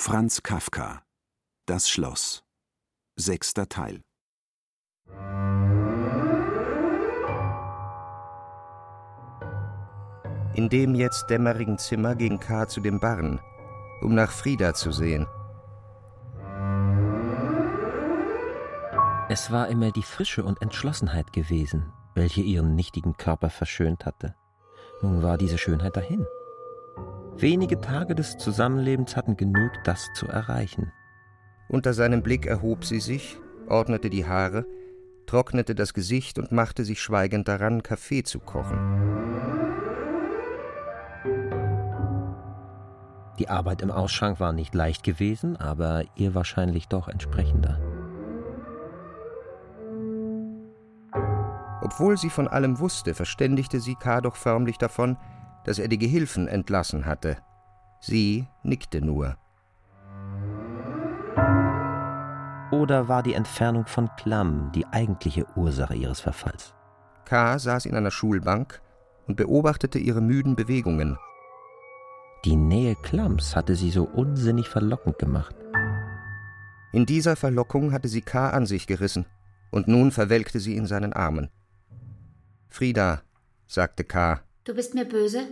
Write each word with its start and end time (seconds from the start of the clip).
Franz 0.00 0.44
Kafka 0.44 1.02
Das 1.66 1.90
Schloss 1.90 2.44
Sechster 3.16 3.68
Teil 3.68 4.00
In 10.54 10.68
dem 10.68 10.94
jetzt 10.94 11.28
dämmerigen 11.28 11.78
Zimmer 11.78 12.14
ging 12.14 12.38
K. 12.38 12.68
zu 12.68 12.80
dem 12.80 13.00
Barren, 13.00 13.40
um 14.00 14.14
nach 14.14 14.30
Frieda 14.30 14.72
zu 14.72 14.92
sehen. 14.92 15.26
Es 19.28 19.50
war 19.50 19.66
immer 19.66 19.90
die 19.90 20.04
Frische 20.04 20.44
und 20.44 20.62
Entschlossenheit 20.62 21.32
gewesen, 21.32 21.92
welche 22.14 22.40
ihren 22.40 22.76
nichtigen 22.76 23.16
Körper 23.16 23.50
verschönt 23.50 24.06
hatte. 24.06 24.36
Nun 25.02 25.24
war 25.24 25.36
diese 25.36 25.58
Schönheit 25.58 25.96
dahin. 25.96 26.24
Wenige 27.40 27.80
Tage 27.80 28.16
des 28.16 28.36
Zusammenlebens 28.36 29.14
hatten 29.14 29.36
genug, 29.36 29.70
das 29.84 30.12
zu 30.14 30.26
erreichen. 30.26 30.90
Unter 31.68 31.94
seinem 31.94 32.20
Blick 32.20 32.46
erhob 32.46 32.84
sie 32.84 32.98
sich, 32.98 33.38
ordnete 33.68 34.10
die 34.10 34.26
Haare, 34.26 34.66
trocknete 35.26 35.76
das 35.76 35.94
Gesicht 35.94 36.40
und 36.40 36.50
machte 36.50 36.84
sich 36.84 37.00
schweigend 37.00 37.46
daran, 37.46 37.84
Kaffee 37.84 38.24
zu 38.24 38.40
kochen. 38.40 38.78
Die 43.38 43.48
Arbeit 43.48 43.82
im 43.82 43.92
Ausschank 43.92 44.40
war 44.40 44.52
nicht 44.52 44.74
leicht 44.74 45.04
gewesen, 45.04 45.56
aber 45.56 46.02
ihr 46.16 46.34
wahrscheinlich 46.34 46.88
doch 46.88 47.06
entsprechender. 47.06 47.78
Obwohl 51.82 52.18
sie 52.18 52.30
von 52.30 52.48
allem 52.48 52.80
wusste, 52.80 53.14
verständigte 53.14 53.78
sie 53.78 53.94
K. 53.94 54.22
doch 54.22 54.34
förmlich 54.34 54.76
davon, 54.76 55.16
dass 55.68 55.78
er 55.78 55.88
die 55.88 55.98
Gehilfen 55.98 56.48
entlassen 56.48 57.04
hatte. 57.04 57.36
Sie 58.00 58.46
nickte 58.62 59.02
nur. 59.02 59.36
Oder 62.70 63.08
war 63.08 63.22
die 63.22 63.34
Entfernung 63.34 63.86
von 63.86 64.08
Klamm 64.16 64.72
die 64.74 64.86
eigentliche 64.86 65.44
Ursache 65.56 65.94
ihres 65.94 66.20
Verfalls? 66.20 66.72
K. 67.26 67.58
saß 67.58 67.84
in 67.84 67.94
einer 67.94 68.10
Schulbank 68.10 68.80
und 69.26 69.36
beobachtete 69.36 69.98
ihre 69.98 70.22
müden 70.22 70.56
Bewegungen. 70.56 71.18
Die 72.46 72.56
Nähe 72.56 72.96
Klamms 72.96 73.54
hatte 73.54 73.76
sie 73.76 73.90
so 73.90 74.04
unsinnig 74.04 74.70
verlockend 74.70 75.18
gemacht. 75.18 75.54
In 76.92 77.04
dieser 77.04 77.36
Verlockung 77.36 77.92
hatte 77.92 78.08
sie 78.08 78.22
K. 78.22 78.48
an 78.48 78.64
sich 78.64 78.86
gerissen, 78.86 79.26
und 79.70 79.86
nun 79.86 80.12
verwelkte 80.12 80.60
sie 80.60 80.76
in 80.78 80.86
seinen 80.86 81.12
Armen. 81.12 81.50
Frieda, 82.68 83.20
sagte 83.66 84.04
K. 84.04 84.40
Du 84.68 84.74
bist 84.74 84.92
mir 84.92 85.06
böse? 85.06 85.48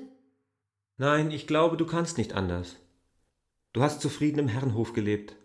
Nein, 0.99 1.31
ich 1.31 1.47
glaube, 1.47 1.79
du 1.79 1.87
kannst 1.87 2.19
nicht 2.19 2.35
anders. 2.35 2.77
Du 3.73 3.83
hast 3.83 4.03
zufrieden 4.03 4.41
im 4.41 4.49
Herrenhof 4.49 4.93
gelebt. 4.93 5.37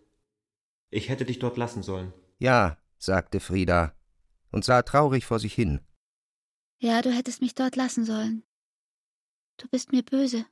Ich 0.89 1.07
hätte 1.07 1.23
dich 1.23 1.39
dort 1.39 1.55
lassen 1.55 1.81
sollen. 1.81 2.11
Ja, 2.37 2.77
sagte 2.97 3.39
Frieda 3.39 3.95
und 4.51 4.65
sah 4.65 4.81
traurig 4.81 5.25
vor 5.25 5.39
sich 5.39 5.53
hin. 5.53 5.79
Ja, 6.79 7.01
du 7.01 7.13
hättest 7.13 7.39
mich 7.39 7.55
dort 7.55 7.77
lassen 7.77 8.03
sollen. 8.03 8.43
Du 9.55 9.69
bist 9.69 9.93
mir 9.93 10.03
böse. 10.03 10.45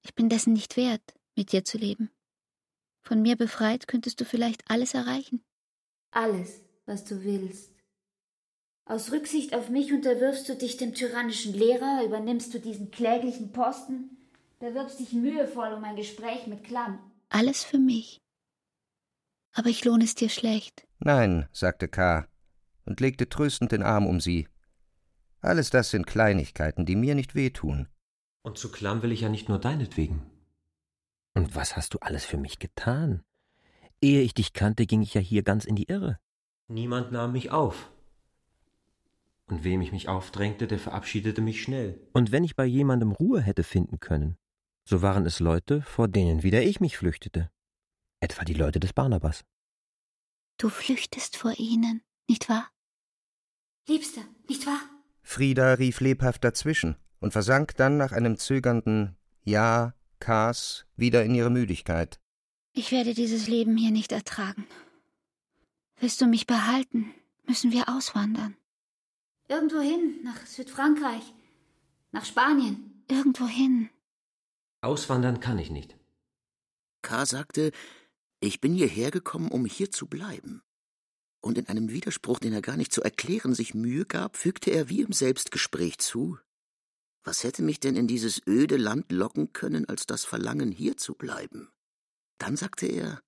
Ich 0.00 0.14
bin 0.14 0.30
dessen 0.30 0.54
nicht 0.54 0.78
wert, 0.78 1.14
mit 1.36 1.52
dir 1.52 1.66
zu 1.66 1.76
leben. 1.76 2.10
Von 3.02 3.20
mir 3.20 3.36
befreit 3.36 3.86
könntest 3.88 4.22
du 4.22 4.24
vielleicht 4.24 4.70
alles 4.70 4.94
erreichen. 4.94 5.44
Alles, 6.12 6.62
was 6.86 7.04
du 7.04 7.24
willst. 7.24 7.73
Aus 8.86 9.12
Rücksicht 9.12 9.54
auf 9.54 9.70
mich 9.70 9.92
unterwirfst 9.92 10.46
du 10.48 10.56
dich 10.56 10.76
dem 10.76 10.92
tyrannischen 10.92 11.54
Lehrer, 11.54 12.02
übernimmst 12.04 12.52
du 12.52 12.60
diesen 12.60 12.90
kläglichen 12.90 13.50
Posten, 13.50 14.18
bewirbst 14.58 15.00
dich 15.00 15.12
mühevoll 15.12 15.72
um 15.72 15.82
ein 15.84 15.96
Gespräch 15.96 16.46
mit 16.46 16.64
Klamm. 16.64 16.98
Alles 17.30 17.64
für 17.64 17.78
mich. 17.78 18.20
Aber 19.54 19.68
ich 19.68 19.84
lohne 19.84 20.04
es 20.04 20.14
dir 20.14 20.28
schlecht. 20.28 20.86
Nein, 20.98 21.48
sagte 21.50 21.88
K. 21.88 22.26
und 22.84 23.00
legte 23.00 23.28
tröstend 23.28 23.72
den 23.72 23.82
Arm 23.82 24.06
um 24.06 24.20
sie. 24.20 24.48
Alles 25.40 25.70
das 25.70 25.90
sind 25.90 26.06
Kleinigkeiten, 26.06 26.84
die 26.84 26.96
mir 26.96 27.14
nicht 27.14 27.34
wehtun. 27.34 27.88
Und 28.42 28.58
zu 28.58 28.70
Klamm 28.70 29.02
will 29.02 29.12
ich 29.12 29.22
ja 29.22 29.30
nicht 29.30 29.48
nur 29.48 29.58
deinetwegen. 29.58 30.22
Und 31.32 31.54
was 31.54 31.76
hast 31.76 31.94
du 31.94 31.98
alles 32.00 32.24
für 32.26 32.36
mich 32.36 32.58
getan? 32.58 33.22
Ehe 34.02 34.20
ich 34.20 34.34
dich 34.34 34.52
kannte, 34.52 34.84
ging 34.86 35.00
ich 35.00 35.14
ja 35.14 35.20
hier 35.22 35.42
ganz 35.42 35.64
in 35.64 35.76
die 35.76 35.88
Irre. 35.88 36.18
Niemand 36.68 37.12
nahm 37.12 37.32
mich 37.32 37.50
auf. 37.50 37.90
Und 39.46 39.64
wem 39.64 39.82
ich 39.82 39.92
mich 39.92 40.08
aufdrängte, 40.08 40.66
der 40.66 40.78
verabschiedete 40.78 41.42
mich 41.42 41.62
schnell. 41.62 42.00
Und 42.12 42.32
wenn 42.32 42.44
ich 42.44 42.56
bei 42.56 42.64
jemandem 42.64 43.12
Ruhe 43.12 43.40
hätte 43.40 43.62
finden 43.62 44.00
können, 44.00 44.36
so 44.84 45.02
waren 45.02 45.26
es 45.26 45.40
Leute, 45.40 45.82
vor 45.82 46.08
denen 46.08 46.42
wieder 46.42 46.62
ich 46.62 46.80
mich 46.80 46.96
flüchtete. 46.96 47.50
Etwa 48.20 48.44
die 48.44 48.54
Leute 48.54 48.80
des 48.80 48.92
Barnabas. 48.92 49.44
Du 50.56 50.68
flüchtest 50.68 51.36
vor 51.36 51.52
ihnen, 51.58 52.02
nicht 52.28 52.48
wahr? 52.48 52.70
Liebster, 53.86 54.22
nicht 54.48 54.66
wahr? 54.66 54.80
Frieda 55.22 55.74
rief 55.74 56.00
lebhaft 56.00 56.44
dazwischen 56.44 56.96
und 57.18 57.32
versank 57.32 57.76
dann 57.76 57.96
nach 57.96 58.12
einem 58.12 58.38
zögernden 58.38 59.16
Ja, 59.42 59.94
Kas 60.20 60.86
wieder 60.96 61.24
in 61.24 61.34
ihre 61.34 61.50
Müdigkeit. 61.50 62.20
Ich 62.72 62.92
werde 62.92 63.14
dieses 63.14 63.46
Leben 63.46 63.76
hier 63.76 63.90
nicht 63.90 64.12
ertragen. 64.12 64.66
Willst 65.98 66.20
du 66.20 66.26
mich 66.26 66.46
behalten, 66.46 67.14
müssen 67.46 67.72
wir 67.72 67.88
auswandern. 67.88 68.56
Irgendwohin, 69.48 70.22
nach 70.22 70.46
Südfrankreich, 70.46 71.34
nach 72.12 72.24
Spanien, 72.24 73.04
irgendwohin. 73.08 73.90
Auswandern 74.80 75.40
kann 75.40 75.58
ich 75.58 75.70
nicht. 75.70 75.96
K. 77.02 77.26
sagte, 77.26 77.70
ich 78.40 78.60
bin 78.60 78.74
hierher 78.74 79.10
gekommen, 79.10 79.50
um 79.50 79.66
hier 79.66 79.90
zu 79.90 80.06
bleiben. 80.06 80.62
Und 81.40 81.58
in 81.58 81.66
einem 81.68 81.90
Widerspruch, 81.90 82.38
den 82.38 82.54
er 82.54 82.62
gar 82.62 82.78
nicht 82.78 82.92
zu 82.92 83.02
erklären 83.02 83.54
sich 83.54 83.74
Mühe 83.74 84.06
gab, 84.06 84.36
fügte 84.36 84.70
er 84.70 84.88
wie 84.88 85.02
im 85.02 85.12
Selbstgespräch 85.12 85.98
zu, 85.98 86.38
was 87.22 87.42
hätte 87.42 87.62
mich 87.62 87.80
denn 87.80 87.96
in 87.96 88.06
dieses 88.06 88.40
öde 88.46 88.76
Land 88.76 89.10
locken 89.10 89.52
können, 89.52 89.86
als 89.88 90.06
das 90.06 90.24
Verlangen, 90.24 90.70
hier 90.70 90.96
zu 90.96 91.14
bleiben? 91.14 91.70
Dann 92.38 92.56
sagte 92.56 92.86
er, 92.86 93.22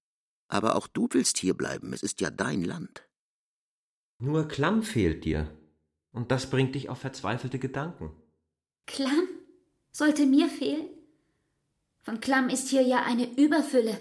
aber 0.48 0.76
auch 0.76 0.86
du 0.86 1.08
willst 1.12 1.38
hier 1.38 1.54
bleiben, 1.54 1.92
es 1.92 2.02
ist 2.02 2.20
ja 2.20 2.30
dein 2.30 2.62
Land. 2.62 3.08
Nur 4.18 4.48
Klamm 4.48 4.82
fehlt 4.82 5.24
dir. 5.24 5.50
Und 6.16 6.30
das 6.30 6.48
bringt 6.48 6.74
dich 6.74 6.88
auf 6.88 6.98
verzweifelte 6.98 7.58
Gedanken. 7.58 8.10
Klamm? 8.86 9.28
Sollte 9.92 10.24
mir 10.24 10.48
fehlen? 10.48 10.88
Von 12.00 12.20
Klamm 12.20 12.48
ist 12.48 12.70
hier 12.70 12.80
ja 12.80 13.02
eine 13.02 13.26
Überfülle. 13.36 14.00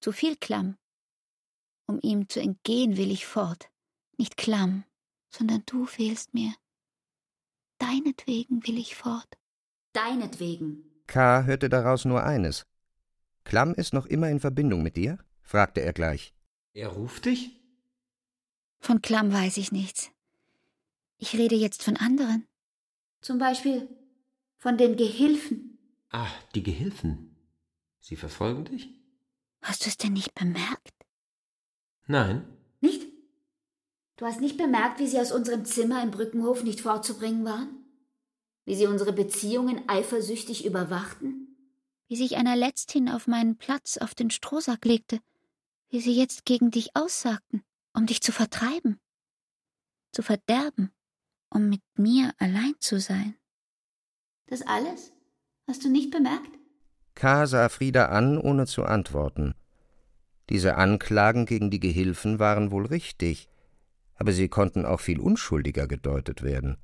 Zu 0.00 0.12
viel 0.12 0.36
Klamm. 0.36 0.76
Um 1.86 1.98
ihm 2.02 2.28
zu 2.28 2.40
entgehen 2.40 2.96
will 2.96 3.10
ich 3.10 3.26
fort. 3.26 3.68
Nicht 4.16 4.36
Klamm, 4.36 4.84
sondern 5.28 5.64
du 5.66 5.86
fehlst 5.86 6.34
mir. 6.34 6.54
Deinetwegen 7.78 8.64
will 8.68 8.78
ich 8.78 8.94
fort. 8.94 9.38
Deinetwegen. 9.94 10.84
K. 11.08 11.42
hörte 11.42 11.68
daraus 11.68 12.04
nur 12.04 12.22
eines. 12.22 12.64
Klamm 13.42 13.74
ist 13.74 13.92
noch 13.92 14.06
immer 14.06 14.30
in 14.30 14.38
Verbindung 14.38 14.84
mit 14.84 14.94
dir? 14.94 15.18
fragte 15.42 15.80
er 15.80 15.92
gleich. 15.92 16.32
Er 16.74 16.90
ruft 16.90 17.24
dich? 17.24 17.60
Von 18.78 19.02
Klamm 19.02 19.32
weiß 19.32 19.56
ich 19.56 19.72
nichts. 19.72 20.12
Ich 21.18 21.34
rede 21.34 21.56
jetzt 21.56 21.82
von 21.82 21.96
anderen. 21.96 22.46
Zum 23.20 23.38
Beispiel 23.38 23.88
von 24.56 24.78
den 24.78 24.96
Gehilfen. 24.96 25.78
Ah, 26.10 26.30
die 26.54 26.62
Gehilfen. 26.62 27.36
Sie 28.00 28.16
verfolgen 28.16 28.64
dich? 28.64 28.88
Hast 29.60 29.84
du 29.84 29.88
es 29.88 29.96
denn 29.96 30.12
nicht 30.12 30.34
bemerkt? 30.34 30.94
Nein. 32.06 32.46
Nicht? 32.80 33.06
Du 34.16 34.24
hast 34.24 34.40
nicht 34.40 34.56
bemerkt, 34.56 35.00
wie 35.00 35.06
sie 35.06 35.20
aus 35.20 35.32
unserem 35.32 35.64
Zimmer 35.64 36.02
im 36.02 36.10
Brückenhof 36.10 36.62
nicht 36.62 36.80
fortzubringen 36.80 37.44
waren? 37.44 37.84
Wie 38.64 38.74
sie 38.74 38.86
unsere 38.86 39.12
Beziehungen 39.12 39.88
eifersüchtig 39.88 40.64
überwachten? 40.64 41.56
Wie 42.06 42.16
sich 42.16 42.36
einer 42.36 42.56
letzthin 42.56 43.08
auf 43.08 43.26
meinen 43.26 43.56
Platz 43.56 43.98
auf 43.98 44.14
den 44.14 44.30
Strohsack 44.30 44.84
legte? 44.84 45.20
Wie 45.90 46.00
sie 46.00 46.14
jetzt 46.14 46.44
gegen 46.44 46.70
dich 46.70 46.94
aussagten, 46.94 47.62
um 47.92 48.06
dich 48.06 48.22
zu 48.22 48.32
vertreiben? 48.32 48.98
Zu 50.12 50.22
verderben? 50.22 50.92
Um 51.50 51.68
mit 51.68 51.82
mir 51.96 52.32
allein 52.38 52.74
zu 52.78 53.00
sein. 53.00 53.34
Das 54.46 54.62
alles? 54.62 55.12
Hast 55.66 55.84
du 55.84 55.90
nicht 55.90 56.10
bemerkt? 56.10 56.58
K. 57.14 57.46
sah 57.46 57.68
Frieda 57.68 58.06
an, 58.06 58.38
ohne 58.38 58.66
zu 58.66 58.84
antworten. 58.84 59.54
Diese 60.48 60.76
Anklagen 60.76 61.46
gegen 61.46 61.70
die 61.70 61.80
Gehilfen 61.80 62.38
waren 62.38 62.70
wohl 62.70 62.86
richtig, 62.86 63.48
aber 64.14 64.32
sie 64.32 64.48
konnten 64.48 64.86
auch 64.86 65.00
viel 65.00 65.20
unschuldiger 65.20 65.86
gedeutet 65.86 66.42
werden. 66.42 66.78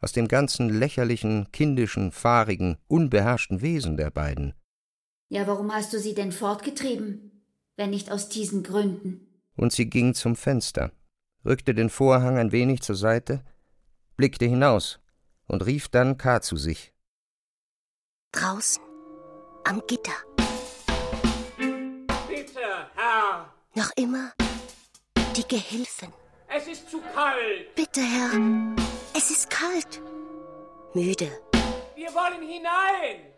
Aus 0.00 0.12
dem 0.12 0.26
ganzen 0.26 0.68
lächerlichen, 0.68 1.52
kindischen, 1.52 2.10
fahrigen, 2.10 2.76
unbeherrschten 2.88 3.62
Wesen 3.62 3.96
der 3.96 4.10
beiden. 4.10 4.54
Ja, 5.28 5.46
warum 5.46 5.72
hast 5.72 5.92
du 5.92 6.00
sie 6.00 6.14
denn 6.14 6.32
fortgetrieben, 6.32 7.44
wenn 7.76 7.90
nicht 7.90 8.10
aus 8.10 8.28
diesen 8.28 8.64
Gründen? 8.64 9.28
Und 9.56 9.72
sie 9.72 9.88
ging 9.88 10.14
zum 10.14 10.34
Fenster, 10.34 10.90
rückte 11.44 11.74
den 11.74 11.88
Vorhang 11.88 12.36
ein 12.36 12.50
wenig 12.52 12.82
zur 12.82 12.96
Seite 12.96 13.44
blickte 14.16 14.44
hinaus 14.46 14.98
und 15.46 15.64
rief 15.66 15.88
dann 15.88 16.16
K. 16.16 16.40
zu 16.40 16.56
sich. 16.56 16.92
Draußen, 18.32 18.82
am 19.64 19.82
Gitter. 19.86 20.12
Bitte, 22.28 22.60
Herr. 22.94 23.52
Noch 23.74 23.90
immer 23.96 24.32
die 25.36 25.46
Gehilfen. 25.46 26.12
Es 26.48 26.66
ist 26.66 26.90
zu 26.90 27.00
kalt. 27.14 27.74
Bitte, 27.74 28.00
Herr. 28.00 28.30
Es 29.16 29.30
ist 29.30 29.48
kalt. 29.50 30.00
Müde. 30.94 31.30
Wir 31.94 32.08
wollen 32.14 32.42
hinein. 32.42 33.32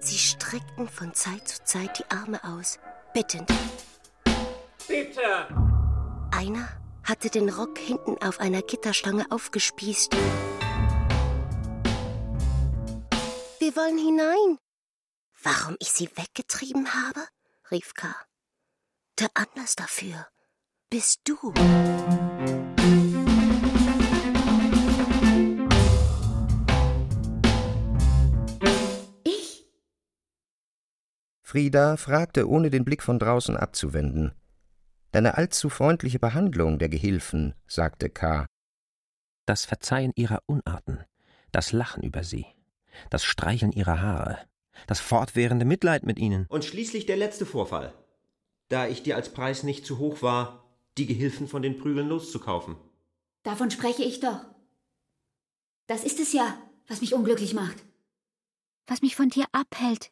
Sie 0.00 0.18
streckten 0.18 0.88
von 0.88 1.14
Zeit 1.14 1.46
zu 1.46 1.62
Zeit 1.64 1.98
die 1.98 2.10
Arme 2.10 2.42
aus, 2.42 2.78
bittend. 3.12 3.48
Bitte. 4.88 5.67
Einer 6.38 6.68
hatte 7.02 7.30
den 7.30 7.48
Rock 7.48 7.78
hinten 7.78 8.16
auf 8.22 8.38
einer 8.38 8.62
Gitterstange 8.62 9.26
aufgespießt. 9.30 10.14
Wir 13.58 13.74
wollen 13.74 13.98
hinein. 13.98 14.58
Warum 15.42 15.74
ich 15.80 15.90
sie 15.90 16.08
weggetrieben 16.14 16.94
habe? 16.94 17.26
rief 17.72 17.92
K. 17.94 18.14
Der 19.18 19.30
Anlass 19.34 19.74
dafür 19.74 20.28
bist 20.90 21.22
du. 21.24 21.54
Ich? 29.24 29.68
Frieda 31.42 31.96
fragte, 31.96 32.48
ohne 32.48 32.70
den 32.70 32.84
Blick 32.84 33.02
von 33.02 33.18
draußen 33.18 33.56
abzuwenden. 33.56 34.36
Deine 35.12 35.38
allzu 35.38 35.70
freundliche 35.70 36.18
Behandlung 36.18 36.78
der 36.78 36.88
Gehilfen, 36.88 37.54
sagte 37.66 38.10
K. 38.10 38.46
Das 39.46 39.64
Verzeihen 39.64 40.12
ihrer 40.16 40.42
Unarten, 40.46 41.04
das 41.50 41.72
Lachen 41.72 42.02
über 42.02 42.24
sie, 42.24 42.46
das 43.08 43.24
Streicheln 43.24 43.72
ihrer 43.72 44.02
Haare, 44.02 44.38
das 44.86 45.00
fortwährende 45.00 45.64
Mitleid 45.64 46.04
mit 46.04 46.18
ihnen. 46.18 46.46
Und 46.48 46.64
schließlich 46.64 47.06
der 47.06 47.16
letzte 47.16 47.46
Vorfall. 47.46 47.94
Da 48.68 48.86
ich 48.86 49.02
dir 49.02 49.16
als 49.16 49.32
Preis 49.32 49.62
nicht 49.62 49.86
zu 49.86 49.98
hoch 49.98 50.20
war, 50.20 50.68
die 50.98 51.06
Gehilfen 51.06 51.48
von 51.48 51.62
den 51.62 51.78
Prügeln 51.78 52.08
loszukaufen. 52.08 52.76
Davon 53.42 53.70
spreche 53.70 54.02
ich 54.02 54.20
doch. 54.20 54.44
Das 55.86 56.04
ist 56.04 56.20
es 56.20 56.34
ja, 56.34 56.58
was 56.86 57.00
mich 57.00 57.14
unglücklich 57.14 57.54
macht. 57.54 57.82
Was 58.86 59.00
mich 59.00 59.16
von 59.16 59.30
dir 59.30 59.46
abhält. 59.52 60.10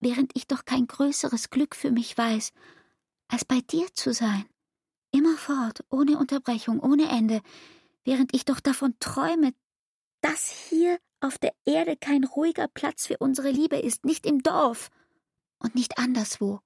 Während 0.00 0.32
ich 0.34 0.46
doch 0.46 0.66
kein 0.66 0.86
größeres 0.86 1.48
Glück 1.48 1.74
für 1.74 1.90
mich 1.90 2.18
weiß, 2.18 2.52
als 3.32 3.44
bei 3.44 3.60
dir 3.62 3.86
zu 3.94 4.12
sein. 4.12 4.44
Immerfort, 5.10 5.84
ohne 5.90 6.18
Unterbrechung, 6.18 6.80
ohne 6.80 7.08
Ende, 7.08 7.40
während 8.04 8.34
ich 8.34 8.44
doch 8.44 8.60
davon 8.60 8.94
träume, 9.00 9.54
dass 10.20 10.48
hier 10.48 10.98
auf 11.20 11.38
der 11.38 11.54
Erde 11.64 11.96
kein 11.96 12.24
ruhiger 12.24 12.68
Platz 12.68 13.06
für 13.06 13.16
unsere 13.18 13.50
Liebe 13.50 13.76
ist, 13.76 14.04
nicht 14.04 14.26
im 14.26 14.42
Dorf 14.42 14.90
und 15.58 15.74
nicht 15.74 15.98
anderswo. 15.98 16.60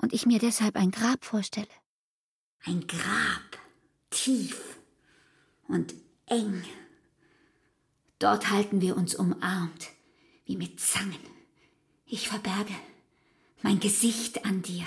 Und 0.00 0.12
ich 0.12 0.26
mir 0.26 0.38
deshalb 0.38 0.76
ein 0.76 0.90
Grab 0.90 1.24
vorstelle. 1.24 1.68
Ein 2.64 2.86
Grab, 2.86 3.58
tief 4.10 4.78
und 5.68 5.94
eng. 6.26 6.64
Dort 8.18 8.50
halten 8.50 8.80
wir 8.80 8.96
uns 8.96 9.14
umarmt, 9.14 9.88
wie 10.44 10.56
mit 10.56 10.78
Zangen. 10.78 11.18
Ich 12.04 12.28
verberge 12.28 12.74
mein 13.62 13.80
Gesicht 13.80 14.44
an 14.44 14.62
dir, 14.62 14.86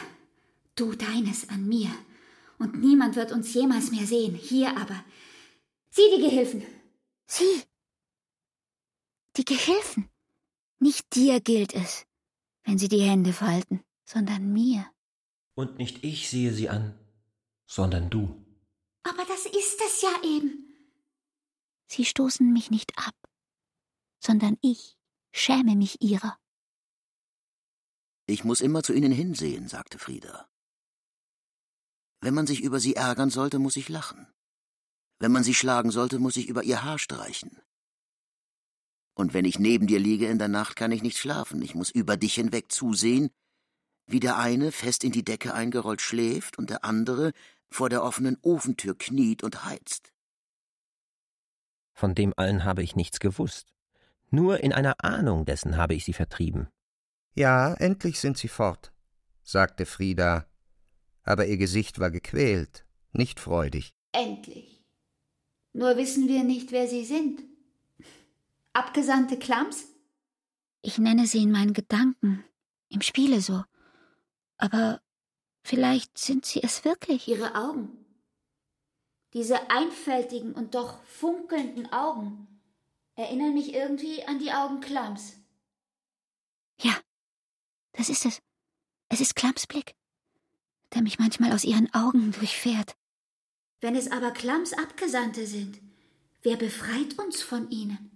du 0.76 0.94
deines 0.96 1.50
an 1.50 1.68
mir, 1.68 1.92
und 2.58 2.80
niemand 2.80 3.16
wird 3.16 3.32
uns 3.32 3.54
jemals 3.54 3.92
mehr 3.92 4.06
sehen. 4.06 4.36
Hier 4.36 4.78
aber. 4.78 5.04
Sieh 5.90 6.10
die 6.16 6.22
Gehilfen. 6.22 6.64
Sie. 7.28 7.64
Die 9.36 9.46
Gehilfen. 9.46 10.10
Nicht 10.80 11.16
dir 11.16 11.42
gilt 11.42 11.74
es, 11.74 12.06
wenn 12.64 12.78
sie 12.78 12.88
die 12.88 13.02
Hände 13.02 13.34
falten, 13.34 13.84
sondern 14.06 14.54
mir. 14.54 14.90
Und 15.56 15.78
nicht 15.78 16.04
ich 16.04 16.30
sehe 16.30 16.54
sie 16.54 16.70
an, 16.70 16.98
sondern 17.66 18.10
du. 18.10 18.46
Aber 19.04 19.26
das 19.26 19.46
ist 19.46 19.82
es 19.86 20.02
ja 20.02 20.22
eben. 20.24 20.74
Sie 21.88 22.06
stoßen 22.06 22.52
mich 22.52 22.72
nicht 22.72 22.98
ab, 22.98 23.16
sondern 24.20 24.58
ich 24.62 24.98
schäme 25.32 25.76
mich 25.76 26.02
ihrer. 26.02 26.38
Ich 28.28 28.44
muss 28.44 28.62
immer 28.62 28.82
zu 28.84 28.94
ihnen 28.94 29.12
hinsehen, 29.12 29.68
sagte 29.68 30.00
Frieda. 30.00 30.50
Wenn 32.26 32.34
man 32.34 32.48
sich 32.48 32.64
über 32.64 32.80
sie 32.80 32.96
ärgern 32.96 33.30
sollte, 33.30 33.60
muss 33.60 33.78
ich 33.78 33.88
lachen. 33.88 34.26
Wenn 35.20 35.32
man 35.32 35.44
sie 35.44 35.54
schlagen 35.54 35.92
sollte, 35.92 36.18
muss 36.18 36.38
ich 36.38 36.48
über 36.48 36.64
ihr 36.64 36.84
Haar 36.84 36.98
streichen. 36.98 37.62
Und 39.14 39.36
wenn 39.36 39.46
ich 39.46 39.60
neben 39.60 39.86
dir 39.86 40.00
liege 40.00 40.28
in 40.28 40.40
der 40.40 40.48
Nacht, 40.48 40.76
kann 40.76 40.92
ich 40.92 41.04
nicht 41.04 41.20
schlafen. 41.20 41.62
Ich 41.62 41.76
muss 41.76 41.92
über 41.92 42.18
dich 42.18 42.34
hinweg 42.34 42.72
zusehen, 42.72 43.30
wie 44.08 44.20
der 44.20 44.40
eine 44.40 44.72
fest 44.72 45.04
in 45.04 45.12
die 45.12 45.24
Decke 45.24 45.54
eingerollt 45.54 46.02
schläft 46.02 46.58
und 46.58 46.72
der 46.72 46.84
andere 46.84 47.32
vor 47.70 47.90
der 47.90 48.02
offenen 48.02 48.40
Ofentür 48.42 48.98
kniet 48.98 49.44
und 49.44 49.64
heizt. 49.64 50.12
Von 51.94 52.16
dem 52.16 52.34
allen 52.38 52.64
habe 52.64 52.82
ich 52.82 52.96
nichts 52.96 53.20
gewusst. 53.20 53.72
Nur 54.32 54.62
in 54.62 54.74
einer 54.74 54.96
Ahnung 55.04 55.46
dessen 55.46 55.78
habe 55.78 55.94
ich 55.94 56.04
sie 56.04 56.14
vertrieben. 56.14 56.70
Ja, 57.36 57.76
endlich 57.76 58.20
sind 58.20 58.40
sie 58.40 58.48
fort, 58.48 58.92
sagte 59.44 59.86
Frieda, 59.86 60.48
aber 61.26 61.48
ihr 61.48 61.58
Gesicht 61.58 62.00
war 62.00 62.12
gequält, 62.12 62.86
nicht 63.12 63.40
freudig. 63.40 63.94
Endlich. 64.12 64.84
Nur 65.74 65.98
wissen 65.98 66.28
wir 66.28 66.44
nicht, 66.44 66.72
wer 66.72 66.88
sie 66.88 67.04
sind. 67.04 67.44
Abgesandte 68.72 69.38
Klams? 69.38 69.88
Ich 70.82 70.98
nenne 70.98 71.28
sie 71.28 71.44
in 71.44 71.52
meinen 71.52 71.74
Gedanken, 71.74 72.46
im 72.90 73.02
Spiele 73.02 73.42
so. 73.42 73.64
Aber 74.58 75.02
vielleicht 75.64 76.18
sind 76.18 76.46
sie 76.46 76.64
es 76.64 76.86
wirklich. 76.86 77.28
Ihre 77.28 77.56
Augen. 77.56 77.90
Diese 79.34 79.70
einfältigen 79.70 80.54
und 80.54 80.76
doch 80.76 81.04
funkelnden 81.04 81.92
Augen 81.92 82.48
erinnern 83.16 83.54
mich 83.54 83.74
irgendwie 83.74 84.24
an 84.26 84.40
die 84.40 84.52
Augen 84.52 84.80
Klams. 84.80 85.34
Ja, 86.80 86.94
das 87.94 88.10
ist 88.10 88.26
es. 88.26 88.42
Es 89.10 89.22
ist 89.22 89.36
Klams 89.36 89.68
Blick, 89.68 89.96
der 90.94 91.02
mich 91.02 91.20
manchmal 91.20 91.52
aus 91.52 91.64
ihren 91.64 91.94
Augen 91.94 92.32
durchfährt. 92.32 92.96
Wenn 93.82 93.96
es 93.96 94.12
aber 94.12 94.32
Klams 94.32 94.74
Abgesandte 94.74 95.46
sind, 95.46 95.80
wer 96.42 96.56
befreit 96.58 97.18
uns 97.20 97.42
von 97.42 97.70
ihnen? 97.70 98.12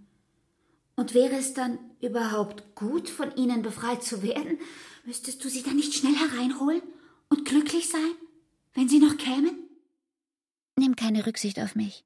Und 0.96 1.14
wäre 1.14 1.36
es 1.36 1.54
dann 1.54 1.80
überhaupt 2.02 2.76
gut, 2.76 3.10
von 3.10 3.36
ihnen 3.36 3.62
befreit 3.62 4.04
zu 4.04 4.22
werden? 4.22 4.60
Müsstest 5.06 5.44
du 5.44 5.50
sie 5.50 5.64
dann 5.64 5.76
nicht 5.76 5.94
schnell 5.94 6.16
hereinholen 6.16 6.82
und 7.30 7.46
glücklich 7.46 7.90
sein, 7.90 8.12
wenn 8.74 8.90
sie 8.90 9.00
noch 9.00 9.18
kämen? 9.18 9.70
Nimm 10.76 10.96
keine 10.96 11.26
Rücksicht 11.26 11.60
auf 11.60 11.76
mich. 11.76 12.04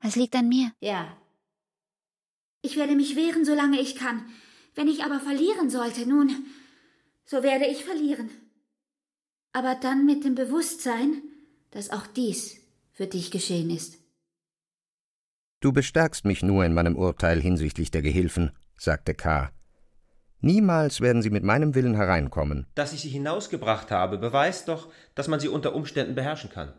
Es 0.00 0.16
liegt 0.16 0.36
an 0.36 0.48
mir. 0.48 0.72
Ja. 0.80 1.16
Ich 2.62 2.76
werde 2.76 2.94
mich 2.94 3.16
wehren, 3.16 3.44
solange 3.44 3.80
ich 3.80 3.96
kann. 3.96 4.24
Wenn 4.74 4.88
ich 4.88 5.04
aber 5.04 5.20
verlieren 5.20 5.70
sollte, 5.70 6.06
nun, 6.06 6.46
so 7.24 7.42
werde 7.42 7.66
ich 7.66 7.84
verlieren. 7.84 8.30
Aber 9.56 9.74
dann 9.74 10.04
mit 10.04 10.22
dem 10.22 10.34
Bewusstsein, 10.34 11.22
dass 11.70 11.88
auch 11.88 12.06
dies 12.06 12.58
für 12.92 13.06
dich 13.06 13.30
geschehen 13.30 13.70
ist. 13.70 13.96
Du 15.60 15.72
bestärkst 15.72 16.26
mich 16.26 16.42
nur 16.42 16.66
in 16.66 16.74
meinem 16.74 16.94
Urteil 16.94 17.40
hinsichtlich 17.40 17.90
der 17.90 18.02
Gehilfen, 18.02 18.52
sagte 18.76 19.14
K. 19.14 19.50
Niemals 20.40 21.00
werden 21.00 21.22
sie 21.22 21.30
mit 21.30 21.42
meinem 21.42 21.74
Willen 21.74 21.94
hereinkommen. 21.94 22.66
Dass 22.74 22.92
ich 22.92 23.00
sie 23.00 23.08
hinausgebracht 23.08 23.90
habe, 23.90 24.18
beweist 24.18 24.68
doch, 24.68 24.92
dass 25.14 25.26
man 25.26 25.40
sie 25.40 25.48
unter 25.48 25.74
Umständen 25.74 26.14
beherrschen 26.14 26.50
kann. 26.50 26.74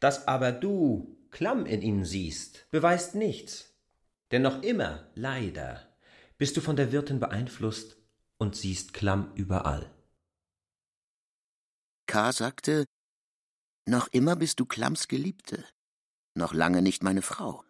Dass 0.00 0.26
aber 0.26 0.50
du 0.50 1.16
Klamm 1.30 1.66
in 1.66 1.82
ihnen 1.82 2.04
siehst, 2.04 2.68
beweist 2.72 3.14
nichts. 3.14 3.72
Denn 4.32 4.42
noch 4.42 4.64
immer, 4.64 5.06
leider, 5.14 5.82
bist 6.36 6.56
du 6.56 6.60
von 6.60 6.74
der 6.74 6.90
Wirtin 6.90 7.20
beeinflusst 7.20 7.96
und 8.38 8.56
siehst 8.56 8.92
Klamm 8.92 9.30
überall. 9.36 9.93
K. 12.06 12.32
sagte, 12.32 12.84
noch 13.86 14.08
immer 14.08 14.36
bist 14.36 14.60
du 14.60 14.66
Klamms 14.66 15.08
Geliebte, 15.08 15.64
noch 16.34 16.52
lange 16.52 16.82
nicht 16.82 17.02
meine 17.02 17.22
Frau. 17.22 17.64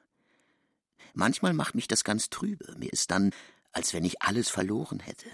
Manchmal 1.12 1.52
macht 1.52 1.74
mich 1.74 1.88
das 1.88 2.04
ganz 2.04 2.30
trübe, 2.30 2.74
mir 2.76 2.92
ist 2.92 3.10
dann, 3.10 3.30
als 3.72 3.92
wenn 3.94 4.04
ich 4.04 4.22
alles 4.22 4.48
verloren 4.48 5.00
hätte. 5.00 5.28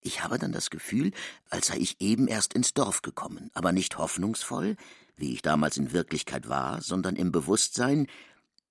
Ich 0.00 0.22
habe 0.22 0.38
dann 0.38 0.52
das 0.52 0.70
Gefühl, 0.70 1.12
als 1.50 1.68
sei 1.68 1.78
ich 1.78 2.00
eben 2.00 2.28
erst 2.28 2.54
ins 2.54 2.74
Dorf 2.74 3.02
gekommen, 3.02 3.50
aber 3.54 3.72
nicht 3.72 3.98
hoffnungsvoll, 3.98 4.76
wie 5.16 5.32
ich 5.32 5.42
damals 5.42 5.76
in 5.76 5.92
Wirklichkeit 5.92 6.48
war, 6.48 6.80
sondern 6.80 7.16
im 7.16 7.32
Bewusstsein, 7.32 8.06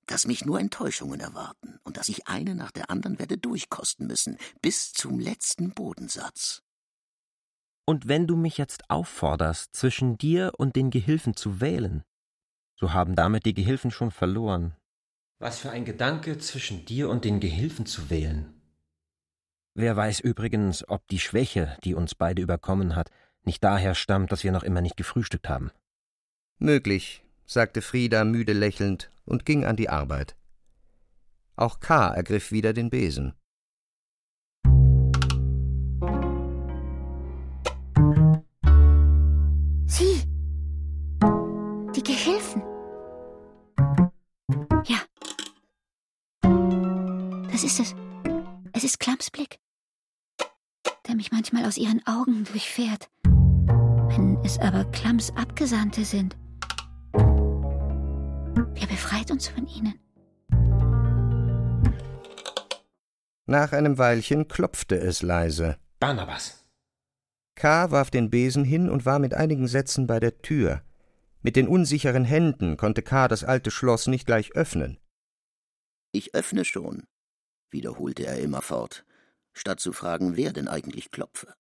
dass 0.06 0.28
mich 0.28 0.46
nur 0.46 0.60
Enttäuschungen 0.60 1.20
erwarten 1.20 1.80
und 1.84 1.98
dass 1.98 2.10
ich 2.10 2.28
eine 2.28 2.56
nach 2.56 2.72
der 2.72 2.90
anderen 2.90 3.20
werde 3.20 3.38
durchkosten 3.38 4.08
müssen, 4.08 4.38
bis 4.62 4.94
zum 4.94 5.20
letzten 5.20 5.72
Bodensatz. 5.72 6.62
Und 7.86 8.08
wenn 8.08 8.26
du 8.26 8.36
mich 8.36 8.58
jetzt 8.58 8.90
aufforderst, 8.90 9.76
zwischen 9.76 10.18
dir 10.18 10.54
und 10.58 10.76
den 10.76 10.90
Gehilfen 10.90 11.36
zu 11.36 11.62
wählen, 11.62 12.04
so 12.76 12.94
haben 12.94 13.16
damit 13.16 13.46
die 13.46 13.54
Gehilfen 13.54 13.92
schon 13.92 14.12
verloren. 14.12 14.76
Was 15.40 15.60
für 15.60 15.70
ein 15.70 15.86
Gedanke, 15.86 16.38
zwischen 16.40 16.86
dir 16.86 17.10
und 17.10 17.26
den 17.26 17.40
Gehilfen 17.40 17.86
zu 17.86 18.10
wählen. 18.10 18.54
Wer 19.76 19.96
weiß 19.96 20.22
übrigens, 20.22 20.88
ob 20.88 21.08
die 21.10 21.20
Schwäche, 21.20 21.78
die 21.84 21.94
uns 21.94 22.16
beide 22.16 22.42
überkommen 22.42 22.96
hat, 22.96 23.12
nicht 23.44 23.64
daher 23.64 23.94
stammt, 23.94 24.32
dass 24.32 24.44
wir 24.44 24.52
noch 24.52 24.64
immer 24.64 24.82
nicht 24.82 24.98
gefrühstückt 24.98 25.50
haben. 25.50 25.72
Möglich, 26.58 27.24
sagte 27.46 27.82
Frieda 27.82 28.24
müde 28.24 28.54
lächelnd 28.54 29.12
und 29.26 29.46
ging 29.46 29.66
an 29.66 29.76
die 29.76 29.90
Arbeit. 29.90 30.36
Auch 31.56 31.80
K. 31.80 32.14
ergriff 32.14 32.52
wieder 32.52 32.74
den 32.74 32.90
Besen. 32.90 33.34
Gehilfen. 42.06 42.62
Ja. 44.86 44.98
Das 47.52 47.64
ist 47.64 47.80
es. 47.80 47.96
Es 48.74 48.84
ist 48.84 49.00
Klams 49.00 49.32
Blick, 49.32 49.58
der 51.08 51.16
mich 51.16 51.32
manchmal 51.32 51.66
aus 51.66 51.78
ihren 51.78 52.06
Augen 52.06 52.44
durchfährt. 52.44 53.10
Wenn 53.24 54.38
es 54.44 54.60
aber 54.60 54.86
Klams 54.92 55.34
Abgesandte 55.36 56.06
sind, 56.06 56.38
wer 57.14 58.88
befreit 58.88 59.32
uns 59.32 59.48
von 59.48 59.66
ihnen? 59.66 60.00
Nach 63.48 63.72
einem 63.72 63.98
Weilchen 63.98 64.48
klopfte 64.48 65.00
es 65.00 65.24
leise. 65.24 65.78
Barnabas. 66.00 66.66
K. 67.56 67.90
warf 67.90 68.12
den 68.12 68.30
Besen 68.30 68.64
hin 68.64 68.92
und 68.92 69.08
war 69.08 69.18
mit 69.18 69.34
einigen 69.34 69.68
Sätzen 69.68 70.06
bei 70.06 70.20
der 70.20 70.38
Tür. 70.44 70.84
Mit 71.46 71.56
den 71.56 71.68
unsicheren 71.68 72.26
Händen 72.26 72.76
konnte 72.76 73.04
K. 73.04 73.28
das 73.28 73.44
alte 73.44 73.70
Schloss 73.70 74.08
nicht 74.08 74.26
gleich 74.26 74.56
öffnen. 74.56 74.98
Ich 76.12 76.34
öffne 76.34 76.66
schon, 76.66 77.04
wiederholte 77.70 78.26
er 78.26 78.40
immerfort, 78.40 79.06
statt 79.54 79.80
zu 79.80 79.94
fragen, 79.94 80.38
wer 80.38 80.54
denn 80.54 80.68
eigentlich 80.68 81.12
klopfe. 81.12 81.54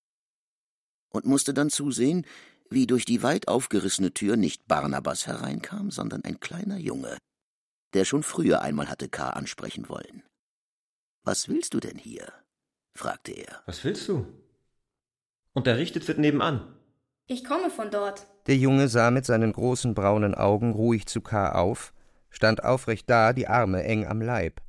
Und 1.09 1.25
musste 1.25 1.53
dann 1.53 1.69
zusehen, 1.69 2.25
wie 2.67 2.87
durch 2.87 3.05
die 3.05 3.21
weit 3.21 3.47
aufgerissene 3.47 4.11
Tür 4.11 4.37
nicht 4.37 4.67
Barnabas 4.67 5.27
hereinkam, 5.27 5.91
sondern 5.91 6.23
ein 6.23 6.39
kleiner 6.39 6.79
Junge, 6.79 7.19
der 7.93 8.05
schon 8.05 8.23
früher 8.23 8.63
einmal 8.63 8.89
hatte 8.89 9.07
K. 9.07 9.29
ansprechen 9.29 9.87
wollen. 9.87 10.23
Was 11.23 11.47
willst 11.47 11.75
du 11.75 11.79
denn 11.79 11.99
hier? 11.99 12.33
fragte 12.95 13.33
er. 13.33 13.61
Was 13.67 13.83
willst 13.83 14.09
du? 14.09 14.25
Unterrichtet 15.53 16.07
wird 16.07 16.17
nebenan. 16.17 16.75
Ich 17.27 17.44
komme 17.44 17.72
von 17.72 17.89
dort. 17.89 18.27
Der 18.46 18.55
Junge 18.55 18.88
sah 18.88 19.10
mit 19.10 19.25
seinen 19.25 19.51
großen 19.51 19.96
braunen 19.96 20.36
Augen 20.36 20.74
ruhig 20.74 21.08
zu 21.08 21.22
K. 21.22 21.53
auf, 21.53 21.94
stand 22.29 22.63
aufrecht 22.63 23.10
da, 23.10 23.34
die 23.34 23.48
Arme 23.48 23.84
eng 23.84 24.05
am 24.05 24.22
Leib. 24.22 24.62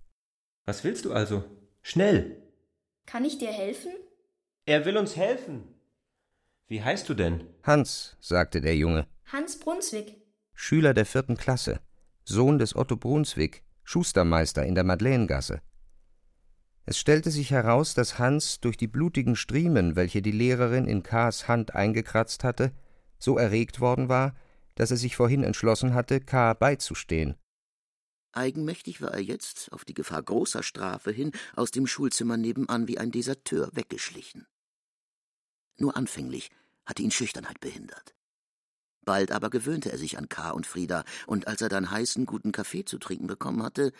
Was 0.65 0.83
willst 0.83 1.05
du 1.05 1.13
also? 1.13 1.45
Schnell! 1.83 2.43
Kann 3.05 3.25
ich 3.25 3.39
dir 3.39 3.53
helfen? 3.53 3.93
Er 4.65 4.85
will 4.87 4.97
uns 4.97 5.17
helfen. 5.17 5.65
Wie 6.67 6.83
heißt 6.83 7.09
du 7.09 7.15
denn? 7.15 7.45
Hans, 7.63 8.17
sagte 8.21 8.61
der 8.61 8.75
Junge, 8.75 9.07
Hans 9.31 9.61
Brunswick. 9.61 10.17
Schüler 10.55 10.95
der 10.95 11.07
vierten 11.07 11.37
Klasse, 11.37 11.81
Sohn 12.25 12.59
des 12.59 12.75
Otto 12.75 12.97
Brunswick, 12.97 13.63
Schustermeister 13.85 14.65
in 14.65 14.75
der 14.75 14.85
Madeleine-Gasse. 14.85 15.61
Es 16.88 16.99
stellte 16.99 17.33
sich 17.33 17.50
heraus, 17.50 17.95
dass 17.95 18.21
Hans 18.21 18.61
durch 18.61 18.76
die 18.76 18.87
blutigen 18.87 19.35
Striemen, 19.35 19.97
welche 19.97 20.23
die 20.23 20.31
Lehrerin 20.31 20.87
in 20.87 21.02
K.s 21.02 21.49
Hand 21.49 21.75
eingekratzt 21.75 22.45
hatte, 22.45 22.73
so 23.19 23.38
erregt 23.38 23.81
worden 23.81 24.09
war, 24.09 24.37
dass 24.76 24.93
er 24.93 24.97
sich 24.97 25.16
vorhin 25.16 25.43
entschlossen 25.43 25.95
hatte, 25.95 26.21
K. 26.21 26.55
beizustehen. 26.55 27.35
Eigenmächtig 28.31 29.00
war 29.00 29.12
er 29.12 29.23
jetzt, 29.23 29.73
auf 29.73 29.85
die 29.85 29.95
Gefahr 29.95 30.23
großer 30.23 30.62
Strafe 30.62 31.11
hin, 31.11 31.33
aus 31.57 31.73
dem 31.73 31.88
Schulzimmer 31.88 32.37
nebenan 32.37 32.87
wie 32.87 32.99
ein 32.99 33.11
Deserteur 33.11 33.69
weggeschlichen. 33.73 34.47
Nur 35.78 35.97
anfänglich 35.97 36.50
hatte 36.85 37.02
ihn 37.02 37.11
Schüchternheit 37.11 37.59
behindert. 37.59 38.14
Bald 39.05 39.33
aber 39.33 39.50
gewöhnte 39.50 39.90
er 39.90 39.99
sich 39.99 40.19
an 40.19 40.28
K. 40.28 40.50
und 40.50 40.66
Frieda, 40.66 41.02
und 41.26 41.49
als 41.49 41.62
er 41.62 41.69
dann 41.69 41.90
heißen, 41.90 42.26
guten 42.26 42.52
Kaffee 42.52 42.85
zu 42.85 42.99
trinken 42.99 43.26
bekommen 43.26 43.62
hatte, 43.64 43.93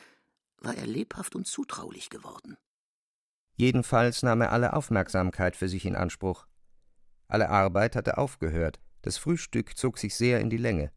war 0.59 0.77
er 0.77 0.87
lebhaft 0.87 1.35
und 1.35 1.49
zutraulich 1.49 2.11
geworden. 2.11 2.57
Jedenfalls 3.57 4.23
nahm 4.23 4.43
er 4.43 4.53
alle 4.53 4.75
Aufmerksamkeit 4.75 5.57
für 5.57 5.69
sich 5.69 5.87
in 5.87 5.97
Anspruch. 5.97 6.47
Alle 7.27 7.49
Arbeit 7.49 7.97
hatte 7.97 8.19
aufgehört, 8.19 8.79
das 9.03 9.19
Frühstück 9.19 9.77
zog 9.77 9.99
sich 9.99 10.15
sehr 10.15 10.41
in 10.41 10.51
die 10.51 10.57
Länge. 10.57 10.93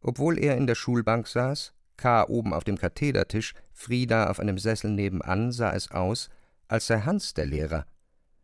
Obwohl 0.00 0.38
er 0.38 0.56
in 0.56 0.66
der 0.66 0.74
Schulbank 0.74 1.26
saß, 1.26 1.74
K. 1.96 2.24
oben 2.28 2.52
auf 2.52 2.64
dem 2.64 2.78
Kathedertisch, 2.78 3.54
Frieda 3.72 4.30
auf 4.30 4.40
einem 4.40 4.58
Sessel 4.58 4.90
nebenan, 4.90 5.52
sah 5.52 5.72
es 5.72 5.90
aus, 5.90 6.28
als 6.68 6.86
sei 6.86 7.00
Hans 7.00 7.34
der 7.34 7.46
Lehrer, 7.46 7.86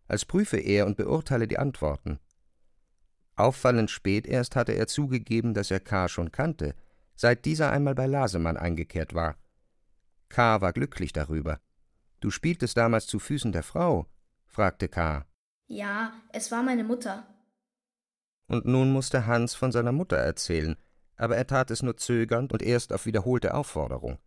als 0.09 0.25
prüfe 0.25 0.59
er 0.59 0.87
und 0.87 0.97
beurteile 0.97 1.47
die 1.47 1.59
Antworten. 1.59 2.19
Auffallend 3.37 3.91
spät 3.91 4.27
erst 4.27 4.57
hatte 4.57 4.73
er 4.73 4.87
zugegeben, 4.87 5.55
dass 5.55 5.71
er 5.71 5.81
K. 5.81 6.09
schon 6.09 6.33
kannte, 6.33 6.75
seit 7.15 7.45
dieser 7.45 7.71
einmal 7.71 7.95
bei 7.95 8.07
Lasemann 8.07 8.57
eingekehrt 8.57 9.15
war. 9.15 9.37
K. 10.29 10.61
war 10.61 10.73
glücklich 10.73 11.13
darüber. 11.13 11.61
Du 12.21 12.31
spieltest 12.31 12.77
damals 12.77 13.07
zu 13.07 13.19
Füßen 13.19 13.53
der 13.53 13.63
Frau? 13.63 14.07
fragte 14.47 14.89
K. 14.89 15.25
Ja, 15.69 16.13
es 16.33 16.51
war 16.51 16.63
meine 16.63 16.85
Mutter. 16.85 17.27
Und 18.47 18.67
nun 18.67 18.93
musste 18.93 19.27
Hans 19.27 19.55
von 19.55 19.73
seiner 19.73 19.93
Mutter 19.93 20.17
erzählen, 20.17 20.77
aber 21.17 21.37
er 21.37 21.47
tat 21.47 21.71
es 21.71 21.83
nur 21.83 21.97
zögernd 21.97 22.53
und 22.53 22.63
erst 22.63 22.93
auf 22.93 23.07
wiederholte 23.07 23.55
Aufforderung. 23.55 24.19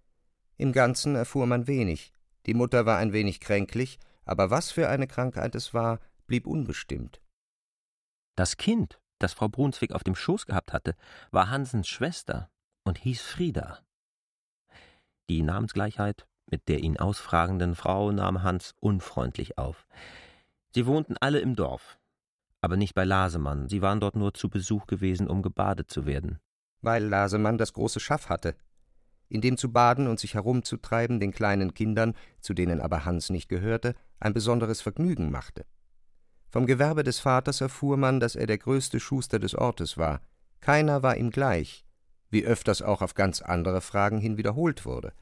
Im 0.58 0.72
Ganzen 0.72 1.16
erfuhr 1.16 1.46
man 1.46 1.68
wenig. 1.68 2.14
Die 2.46 2.54
Mutter 2.54 2.86
war 2.86 2.98
ein 2.98 3.14
wenig 3.14 3.40
kränklich, 3.40 4.00
aber 4.26 4.50
was 4.50 4.72
für 4.72 4.90
eine 4.90 5.08
Krankheit 5.08 5.56
es 5.56 5.74
war, 5.74 6.00
blieb 6.26 6.48
unbestimmt. 6.48 7.22
Das 8.36 8.58
Kind, 8.58 9.00
das 9.20 9.34
Frau 9.34 9.50
Brunswick 9.50 9.92
auf 9.92 10.04
dem 10.04 10.16
Schoß 10.16 10.46
gehabt 10.46 10.74
hatte, 10.74 10.96
war 11.32 11.50
Hansens 11.50 11.88
Schwester 11.88 12.50
und 12.84 12.98
hieß 12.98 13.22
Frieda. 13.22 13.80
Die 15.30 15.42
Namensgleichheit 15.42 16.28
mit 16.50 16.68
der 16.68 16.80
ihn 16.80 16.98
ausfragenden 16.98 17.76
Frau 17.76 18.12
nahm 18.12 18.44
Hans 18.44 18.76
unfreundlich 18.80 19.58
auf. 19.58 19.88
Sie 20.76 20.86
wohnten 20.86 21.16
alle 21.20 21.40
im 21.40 21.56
Dorf, 21.56 22.00
aber 22.64 22.78
nicht 22.78 22.96
bei 22.96 23.04
Lasemann, 23.04 23.68
sie 23.68 23.82
waren 23.82 24.00
dort 24.00 24.16
nur 24.16 24.34
zu 24.34 24.50
Besuch 24.50 24.88
gewesen, 24.88 25.28
um 25.28 25.42
gebadet 25.42 25.92
zu 25.92 26.06
werden. 26.06 26.40
Weil 26.82 27.04
Lasemann 27.04 27.58
das 27.58 27.74
große 27.74 28.00
Schaff 28.00 28.30
hatte. 28.30 28.56
In 29.28 29.42
dem 29.42 29.58
zu 29.58 29.72
baden 29.72 30.08
und 30.08 30.20
sich 30.20 30.36
herumzutreiben 30.36 31.20
den 31.20 31.34
kleinen 31.34 31.74
Kindern, 31.74 32.14
zu 32.40 32.54
denen 32.54 32.80
aber 32.80 33.04
Hans 33.04 33.30
nicht 33.30 33.50
gehörte, 33.50 33.96
ein 34.20 34.34
besonderes 34.34 34.80
Vergnügen 34.80 35.30
machte. 35.30 35.66
Vom 36.50 36.66
Gewerbe 36.66 37.04
des 37.04 37.20
Vaters 37.20 37.60
erfuhr 37.62 37.98
man, 37.98 38.20
dass 38.20 38.36
er 38.36 38.48
der 38.48 38.60
größte 38.60 39.00
Schuster 39.00 39.40
des 39.40 39.56
Ortes 39.56 39.98
war. 39.98 40.22
Keiner 40.62 41.04
war 41.04 41.18
ihm 41.18 41.32
gleich, 41.32 41.84
wie 42.30 42.46
öfters 42.46 42.82
auch 42.82 43.02
auf 43.02 43.14
ganz 43.14 43.42
andere 43.42 43.82
Fragen 43.82 44.20
hin 44.20 44.38
wiederholt 44.38 44.86
wurde. 44.86 45.14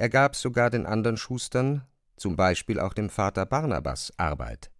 Er 0.00 0.08
gab 0.08 0.34
sogar 0.34 0.70
den 0.70 0.86
anderen 0.86 1.18
Schustern, 1.18 1.86
zum 2.16 2.34
Beispiel 2.34 2.80
auch 2.80 2.94
dem 2.94 3.10
Vater 3.10 3.44
Barnabas, 3.44 4.10
Arbeit. 4.16 4.70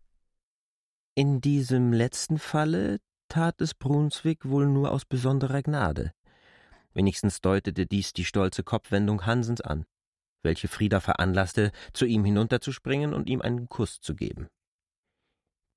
In 1.14 1.42
diesem 1.42 1.92
letzten 1.92 2.38
Falle 2.38 3.00
tat 3.28 3.60
es 3.60 3.74
Brunswick 3.74 4.48
wohl 4.48 4.66
nur 4.66 4.90
aus 4.90 5.04
besonderer 5.04 5.60
Gnade. 5.60 6.14
Wenigstens 6.94 7.42
deutete 7.42 7.84
dies 7.84 8.14
die 8.14 8.24
stolze 8.24 8.62
Kopfwendung 8.62 9.26
Hansens 9.26 9.60
an, 9.60 9.84
welche 10.42 10.68
Frieda 10.68 11.00
veranlasste, 11.00 11.70
zu 11.92 12.06
ihm 12.06 12.24
hinunterzuspringen 12.24 13.12
und 13.12 13.28
ihm 13.28 13.42
einen 13.42 13.68
Kuss 13.68 14.00
zu 14.00 14.14
geben. 14.14 14.48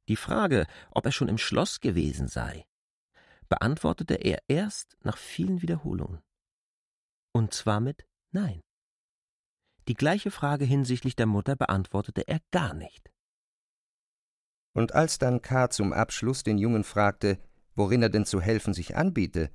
Die 0.07 0.15
Frage, 0.15 0.67
ob 0.89 1.05
er 1.05 1.11
schon 1.11 1.27
im 1.27 1.37
Schloss 1.37 1.81
gewesen 1.81 2.29
sei, 2.29 2.65
beantwortete 3.49 4.13
er 4.13 4.41
erst 4.47 4.95
nach 5.01 5.17
vielen 5.17 5.61
Wiederholungen. 5.61 6.21
Und 7.33 7.53
zwar 7.53 7.81
mit 7.81 8.07
Nein. 8.31 8.61
Die 9.87 9.95
gleiche 9.95 10.31
Frage 10.31 10.65
hinsichtlich 10.65 11.15
der 11.15 11.25
Mutter 11.25 11.55
beantwortete 11.55 12.27
er 12.27 12.39
gar 12.51 12.73
nicht. 12.73 13.09
Und 14.73 14.95
als 14.95 15.19
dann 15.19 15.41
K. 15.41 15.69
zum 15.69 15.93
Abschluss 15.93 16.43
den 16.43 16.57
Jungen 16.57 16.83
fragte, 16.83 17.37
worin 17.75 18.01
er 18.01 18.09
denn 18.09 18.25
zu 18.25 18.41
helfen 18.41 18.73
sich 18.73 18.95
anbiete, 18.95 19.49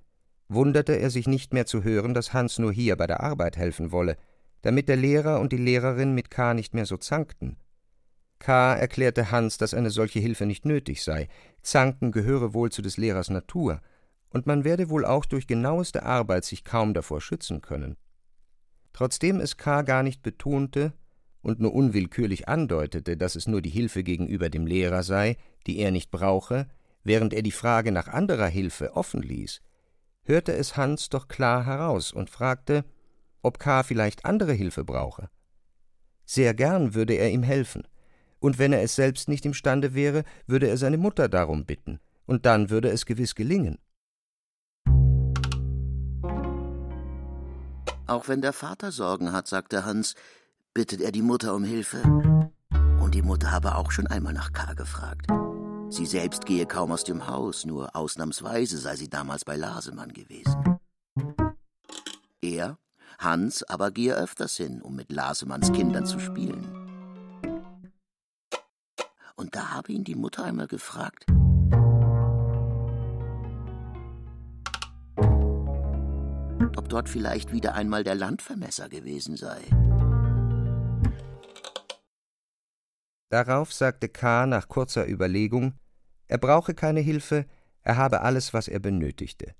wunderte 0.48 0.94
er 0.94 1.10
sich 1.10 1.26
nicht 1.26 1.52
mehr 1.52 1.66
zu 1.66 1.82
hören, 1.82 2.14
dass 2.14 2.32
Hans 2.32 2.58
nur 2.58 2.72
hier 2.72 2.96
bei 2.96 3.06
der 3.06 3.20
Arbeit 3.20 3.56
helfen 3.56 3.90
wolle, 3.90 4.16
damit 4.62 4.88
der 4.88 4.96
Lehrer 4.96 5.40
und 5.40 5.52
die 5.52 5.58
Lehrerin 5.58 6.14
mit 6.14 6.30
K. 6.30 6.54
nicht 6.54 6.74
mehr 6.74 6.86
so 6.86 6.96
zankten. 6.96 7.56
K. 8.38 8.74
erklärte 8.74 9.30
Hans, 9.30 9.58
dass 9.58 9.74
eine 9.74 9.90
solche 9.90 10.20
Hilfe 10.20 10.46
nicht 10.46 10.64
nötig 10.64 11.02
sei, 11.02 11.28
Zanken 11.62 12.12
gehöre 12.12 12.54
wohl 12.54 12.70
zu 12.70 12.82
des 12.82 12.96
Lehrers 12.96 13.30
Natur, 13.30 13.80
und 14.30 14.46
man 14.46 14.64
werde 14.64 14.90
wohl 14.90 15.04
auch 15.04 15.24
durch 15.24 15.46
genaueste 15.46 16.04
Arbeit 16.04 16.44
sich 16.44 16.64
kaum 16.64 16.94
davor 16.94 17.20
schützen 17.20 17.62
können. 17.62 17.96
Trotzdem 18.98 19.38
es 19.38 19.56
K. 19.56 19.82
gar 19.82 20.02
nicht 20.02 20.24
betonte 20.24 20.92
und 21.40 21.60
nur 21.60 21.72
unwillkürlich 21.72 22.48
andeutete, 22.48 23.16
dass 23.16 23.36
es 23.36 23.46
nur 23.46 23.62
die 23.62 23.70
Hilfe 23.70 24.02
gegenüber 24.02 24.50
dem 24.50 24.66
Lehrer 24.66 25.04
sei, 25.04 25.36
die 25.68 25.78
er 25.78 25.92
nicht 25.92 26.10
brauche, 26.10 26.66
während 27.04 27.32
er 27.32 27.42
die 27.42 27.52
Frage 27.52 27.92
nach 27.92 28.08
anderer 28.08 28.48
Hilfe 28.48 28.96
offen 28.96 29.22
ließ, 29.22 29.60
hörte 30.24 30.52
es 30.52 30.76
Hans 30.76 31.10
doch 31.10 31.28
klar 31.28 31.64
heraus 31.64 32.12
und 32.12 32.28
fragte 32.28 32.84
ob 33.40 33.60
K. 33.60 33.84
vielleicht 33.84 34.24
andere 34.24 34.52
Hilfe 34.52 34.82
brauche. 34.82 35.30
Sehr 36.24 36.52
gern 36.52 36.92
würde 36.92 37.14
er 37.14 37.30
ihm 37.30 37.44
helfen, 37.44 37.86
und 38.40 38.58
wenn 38.58 38.72
er 38.72 38.82
es 38.82 38.96
selbst 38.96 39.28
nicht 39.28 39.46
imstande 39.46 39.94
wäre, 39.94 40.24
würde 40.48 40.66
er 40.66 40.76
seine 40.76 40.98
Mutter 40.98 41.28
darum 41.28 41.66
bitten, 41.66 42.00
und 42.26 42.46
dann 42.46 42.68
würde 42.68 42.88
es 42.88 43.06
gewiss 43.06 43.36
gelingen. 43.36 43.78
Auch 48.08 48.26
wenn 48.26 48.40
der 48.40 48.54
Vater 48.54 48.90
Sorgen 48.90 49.32
hat, 49.32 49.48
sagte 49.48 49.84
Hans, 49.84 50.14
bittet 50.72 51.02
er 51.02 51.12
die 51.12 51.20
Mutter 51.20 51.54
um 51.54 51.62
Hilfe. 51.62 52.02
Und 53.00 53.14
die 53.14 53.20
Mutter 53.20 53.52
habe 53.52 53.74
auch 53.74 53.90
schon 53.90 54.06
einmal 54.06 54.32
nach 54.32 54.54
K. 54.54 54.72
gefragt. 54.72 55.26
Sie 55.90 56.06
selbst 56.06 56.46
gehe 56.46 56.64
kaum 56.64 56.90
aus 56.90 57.04
dem 57.04 57.26
Haus, 57.26 57.66
nur 57.66 57.94
ausnahmsweise 57.94 58.78
sei 58.78 58.96
sie 58.96 59.10
damals 59.10 59.44
bei 59.44 59.56
Lasemann 59.56 60.14
gewesen. 60.14 60.78
Er, 62.40 62.78
Hans, 63.18 63.62
aber 63.64 63.90
gehe 63.90 64.14
öfters 64.14 64.56
hin, 64.56 64.80
um 64.80 64.96
mit 64.96 65.12
Lasemanns 65.12 65.70
Kindern 65.72 66.06
zu 66.06 66.18
spielen. 66.18 66.66
Und 69.36 69.54
da 69.54 69.72
habe 69.72 69.92
ihn 69.92 70.04
die 70.04 70.14
Mutter 70.14 70.44
einmal 70.44 70.66
gefragt, 70.66 71.26
dort 76.92 77.08
vielleicht 77.08 77.52
wieder 77.52 77.74
einmal 77.74 78.04
der 78.04 78.14
Landvermesser 78.14 78.88
gewesen 78.88 79.36
sei. 79.36 79.60
Darauf 83.30 83.72
sagte 83.72 84.08
K. 84.08 84.46
nach 84.46 84.68
kurzer 84.68 85.06
Überlegung, 85.08 85.74
er 86.26 86.38
brauche 86.38 86.74
keine 86.74 87.00
Hilfe, 87.00 87.46
er 87.82 87.96
habe 87.96 88.22
alles, 88.22 88.54
was 88.54 88.68
er 88.68 88.78
benötigte. 88.78 89.54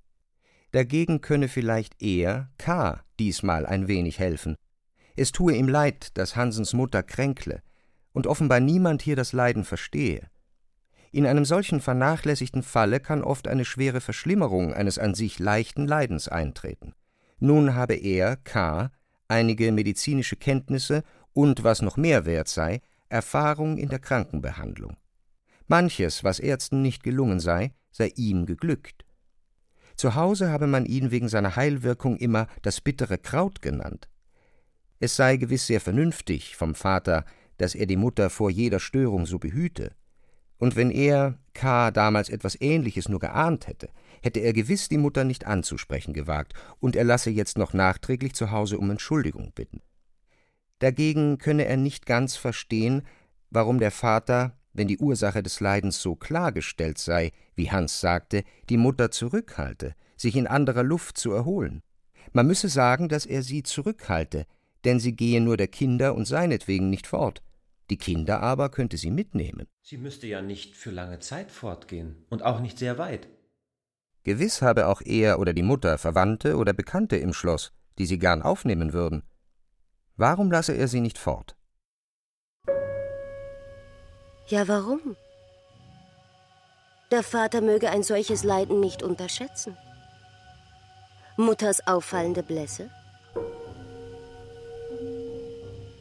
Dagegen 0.73 1.21
könne 1.21 1.49
vielleicht 1.49 2.03
er, 2.03 2.51
K., 2.59 3.03
diesmal 3.19 3.67
ein 3.67 3.89
wenig 3.89 4.19
helfen. 4.19 4.57
Es 5.17 5.33
tue 5.33 5.55
ihm 5.55 5.69
leid, 5.69 6.17
dass 6.17 6.37
Hansens 6.37 6.73
Mutter 6.75 7.03
kränkle 7.03 7.63
und 8.13 8.27
offenbar 8.27 8.61
niemand 8.61 9.03
hier 9.03 9.17
das 9.17 9.33
Leiden 9.33 9.65
verstehe. 9.65 10.29
In 11.11 11.27
einem 11.27 11.45
solchen 11.45 11.81
vernachlässigten 11.81 12.63
Falle 12.63 13.01
kann 13.01 13.25
oft 13.25 13.49
eine 13.49 13.65
schwere 13.65 14.01
Verschlimmerung 14.01 14.75
eines 14.75 14.99
an 14.99 15.15
sich 15.15 15.39
leichten 15.39 15.87
Leidens 15.87 16.29
eintreten. 16.29 16.95
Nun 17.41 17.75
habe 17.75 17.95
er, 17.95 18.37
K., 18.37 18.91
einige 19.29 19.71
medizinische 19.73 20.37
Kenntnisse 20.37 21.03
und, 21.33 21.63
was 21.65 21.83
noch 21.83 21.97
mehr 21.97 22.25
wert 22.27 22.49
sei, 22.49 22.81
Erfahrung 23.09 23.79
in 23.79 23.89
der 23.89 23.99
Krankenbehandlung. 23.99 24.97
Manches, 25.67 26.25
was 26.25 26.41
Ärzten 26.41 26.83
nicht 26.83 27.03
gelungen 27.03 27.41
sei, 27.41 27.73
sei 27.91 28.13
ihm 28.17 28.47
geglückt. 28.47 29.05
Zu 29.97 30.15
Hause 30.15 30.51
habe 30.51 30.67
man 30.67 30.87
ihn 30.87 31.11
wegen 31.11 31.29
seiner 31.29 31.57
Heilwirkung 31.57 32.17
immer 32.17 32.47
das 32.63 32.81
bittere 32.81 33.19
Kraut 33.19 33.63
genannt. 33.63 34.09
Es 35.01 35.17
sei 35.17 35.37
gewiss 35.37 35.67
sehr 35.67 35.81
vernünftig 35.81 36.57
vom 36.57 36.75
Vater, 36.75 37.25
dass 37.57 37.75
er 37.75 37.87
die 37.87 37.97
Mutter 37.97 38.31
vor 38.31 38.51
jeder 38.51 38.81
Störung 38.81 39.27
so 39.27 39.39
behüte. 39.39 39.93
Und 40.59 40.77
wenn 40.77 40.91
er, 40.91 41.39
K., 41.55 41.91
damals 41.91 42.29
etwas 42.29 42.61
Ähnliches 42.61 43.09
nur 43.09 43.21
geahnt 43.21 43.67
hätte, 43.67 43.91
hätte 44.23 44.41
er 44.41 44.53
gewiss 44.53 44.89
die 44.89 44.99
Mutter 44.99 45.25
nicht 45.25 45.47
anzusprechen 45.47 46.13
gewagt, 46.13 46.55
und 46.81 46.97
er 46.97 47.05
lasse 47.05 47.31
jetzt 47.31 47.59
noch 47.59 47.73
nachträglich 47.73 48.35
zu 48.35 48.51
Hause 48.51 48.79
um 48.79 48.91
Entschuldigung 48.91 49.53
bitten. 49.55 49.81
Dagegen 50.79 51.39
könne 51.39 51.65
er 51.65 51.77
nicht 51.77 52.07
ganz 52.07 52.37
verstehen, 52.37 53.03
warum 53.51 53.79
der 53.81 53.91
Vater, 53.91 54.57
wenn 54.73 54.89
die 54.89 54.99
Ursache 54.99 55.43
des 55.43 55.61
Leidens 55.61 56.01
so 56.01 56.15
klargestellt 56.15 56.99
sei, 56.99 57.33
wie 57.57 57.71
Hans 57.71 58.01
sagte, 58.01 58.45
die 58.69 58.77
Mutter 58.77 59.11
zurückhalte, 59.11 59.95
sich 60.17 60.37
in 60.37 60.47
anderer 60.47 60.83
Luft 60.85 61.19
zu 61.19 61.33
erholen. 61.33 61.83
Man 62.33 62.47
müsse 62.47 62.69
sagen, 62.69 63.09
dass 63.09 63.27
er 63.27 63.43
sie 63.43 63.63
zurückhalte, 63.63 64.47
denn 64.85 65.01
sie 65.01 65.17
gehe 65.17 65.41
nur 65.41 65.57
der 65.57 65.69
Kinder 65.69 66.15
und 66.15 66.27
seinetwegen 66.27 66.91
nicht 66.91 67.07
fort. 67.07 67.43
Die 67.91 67.97
Kinder 67.97 68.41
aber 68.41 68.69
könnte 68.69 68.99
sie 68.99 69.11
mitnehmen. 69.11 69.67
Sie 69.83 69.97
müsste 69.97 70.27
ja 70.27 70.43
nicht 70.43 70.77
für 70.77 70.91
lange 70.91 71.21
Zeit 71.21 71.51
fortgehen 71.51 72.27
und 72.29 72.43
auch 72.43 72.61
nicht 72.61 72.79
sehr 72.79 72.99
weit. 72.99 73.29
Gewiss 74.29 74.61
habe 74.61 74.89
auch 74.89 75.01
er 75.01 75.39
oder 75.39 75.55
die 75.55 75.63
Mutter 75.63 75.97
Verwandte 75.97 76.57
oder 76.57 76.75
Bekannte 76.75 77.17
im 77.17 77.33
Schloss, 77.33 77.73
die 77.97 78.05
sie 78.05 78.19
gern 78.19 78.43
aufnehmen 78.43 78.93
würden. 78.93 79.23
Warum 80.19 80.51
lasse 80.51 80.75
er 80.75 80.87
sie 80.87 81.01
nicht 81.01 81.17
fort? 81.17 81.57
Ja, 84.49 84.69
warum? 84.69 85.17
Der 87.11 87.23
Vater 87.23 87.63
möge 87.63 87.89
ein 87.89 88.03
solches 88.03 88.45
Leiden 88.45 88.81
nicht 88.81 89.03
unterschätzen. 89.03 89.79
Mutters 91.39 91.87
auffallende 91.87 92.43
Blässe? 92.43 92.91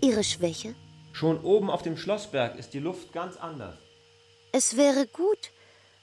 Ihre 0.01 0.25
Schwäche? 0.25 0.75
Schon 1.13 1.39
oben 1.39 1.69
auf 1.69 1.81
dem 1.81 1.95
Schlossberg 1.95 2.57
ist 2.57 2.73
die 2.73 2.79
Luft 2.79 3.13
ganz 3.13 3.37
anders. 3.37 3.77
Es 4.51 4.75
wäre 4.75 5.07
gut, 5.07 5.51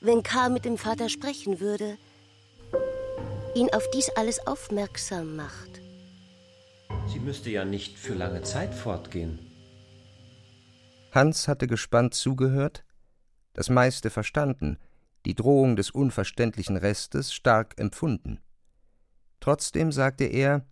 wenn 0.00 0.22
K. 0.22 0.48
mit 0.48 0.64
dem 0.64 0.78
Vater 0.78 1.10
sprechen 1.10 1.60
würde, 1.60 1.98
ihn 3.54 3.68
auf 3.72 3.88
dies 3.90 4.10
alles 4.10 4.46
aufmerksam 4.46 5.36
macht. 5.36 5.80
Sie 7.06 7.20
müsste 7.20 7.50
ja 7.50 7.64
nicht 7.64 7.98
für 7.98 8.14
lange 8.14 8.42
Zeit 8.42 8.74
fortgehen. 8.74 9.38
Hans 11.12 11.46
hatte 11.46 11.66
gespannt 11.66 12.14
zugehört, 12.14 12.84
das 13.52 13.70
meiste 13.70 14.10
verstanden, 14.10 14.78
die 15.26 15.34
Drohung 15.34 15.76
des 15.76 15.90
unverständlichen 15.90 16.76
Restes 16.76 17.32
stark 17.32 17.78
empfunden. 17.78 18.40
Trotzdem 19.40 19.92
sagte 19.92 20.24
er, 20.24 20.66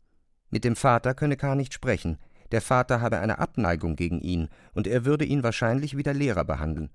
mit 0.51 0.65
dem 0.65 0.77
Vater 0.77 1.15
könne 1.15 1.37
K. 1.37 1.55
nicht 1.55 1.73
sprechen, 1.73 2.19
der 2.51 2.61
Vater 2.61 3.01
habe 3.01 3.19
eine 3.21 3.39
Abneigung 3.39 3.97
gegen 3.97 4.21
ihn, 4.21 4.49
und 4.75 4.87
er 4.87 5.05
würde 5.05 5.25
ihn 5.25 5.43
wahrscheinlich 5.43 5.97
wie 5.97 6.03
der 6.03 6.15
Lehrer 6.15 6.45
behandeln. 6.45 6.91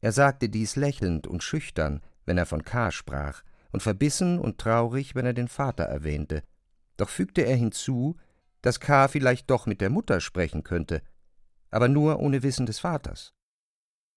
Er 0.00 0.12
sagte 0.12 0.48
dies 0.48 0.76
lächelnd 0.76 1.26
und 1.26 1.42
schüchtern, 1.42 2.00
wenn 2.24 2.38
er 2.38 2.46
von 2.46 2.64
K. 2.64 2.90
sprach, 2.90 3.42
und 3.74 3.82
verbissen 3.82 4.38
und 4.38 4.58
traurig, 4.58 5.16
wenn 5.16 5.26
er 5.26 5.32
den 5.32 5.48
Vater 5.48 5.82
erwähnte. 5.82 6.44
Doch 6.96 7.08
fügte 7.08 7.42
er 7.42 7.56
hinzu, 7.56 8.16
dass 8.62 8.78
K. 8.78 9.08
vielleicht 9.08 9.50
doch 9.50 9.66
mit 9.66 9.80
der 9.80 9.90
Mutter 9.90 10.20
sprechen 10.20 10.62
könnte, 10.62 11.02
aber 11.72 11.88
nur 11.88 12.20
ohne 12.20 12.44
Wissen 12.44 12.66
des 12.66 12.78
Vaters. 12.78 13.34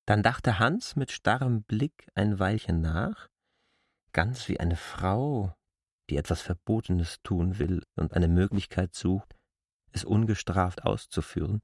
Dann 0.06 0.22
dachte 0.22 0.60
Hans 0.60 0.96
mit 0.96 1.12
starrem 1.12 1.64
Blick 1.64 2.08
ein 2.14 2.38
Weilchen 2.38 2.82
nach, 2.82 3.30
ganz 4.14 4.48
wie 4.48 4.60
eine 4.60 4.76
Frau, 4.76 5.56
die 6.12 6.18
etwas 6.18 6.44
Verbotenes 6.44 7.18
tun 7.24 7.58
will 7.58 7.82
und 7.96 8.14
eine 8.14 8.28
Möglichkeit 8.28 8.94
sucht, 8.94 9.36
es 9.92 10.06
ungestraft 10.06 10.84
auszuführen, 10.84 11.64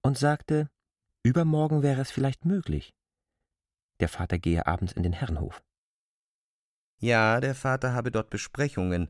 und 0.00 0.16
sagte, 0.16 0.70
übermorgen 1.22 1.82
wäre 1.82 2.00
es 2.00 2.10
vielleicht 2.10 2.46
möglich. 2.46 2.94
Der 4.00 4.08
Vater 4.08 4.38
gehe 4.38 4.66
abends 4.66 4.94
in 4.94 5.02
den 5.02 5.12
Herrenhof. 5.12 5.62
Ja, 7.02 7.40
der 7.40 7.56
Vater 7.56 7.94
habe 7.94 8.12
dort 8.12 8.30
Besprechungen. 8.30 9.08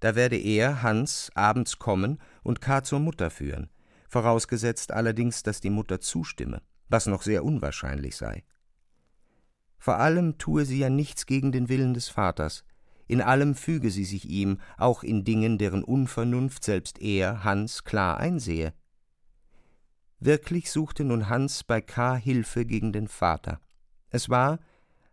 Da 0.00 0.14
werde 0.14 0.36
er, 0.36 0.82
Hans, 0.82 1.30
abends 1.34 1.78
kommen 1.78 2.20
und 2.42 2.60
K. 2.60 2.84
zur 2.84 3.00
Mutter 3.00 3.30
führen, 3.30 3.70
vorausgesetzt 4.06 4.92
allerdings, 4.92 5.42
dass 5.42 5.62
die 5.62 5.70
Mutter 5.70 5.98
zustimme, 5.98 6.60
was 6.90 7.06
noch 7.06 7.22
sehr 7.22 7.42
unwahrscheinlich 7.42 8.16
sei. 8.16 8.44
Vor 9.78 9.96
allem 9.96 10.36
tue 10.36 10.66
sie 10.66 10.78
ja 10.78 10.90
nichts 10.90 11.24
gegen 11.24 11.52
den 11.52 11.70
Willen 11.70 11.94
des 11.94 12.10
Vaters, 12.10 12.64
in 13.08 13.22
allem 13.22 13.54
füge 13.54 13.90
sie 13.90 14.04
sich 14.04 14.28
ihm, 14.28 14.60
auch 14.76 15.02
in 15.02 15.24
Dingen, 15.24 15.56
deren 15.56 15.84
Unvernunft 15.84 16.62
selbst 16.62 17.00
er, 17.00 17.44
Hans, 17.44 17.84
klar 17.84 18.18
einsehe. 18.18 18.74
Wirklich 20.20 20.70
suchte 20.70 21.02
nun 21.02 21.30
Hans 21.30 21.64
bei 21.64 21.80
K. 21.80 22.14
Hilfe 22.14 22.66
gegen 22.66 22.92
den 22.92 23.08
Vater. 23.08 23.58
Es 24.10 24.28
war, 24.28 24.58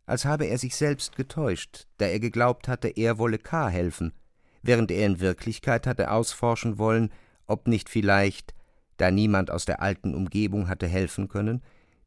als 0.10 0.26
habe 0.26 0.46
er 0.46 0.58
sich 0.58 0.76
selbst 0.76 1.16
getäuscht, 1.16 1.88
da 1.98 2.06
er 2.06 2.20
geglaubt 2.20 2.68
hatte, 2.68 2.90
er 2.90 3.18
wolle 3.18 3.38
K. 3.38 3.70
helfen, 3.70 4.14
während 4.62 4.92
er 4.92 5.06
in 5.06 5.20
Wirklichkeit 5.20 5.88
hatte 5.88 6.12
ausforschen 6.12 6.78
wollen, 6.78 7.12
ob 7.46 7.68
nicht 7.68 7.90
vielleicht, 7.90 8.54
da 8.98 9.12
niemand 9.12 9.52
aus 9.52 9.66
der 9.66 9.82
alten 9.82 10.14
Umgebung 10.14 10.68
hatte 10.68 10.88
helfen 10.88 11.30
können, 11.30 11.62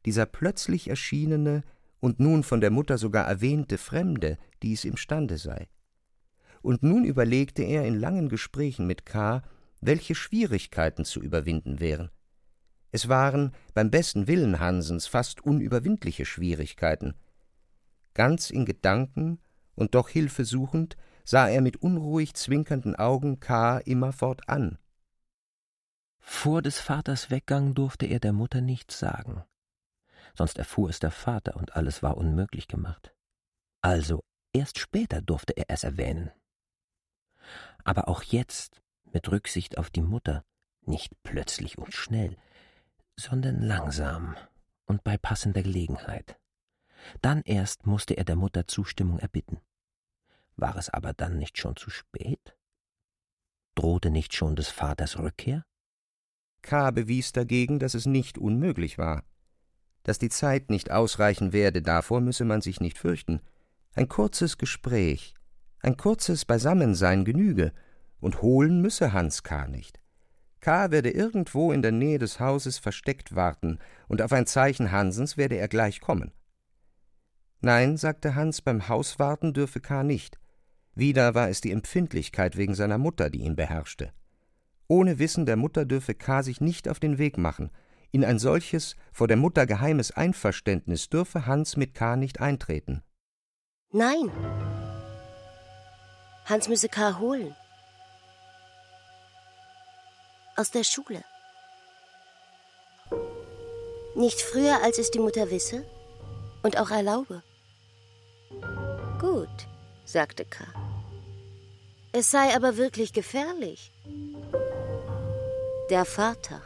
dieser 0.05 0.25
plötzlich 0.25 0.89
erschienene 0.89 1.63
und 1.99 2.19
nun 2.19 2.43
von 2.43 2.61
der 2.61 2.71
Mutter 2.71 2.97
sogar 2.97 3.25
erwähnte 3.25 3.77
Fremde 3.77 4.37
dies 4.61 4.85
imstande 4.85 5.37
sei. 5.37 5.67
Und 6.61 6.83
nun 6.83 7.05
überlegte 7.05 7.63
er 7.63 7.85
in 7.85 7.95
langen 7.95 8.29
Gesprächen 8.29 8.87
mit 8.87 9.05
K., 9.05 9.41
welche 9.81 10.15
Schwierigkeiten 10.15 11.05
zu 11.05 11.21
überwinden 11.21 11.79
wären. 11.79 12.09
Es 12.91 13.09
waren 13.09 13.53
beim 13.73 13.89
besten 13.89 14.27
Willen 14.27 14.59
Hansens 14.59 15.07
fast 15.07 15.43
unüberwindliche 15.43 16.25
Schwierigkeiten. 16.25 17.15
Ganz 18.13 18.49
in 18.49 18.65
Gedanken 18.65 19.39
und 19.75 19.95
doch 19.95 20.09
Hilfe 20.09 20.45
suchend, 20.45 20.97
sah 21.25 21.47
er 21.47 21.61
mit 21.61 21.77
unruhig 21.77 22.33
zwinkernden 22.35 22.95
Augen 22.95 23.39
K. 23.39 23.79
immerfort 23.79 24.47
an. 24.47 24.77
Vor 26.19 26.61
des 26.61 26.79
Vaters 26.79 27.29
Weggang 27.29 27.73
durfte 27.73 28.05
er 28.05 28.19
der 28.19 28.33
Mutter 28.33 28.61
nichts 28.61 28.97
sagen, 28.99 29.43
sonst 30.35 30.57
erfuhr 30.57 30.89
es 30.89 30.99
der 30.99 31.11
Vater 31.11 31.55
und 31.57 31.75
alles 31.75 32.01
war 32.01 32.17
unmöglich 32.17 32.67
gemacht. 32.67 33.13
Also 33.81 34.23
erst 34.53 34.79
später 34.79 35.21
durfte 35.21 35.53
er 35.57 35.65
es 35.67 35.83
erwähnen. 35.83 36.31
Aber 37.83 38.07
auch 38.07 38.23
jetzt, 38.23 38.81
mit 39.11 39.29
Rücksicht 39.29 39.77
auf 39.77 39.89
die 39.89 40.01
Mutter, 40.01 40.45
nicht 40.85 41.11
plötzlich 41.23 41.77
und 41.77 41.93
schnell, 41.93 42.37
sondern 43.17 43.61
langsam 43.61 44.35
und 44.85 45.03
bei 45.03 45.17
passender 45.17 45.61
Gelegenheit. 45.61 46.39
Dann 47.21 47.41
erst 47.43 47.85
musste 47.85 48.15
er 48.15 48.23
der 48.23 48.35
Mutter 48.35 48.67
Zustimmung 48.67 49.19
erbitten. 49.19 49.59
War 50.55 50.75
es 50.77 50.89
aber 50.89 51.13
dann 51.13 51.37
nicht 51.37 51.57
schon 51.57 51.75
zu 51.75 51.89
spät? 51.89 52.55
Drohte 53.75 54.11
nicht 54.11 54.35
schon 54.35 54.55
des 54.55 54.69
Vaters 54.69 55.17
Rückkehr? 55.17 55.65
K. 56.61 56.91
bewies 56.91 57.31
dagegen, 57.31 57.79
dass 57.79 57.93
es 57.93 58.05
nicht 58.05 58.37
unmöglich 58.37 58.97
war. 58.97 59.23
Dass 60.03 60.19
die 60.19 60.29
Zeit 60.29 60.69
nicht 60.69 60.91
ausreichen 60.91 61.53
werde, 61.53 61.81
davor 61.81 62.21
müsse 62.21 62.45
man 62.45 62.61
sich 62.61 62.79
nicht 62.79 62.97
fürchten. 62.97 63.41
Ein 63.95 64.09
kurzes 64.09 64.57
Gespräch, 64.57 65.33
ein 65.79 65.97
kurzes 65.97 66.45
Beisammensein 66.45 67.25
genüge, 67.25 67.73
und 68.19 68.41
holen 68.41 68.81
müsse 68.81 69.11
Hans 69.11 69.43
K. 69.43 69.67
nicht. 69.67 69.99
K. 70.61 70.91
werde 70.91 71.11
irgendwo 71.11 71.73
in 71.73 71.81
der 71.81 71.91
Nähe 71.91 72.19
des 72.19 72.39
Hauses 72.39 72.77
versteckt 72.77 73.35
warten, 73.35 73.79
und 74.07 74.21
auf 74.21 74.31
ein 74.31 74.45
Zeichen 74.45 74.91
Hansens 74.91 75.35
werde 75.35 75.57
er 75.57 75.67
gleich 75.67 75.99
kommen. 75.99 76.31
Nein, 77.65 77.95
sagte 77.95 78.35
Hans, 78.35 78.61
beim 78.61 78.89
Hauswarten 78.89 79.53
dürfe 79.53 79.79
K. 79.79 80.03
nicht. 80.03 80.37
Wieder 80.95 81.33
war 81.33 81.47
es 81.47 81.61
die 81.61 81.71
Empfindlichkeit 81.71 82.57
wegen 82.57 82.75
seiner 82.75 82.97
Mutter, 82.97 83.29
die 83.29 83.39
ihn 83.39 83.55
beherrschte. 83.55 84.11
Ohne 84.89 85.17
Wissen 85.17 85.45
der 85.45 85.55
Mutter 85.55 85.85
dürfe 85.85 86.13
K. 86.13 86.43
sich 86.43 86.59
nicht 86.59 86.89
auf 86.89 86.99
den 86.99 87.17
Weg 87.17 87.37
machen. 87.37 87.71
In 88.11 88.25
ein 88.25 88.37
solches, 88.37 88.97
vor 89.13 89.29
der 89.29 89.37
Mutter 89.37 89.65
geheimes 89.65 90.11
Einverständnis 90.11 91.07
dürfe 91.07 91.45
Hans 91.45 91.77
mit 91.77 91.93
K. 91.93 92.17
nicht 92.17 92.41
eintreten. 92.41 93.01
Nein. 93.93 94.29
Hans 96.43 96.67
müsse 96.67 96.89
K. 96.89 97.17
holen. 97.17 97.55
Aus 100.57 100.69
der 100.69 100.83
Schule. 100.83 101.23
Nicht 104.15 104.41
früher, 104.41 104.83
als 104.83 104.97
es 104.97 105.11
die 105.11 105.19
Mutter 105.19 105.49
wisse 105.49 105.85
und 106.61 106.77
auch 106.77 106.91
erlaube. 106.91 107.41
Gut, 109.19 109.67
sagte 110.05 110.45
K. 110.45 110.65
Es 112.11 112.29
sei 112.29 112.55
aber 112.55 112.77
wirklich 112.77 113.13
gefährlich. 113.13 113.91
Der 115.89 116.05
Vater. 116.05 116.61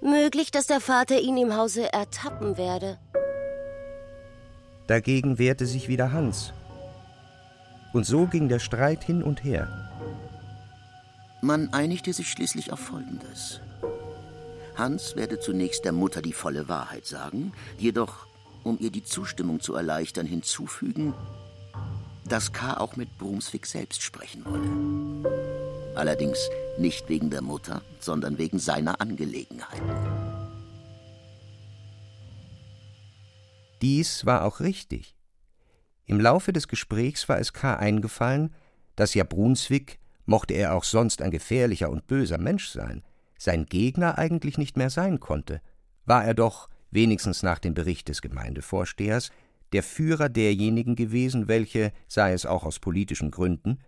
Möglich, 0.00 0.50
dass 0.50 0.66
der 0.66 0.80
Vater 0.80 1.20
ihn 1.20 1.36
im 1.36 1.56
Hause 1.56 1.92
ertappen 1.92 2.56
werde. 2.56 2.98
Dagegen 4.86 5.38
wehrte 5.38 5.66
sich 5.66 5.88
wieder 5.88 6.12
Hans. 6.12 6.52
Und 7.92 8.06
so 8.06 8.26
ging 8.26 8.48
der 8.48 8.58
Streit 8.58 9.04
hin 9.04 9.22
und 9.22 9.44
her. 9.44 9.68
Man 11.42 11.72
einigte 11.72 12.12
sich 12.12 12.30
schließlich 12.30 12.72
auf 12.72 12.80
Folgendes. 12.80 13.60
Hans 14.76 15.16
werde 15.16 15.40
zunächst 15.40 15.84
der 15.84 15.92
Mutter 15.92 16.22
die 16.22 16.32
volle 16.32 16.68
Wahrheit 16.68 17.06
sagen, 17.06 17.52
jedoch, 17.78 18.26
um 18.64 18.78
ihr 18.78 18.90
die 18.90 19.04
Zustimmung 19.04 19.60
zu 19.60 19.74
erleichtern, 19.74 20.26
hinzufügen, 20.26 21.14
dass 22.24 22.52
K. 22.52 22.76
auch 22.76 22.96
mit 22.96 23.16
Brunswick 23.18 23.66
selbst 23.66 24.02
sprechen 24.02 24.44
wolle. 24.44 25.94
Allerdings 25.94 26.38
nicht 26.78 27.08
wegen 27.08 27.30
der 27.30 27.42
Mutter, 27.42 27.82
sondern 28.00 28.38
wegen 28.38 28.58
seiner 28.58 29.00
Angelegenheiten. 29.00 29.88
Dies 33.82 34.26
war 34.26 34.44
auch 34.44 34.60
richtig. 34.60 35.14
Im 36.04 36.20
Laufe 36.20 36.52
des 36.52 36.68
Gesprächs 36.68 37.28
war 37.28 37.38
es 37.38 37.52
K. 37.52 37.74
eingefallen, 37.74 38.54
dass 38.96 39.14
ja 39.14 39.24
Brunswick, 39.24 39.98
mochte 40.26 40.54
er 40.54 40.74
auch 40.74 40.84
sonst 40.84 41.22
ein 41.22 41.30
gefährlicher 41.30 41.90
und 41.90 42.06
böser 42.06 42.38
Mensch 42.38 42.68
sein, 42.68 43.02
sein 43.38 43.66
Gegner 43.66 44.18
eigentlich 44.18 44.58
nicht 44.58 44.76
mehr 44.76 44.90
sein 44.90 45.20
konnte, 45.20 45.60
war 46.04 46.24
er 46.24 46.34
doch, 46.34 46.68
wenigstens 46.90 47.42
nach 47.42 47.58
dem 47.58 47.74
Bericht 47.74 48.08
des 48.08 48.22
Gemeindevorstehers, 48.22 49.30
der 49.72 49.82
Führer 49.82 50.28
derjenigen 50.28 50.96
gewesen, 50.96 51.48
welche, 51.48 51.92
sei 52.06 52.32
es 52.32 52.46
auch 52.46 52.64
aus 52.64 52.78
politischen 52.78 53.30
Gründen, 53.30 53.78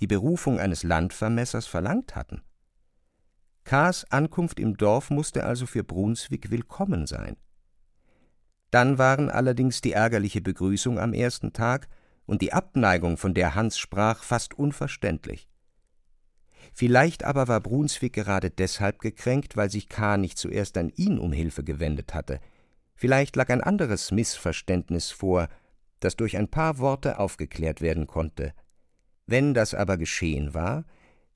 die 0.00 0.06
Berufung 0.06 0.58
eines 0.58 0.82
Landvermessers 0.82 1.66
verlangt 1.66 2.16
hatten. 2.16 2.42
K.s 3.64 4.04
Ankunft 4.10 4.58
im 4.58 4.76
Dorf 4.76 5.10
musste 5.10 5.44
also 5.44 5.66
für 5.66 5.84
Brunswick 5.84 6.50
willkommen 6.50 7.06
sein. 7.06 7.36
Dann 8.70 8.98
waren 8.98 9.30
allerdings 9.30 9.80
die 9.80 9.92
ärgerliche 9.92 10.40
Begrüßung 10.40 10.98
am 10.98 11.12
ersten 11.12 11.52
Tag 11.52 11.88
und 12.26 12.42
die 12.42 12.52
Abneigung, 12.52 13.16
von 13.16 13.34
der 13.34 13.54
Hans 13.54 13.78
sprach, 13.78 14.22
fast 14.22 14.54
unverständlich. 14.54 15.48
Vielleicht 16.72 17.24
aber 17.24 17.48
war 17.48 17.60
Brunswick 17.60 18.12
gerade 18.12 18.50
deshalb 18.50 19.00
gekränkt, 19.00 19.56
weil 19.56 19.70
sich 19.70 19.88
K. 19.88 20.16
nicht 20.16 20.38
zuerst 20.38 20.76
an 20.78 20.90
ihn 20.90 21.18
um 21.18 21.32
Hilfe 21.32 21.64
gewendet 21.64 22.14
hatte. 22.14 22.40
Vielleicht 23.00 23.34
lag 23.34 23.48
ein 23.48 23.62
anderes 23.62 24.10
Missverständnis 24.10 25.10
vor, 25.10 25.48
das 26.00 26.16
durch 26.16 26.36
ein 26.36 26.48
paar 26.48 26.76
Worte 26.76 27.18
aufgeklärt 27.18 27.80
werden 27.80 28.06
konnte. 28.06 28.52
Wenn 29.26 29.54
das 29.54 29.72
aber 29.72 29.96
geschehen 29.96 30.52
war, 30.52 30.84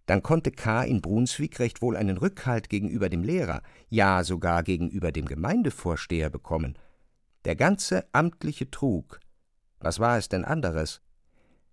dann 0.04 0.22
konnte 0.22 0.50
K. 0.50 0.82
in 0.82 1.00
Brunswick 1.00 1.58
recht 1.60 1.80
wohl 1.80 1.96
einen 1.96 2.18
Rückhalt 2.18 2.68
gegenüber 2.68 3.08
dem 3.08 3.24
Lehrer, 3.24 3.62
ja 3.88 4.24
sogar 4.24 4.62
gegenüber 4.62 5.10
dem 5.10 5.24
Gemeindevorsteher 5.24 6.28
bekommen. 6.28 6.78
Der 7.46 7.56
ganze 7.56 8.04
amtliche 8.12 8.70
Trug, 8.70 9.18
was 9.78 9.98
war 10.00 10.18
es 10.18 10.28
denn 10.28 10.44
anderes, 10.44 11.00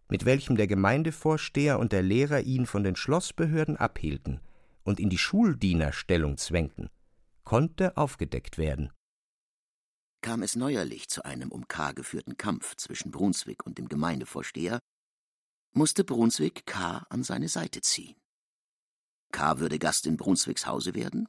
mit 0.07 0.23
welchem 0.23 0.55
der 0.55 0.67
Gemeindevorsteher 0.67 1.77
und 1.77 1.91
der 1.91 2.01
Lehrer 2.01 2.39
ihn 2.39 2.65
von 2.65 2.85
den 2.85 2.95
Schlossbehörden 2.95 3.75
abhielten 3.75 4.39
und 4.83 5.01
in 5.01 5.09
die 5.09 5.17
Schuldienerstellung 5.17 6.37
zwängten, 6.37 6.89
konnte 7.43 7.97
aufgedeckt 7.97 8.57
werden. 8.57 8.89
Kam 10.21 10.43
es 10.43 10.55
neuerlich 10.55 11.09
zu 11.09 11.25
einem 11.25 11.51
um 11.51 11.67
K. 11.67 11.93
geführten 11.93 12.37
Kampf 12.37 12.75
zwischen 12.75 13.09
Brunswick 13.09 13.65
und 13.65 13.79
dem 13.79 13.89
Gemeindevorsteher, 13.89 14.79
musste 15.73 16.03
Brunswick 16.03 16.67
K. 16.67 17.05
an 17.09 17.23
seine 17.23 17.49
Seite 17.49 17.81
ziehen. 17.81 18.15
K. 19.31 19.59
würde 19.59 19.79
Gast 19.79 20.05
in 20.05 20.17
Brunswicks 20.17 20.67
Hause 20.67 20.93
werden, 20.93 21.27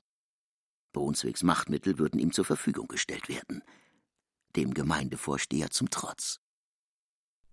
Brunswicks 0.92 1.42
Machtmittel 1.42 1.98
würden 1.98 2.20
ihm 2.20 2.32
zur 2.32 2.44
Verfügung 2.44 2.86
gestellt 2.86 3.30
werden, 3.30 3.62
dem 4.56 4.74
Gemeindevorsteher 4.74 5.70
zum 5.70 5.88
Trotz. 5.88 6.38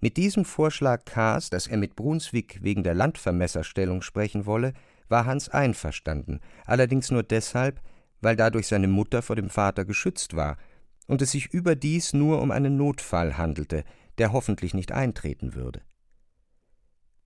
Mit 0.02 0.18
diesem 0.18 0.44
Vorschlag 0.44 1.06
K.s, 1.06 1.50
dass 1.50 1.68
er 1.68 1.78
mit 1.78 1.96
Brunswick 1.96 2.62
wegen 2.62 2.84
der 2.84 2.96
Landvermesserstellung 2.96 4.02
sprechen 4.02 4.46
wolle, 4.46 4.74
war 5.08 5.26
Hans 5.26 5.48
einverstanden, 5.48 6.42
allerdings 6.66 7.12
nur 7.12 7.24
deshalb, 7.24 7.82
weil 8.20 8.36
dadurch 8.36 8.68
seine 8.68 8.90
Mutter 8.90 9.22
vor 9.22 9.38
dem 9.38 9.50
Vater 9.50 9.86
geschützt 9.86 10.36
war 10.36 10.58
und 11.10 11.24
es 11.24 11.32
sich 11.32 11.52
überdies 11.52 12.14
nur 12.14 12.40
um 12.40 12.52
einen 12.52 12.78
Notfall 12.78 13.36
handelte, 13.36 13.84
der 14.20 14.32
hoffentlich 14.32 14.76
nicht 14.76 14.92
eintreten 14.92 15.56
würde. 15.56 15.82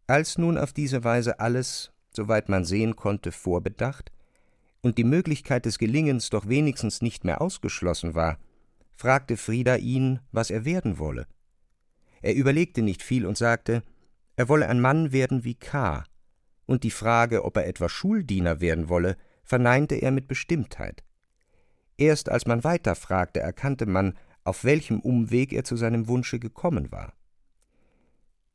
Als 0.08 0.38
nun 0.38 0.58
auf 0.58 0.72
diese 0.72 1.04
Weise 1.04 1.40
alles, 1.42 1.92
soweit 2.12 2.48
man 2.48 2.64
sehen 2.64 2.96
konnte, 2.96 3.34
vorbedacht 3.34 4.12
und 4.82 4.98
die 4.98 5.04
Möglichkeit 5.04 5.66
des 5.66 5.80
Gelingens 5.80 6.30
doch 6.30 6.48
wenigstens 6.48 7.02
nicht 7.02 7.26
mehr 7.26 7.42
ausgeschlossen 7.42 8.16
war, 8.16 8.40
fragte 8.96 9.36
Frieda 9.36 9.76
ihn, 9.76 10.22
was 10.32 10.50
er 10.50 10.64
werden 10.64 10.98
wolle. 10.98 11.28
Er 12.22 12.36
überlegte 12.36 12.82
nicht 12.82 13.04
viel 13.04 13.26
und 13.26 13.38
sagte, 13.38 13.84
er 14.38 14.48
wolle 14.48 14.70
ein 14.70 14.80
Mann 14.80 15.12
werden 15.12 15.44
wie 15.44 15.56
K. 15.56 16.06
Und 16.66 16.84
die 16.84 16.92
Frage, 16.92 17.44
ob 17.44 17.58
er 17.58 17.68
etwa 17.68 17.90
Schuldiener 17.90 18.62
werden 18.62 18.88
wolle, 18.88 19.18
verneinte 19.44 19.96
er 19.96 20.12
mit 20.12 20.30
Bestimmtheit. 20.30 21.04
Erst 21.98 22.30
als 22.30 22.46
man 22.46 22.64
weiter 22.64 22.96
fragte, 22.96 23.40
erkannte 23.40 23.86
man, 23.86 24.18
auf 24.44 24.64
welchem 24.64 25.00
Umweg 25.00 25.54
er 25.54 25.64
zu 25.64 25.76
seinem 25.76 26.08
Wunsche 26.08 26.40
gekommen 26.40 26.92
war. 26.92 27.14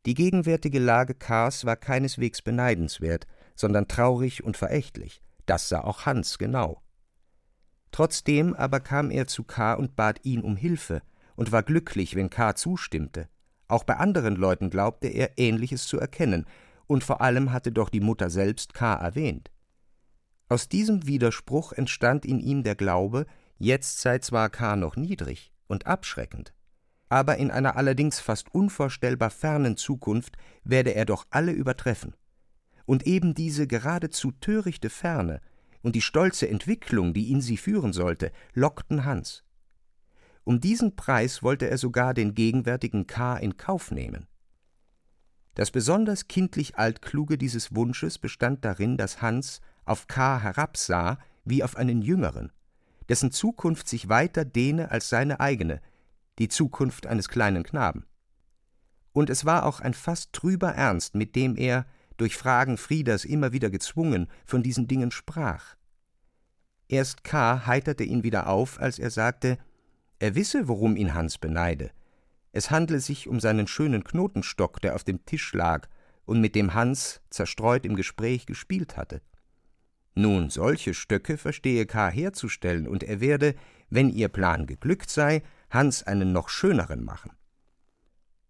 Die 0.07 0.15
gegenwärtige 0.15 0.79
Lage 0.79 1.15
Kars 1.15 1.65
war 1.65 1.77
keineswegs 1.77 2.43
beneidenswert, 2.43 3.27
sondern 3.55 3.89
traurig 3.89 4.45
und 4.45 4.57
verächtlich. 4.57 5.23
Das 5.47 5.69
sah 5.69 5.81
auch 5.81 6.07
Hans 6.07 6.39
genau. 6.39 6.83
Trotzdem 7.91 8.55
aber 8.55 8.81
kam 8.81 9.11
er 9.11 9.27
zu 9.27 9.45
K. 9.45 9.75
und 9.75 9.97
bat 9.97 10.25
ihn 10.25 10.43
um 10.43 10.57
Hilfe 10.57 11.03
und 11.37 11.53
war 11.53 11.63
glücklich, 11.63 12.17
wenn 12.17 12.31
K. 12.31 12.55
zustimmte. 12.55 13.29
Auch 13.67 13.85
bei 13.85 13.97
anderen 13.97 14.37
Leuten 14.37 14.71
glaubte 14.71 15.09
er, 15.09 15.39
Ähnliches 15.39 15.87
zu 15.87 15.99
erkennen, 15.99 16.47
und 16.87 17.05
vor 17.05 17.21
allem 17.21 17.53
hatte 17.53 17.71
doch 17.71 17.91
die 17.91 18.01
Mutter 18.01 18.31
selbst 18.31 18.73
K. 18.73 18.95
erwähnt. 18.95 19.51
Aus 20.49 20.69
diesem 20.69 21.07
Widerspruch 21.07 21.73
entstand 21.73 22.25
in 22.25 22.41
ihm 22.41 22.63
der 22.63 22.75
Glaube, 22.75 23.27
jetzt 23.59 24.01
sei 24.01 24.19
zwar 24.19 24.49
K. 24.49 24.77
noch 24.77 24.97
niedrig 24.97 25.53
und 25.67 25.87
abschreckend, 25.87 26.55
aber 27.11 27.37
in 27.37 27.51
einer 27.51 27.77
allerdings 27.77 28.21
fast 28.21 28.55
unvorstellbar 28.55 29.31
fernen 29.31 29.77
Zukunft 29.77 30.37
werde 30.65 30.95
er 30.95 31.05
doch 31.05 31.27
alle 31.31 31.53
übertreffen. 31.53 32.15
Und 32.87 33.07
eben 33.07 33.35
diese 33.35 33.67
geradezu 33.67 34.33
törichte 34.33 34.89
Ferne 34.89 35.43
und 35.83 35.95
die 35.95 36.01
stolze 36.01 36.49
Entwicklung, 36.49 37.13
die 37.13 37.31
in 37.31 37.43
sie 37.43 37.59
führen 37.59 37.93
sollte, 37.93 38.33
lockten 38.55 39.05
Hans. 39.05 39.45
Um 40.45 40.61
diesen 40.61 40.97
Preis 40.97 41.43
wollte 41.43 41.69
er 41.69 41.77
sogar 41.77 42.15
den 42.15 42.35
gegenwärtigen 42.35 43.07
K. 43.07 43.37
in 43.37 43.59
Kauf 43.59 43.91
nehmen. 43.91 44.27
Das 45.55 45.71
besonders 45.71 46.29
kindlich 46.29 46.79
Altkluge 46.79 47.37
dieses 47.37 47.75
Wunsches 47.75 48.19
bestand 48.19 48.65
darin, 48.65 48.97
dass 48.97 49.21
Hans, 49.21 49.61
auf 49.89 50.07
K. 50.07 50.41
herabsah 50.41 51.19
wie 51.45 51.63
auf 51.65 51.77
einen 51.77 52.03
Jüngeren, 52.03 52.53
dessen 53.09 53.33
Zukunft 53.33 53.89
sich 53.89 54.09
weiter 54.09 54.45
dehne 54.45 54.91
als 54.91 55.09
seine 55.09 55.41
eigene, 55.41 55.81
die 56.39 56.49
Zukunft 56.49 57.07
eines 57.07 57.29
kleinen 57.29 57.63
Knaben. 57.63 58.05
Und 59.13 59.31
es 59.31 59.45
war 59.45 59.67
auch 59.67 59.81
ein 59.81 59.95
fast 59.95 60.33
trüber 60.33 60.71
Ernst, 60.71 61.15
mit 61.15 61.35
dem 61.35 61.57
er, 61.57 61.87
durch 62.17 62.37
Fragen 62.37 62.77
Friedas 62.77 63.25
immer 63.25 63.53
wieder 63.53 63.71
gezwungen, 63.71 64.29
von 64.45 64.63
diesen 64.63 64.89
Dingen 64.89 65.11
sprach. 65.11 65.77
Erst 66.89 67.25
K. 67.25 67.67
heiterte 67.67 68.05
ihn 68.05 68.23
wieder 68.23 68.49
auf, 68.49 68.81
als 68.81 68.99
er 68.99 69.11
sagte, 69.11 69.59
er 70.19 70.35
wisse, 70.35 70.69
worum 70.69 70.97
ihn 70.97 71.15
Hans 71.15 71.39
beneide. 71.39 71.91
Es 72.53 72.71
handle 72.71 72.99
sich 72.99 73.29
um 73.29 73.41
seinen 73.41 73.67
schönen 73.67 74.03
Knotenstock, 74.03 74.81
der 74.81 74.95
auf 74.95 75.05
dem 75.05 75.25
Tisch 75.27 75.53
lag 75.53 75.89
und 76.25 76.41
mit 76.41 76.55
dem 76.55 76.75
Hans 76.75 77.21
zerstreut 77.31 77.85
im 77.85 77.95
Gespräch 77.95 78.47
gespielt 78.47 78.97
hatte. 78.97 79.21
Nun, 80.15 80.51
solche 80.51 80.95
Stöcke 80.95 81.37
verstehe 81.37 81.87
K. 81.87 82.09
herzustellen, 82.09 82.89
und 82.89 83.03
er 83.03 83.21
werde, 83.21 83.55
wenn 83.91 84.11
ihr 84.11 84.29
Plan 84.29 84.67
geglückt 84.67 85.11
sei, 85.11 85.43
Hans 85.71 86.03
einen 86.03 86.33
noch 86.33 86.49
schöneren 86.49 87.05
machen. 87.05 87.33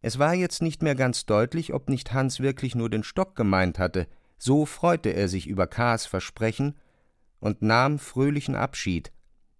Es 0.00 0.18
war 0.18 0.34
jetzt 0.34 0.62
nicht 0.62 0.82
mehr 0.82 0.94
ganz 0.94 1.26
deutlich, 1.26 1.74
ob 1.74 1.88
nicht 1.88 2.12
Hans 2.12 2.40
wirklich 2.40 2.74
nur 2.74 2.88
den 2.88 3.02
Stock 3.02 3.34
gemeint 3.34 3.78
hatte, 3.78 4.06
so 4.38 4.64
freute 4.64 5.10
er 5.10 5.28
sich 5.28 5.48
über 5.48 5.66
K.s 5.66 6.06
Versprechen 6.06 6.76
und 7.40 7.62
nahm 7.62 7.98
fröhlichen 7.98 8.54
Abschied, 8.54 9.12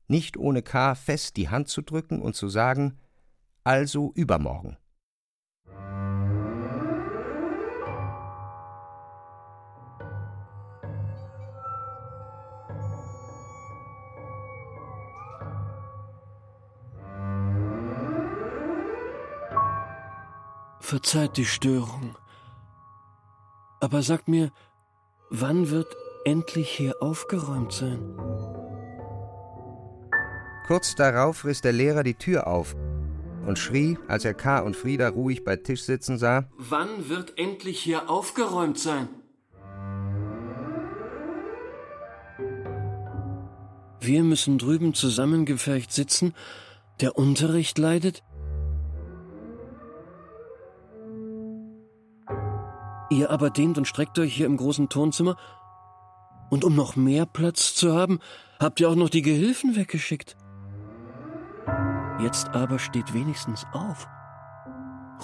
nicht 0.07 0.37
ohne 0.37 0.63
K. 0.63 0.95
fest 0.95 1.37
die 1.37 1.49
Hand 1.49 1.69
zu 1.69 1.83
drücken 1.83 2.23
und 2.23 2.35
zu 2.35 2.49
sagen, 2.49 2.99
also 3.65 4.13
übermorgen. 4.15 4.79
Verzeiht 20.89 21.37
die 21.37 21.45
Störung. 21.45 22.17
Aber 23.79 24.01
sagt 24.01 24.27
mir, 24.27 24.51
wann 25.29 25.69
wird 25.69 25.95
endlich 26.25 26.71
hier 26.71 27.03
aufgeräumt 27.03 27.75
sein? 27.75 28.17
Kurz 30.67 30.95
darauf 30.95 31.45
riss 31.45 31.61
der 31.61 31.75
Lehrer 31.75 32.05
die 32.05 32.15
Tür 32.15 32.47
auf 32.47 32.75
und 33.47 33.59
schrie, 33.59 33.99
als 34.09 34.25
er 34.25 34.33
K. 34.33 34.61
und 34.61 34.77
Frieda 34.77 35.11
ruhig 35.11 35.45
bei 35.45 35.57
Tisch 35.57 35.83
sitzen 35.83 36.17
sah: 36.17 36.49
Wann 36.57 37.11
wird 37.11 37.37
endlich 37.37 37.81
hier 37.81 38.09
aufgeräumt 38.09 38.79
sein? 38.79 39.11
Wir 44.01 44.23
müssen 44.23 44.57
drüben 44.57 44.95
zusammengepfercht 44.95 45.93
sitzen. 45.93 46.33
Der 47.03 47.19
Unterricht 47.19 47.77
leidet. 47.77 48.23
Ihr 53.11 53.31
aber 53.31 53.51
dehnt 53.51 53.79
und 53.79 53.87
streckt 53.87 54.19
euch 54.19 54.35
hier 54.35 54.47
im 54.47 54.57
großen 54.57 54.89
Turnzimmer. 54.89 55.37
Und 56.51 56.65
um 56.65 56.75
noch 56.75 56.97
mehr 56.97 57.27
Platz 57.27 57.75
zu 57.75 57.95
haben, 57.95 58.21
habt 58.59 58.81
ihr 58.81 58.89
auch 58.89 58.95
noch 58.95 59.11
die 59.11 59.23
Gehilfen 59.23 59.77
weggeschickt. 59.77 60.37
Jetzt 62.21 62.49
aber 62.51 62.79
steht 62.79 63.15
wenigstens 63.15 63.65
auf. 63.73 64.07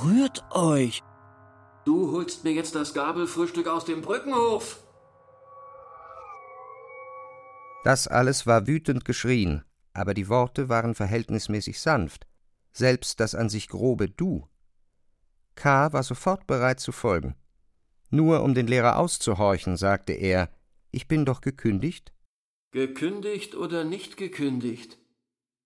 Rührt 0.04 0.44
euch! 0.50 1.02
Du 1.84 2.12
holst 2.12 2.44
mir 2.44 2.52
jetzt 2.52 2.74
das 2.74 2.94
Gabelfrühstück 2.94 3.68
aus 3.68 3.84
dem 3.84 4.00
Brückenhof! 4.00 4.80
Das 7.84 8.08
alles 8.08 8.46
war 8.46 8.66
wütend 8.66 9.04
geschrien, 9.04 9.62
aber 9.92 10.14
die 10.14 10.28
Worte 10.28 10.70
waren 10.70 10.94
verhältnismäßig 10.94 11.80
sanft, 11.80 12.26
selbst 12.72 13.20
das 13.20 13.34
an 13.34 13.50
sich 13.50 13.68
grobe 13.68 14.08
Du. 14.08 14.48
K. 15.54 15.92
war 15.92 16.02
sofort 16.02 16.46
bereit 16.46 16.80
zu 16.80 16.92
folgen. 16.92 17.34
Nur 18.14 18.44
um 18.44 18.54
den 18.54 18.68
Lehrer 18.68 19.00
auszuhorchen, 19.00 19.76
sagte 19.76 20.12
er, 20.12 20.48
ich 20.92 21.08
bin 21.08 21.24
doch 21.24 21.40
gekündigt? 21.40 22.12
Gekündigt 22.70 23.56
oder 23.56 23.82
nicht 23.82 24.16
gekündigt? 24.16 25.00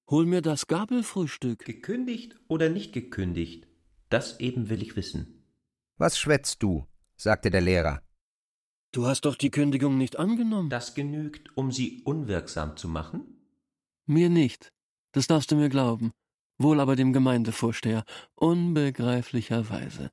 Hol 0.09 0.25
mir 0.25 0.41
das 0.41 0.67
Gabelfrühstück. 0.67 1.67
Gekündigt 1.67 2.37
oder 2.49 2.71
nicht 2.71 2.95
gekündigt? 2.95 3.67
Das 4.09 4.41
eben 4.41 4.71
will 4.71 4.81
ich 4.81 4.97
wissen. 4.97 5.45
Was 5.99 6.19
schwätzt 6.19 6.63
du? 6.63 6.87
sagte 7.17 7.51
der 7.51 7.61
Lehrer. 7.61 8.01
Du 8.93 9.05
hast 9.05 9.27
doch 9.27 9.37
die 9.37 9.51
Kündigung 9.51 9.99
nicht 9.99 10.19
angenommen. 10.19 10.71
Das 10.71 10.95
genügt, 10.95 11.55
um 11.55 11.71
sie 11.71 12.01
unwirksam 12.07 12.79
zu 12.79 12.89
machen? 12.89 13.43
Mir 14.07 14.31
nicht. 14.31 14.73
Das 15.13 15.27
darfst 15.27 15.51
du 15.51 15.57
mir 15.57 15.69
glauben. 15.69 16.13
Wohl 16.57 16.81
aber 16.81 16.97
dem 16.97 17.13
Gemeindevorsteher. 17.13 18.07
Unbegreiflicherweise. 18.37 20.11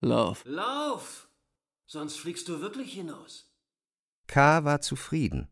Lauf. 0.00 0.42
Lauf! 0.46 1.23
Sonst 1.94 2.18
fliegst 2.18 2.48
du 2.48 2.60
wirklich 2.60 2.92
hinaus. 2.92 3.54
K. 4.26 4.64
war 4.64 4.80
zufrieden. 4.80 5.46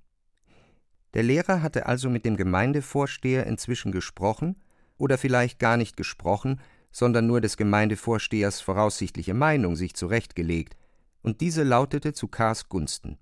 Der 1.14 1.22
Lehrer 1.22 1.62
hatte 1.62 1.86
also 1.86 2.10
mit 2.10 2.24
dem 2.24 2.36
Gemeindevorsteher 2.36 3.46
inzwischen 3.46 3.92
gesprochen, 3.92 4.60
oder 4.98 5.18
vielleicht 5.18 5.60
gar 5.60 5.76
nicht 5.76 5.96
gesprochen, 5.96 6.60
sondern 6.90 7.28
nur 7.28 7.40
des 7.40 7.56
Gemeindevorstehers 7.56 8.60
voraussichtliche 8.60 9.34
Meinung 9.34 9.76
sich 9.76 9.94
zurechtgelegt, 9.94 10.76
und 11.22 11.40
diese 11.40 11.62
lautete 11.62 12.12
zu 12.12 12.26
K.s 12.26 12.68
Gunsten. 12.68 13.18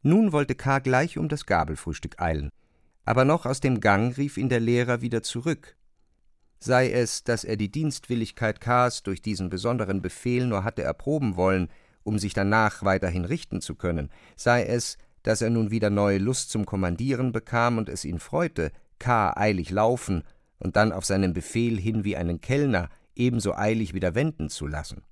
Nun 0.00 0.32
wollte 0.32 0.54
K. 0.54 0.78
gleich 0.78 1.18
um 1.18 1.28
das 1.28 1.44
Gabelfrühstück 1.44 2.22
eilen, 2.22 2.48
aber 3.04 3.26
noch 3.26 3.44
aus 3.44 3.60
dem 3.60 3.80
Gang 3.80 4.16
rief 4.16 4.38
ihn 4.38 4.48
der 4.48 4.60
Lehrer 4.60 5.02
wieder 5.02 5.22
zurück. 5.22 5.76
Sei 6.58 6.90
es, 6.90 7.22
dass 7.22 7.44
er 7.44 7.58
die 7.58 7.70
Dienstwilligkeit 7.70 8.62
K.s 8.62 9.02
durch 9.02 9.20
diesen 9.20 9.50
besonderen 9.50 10.00
Befehl 10.00 10.46
nur 10.46 10.64
hatte 10.64 10.82
erproben 10.82 11.36
wollen, 11.36 11.68
um 12.04 12.18
sich 12.18 12.34
danach 12.34 12.84
weiterhin 12.84 13.24
richten 13.24 13.60
zu 13.60 13.74
können, 13.74 14.10
sei 14.36 14.64
es, 14.64 14.98
dass 15.22 15.42
er 15.42 15.50
nun 15.50 15.70
wieder 15.70 15.90
neue 15.90 16.18
Lust 16.18 16.50
zum 16.50 16.66
Kommandieren 16.66 17.32
bekam 17.32 17.78
und 17.78 17.88
es 17.88 18.04
ihn 18.04 18.20
freute, 18.20 18.70
K. 18.98 19.32
eilig 19.36 19.70
laufen 19.70 20.22
und 20.58 20.76
dann 20.76 20.92
auf 20.92 21.04
seinen 21.04 21.32
Befehl 21.32 21.78
hin 21.78 22.04
wie 22.04 22.16
einen 22.16 22.40
Kellner 22.40 22.88
ebenso 23.16 23.54
eilig 23.54 23.94
wieder 23.94 24.14
wenden 24.14 24.50
zu 24.50 24.66
lassen. 24.66 25.02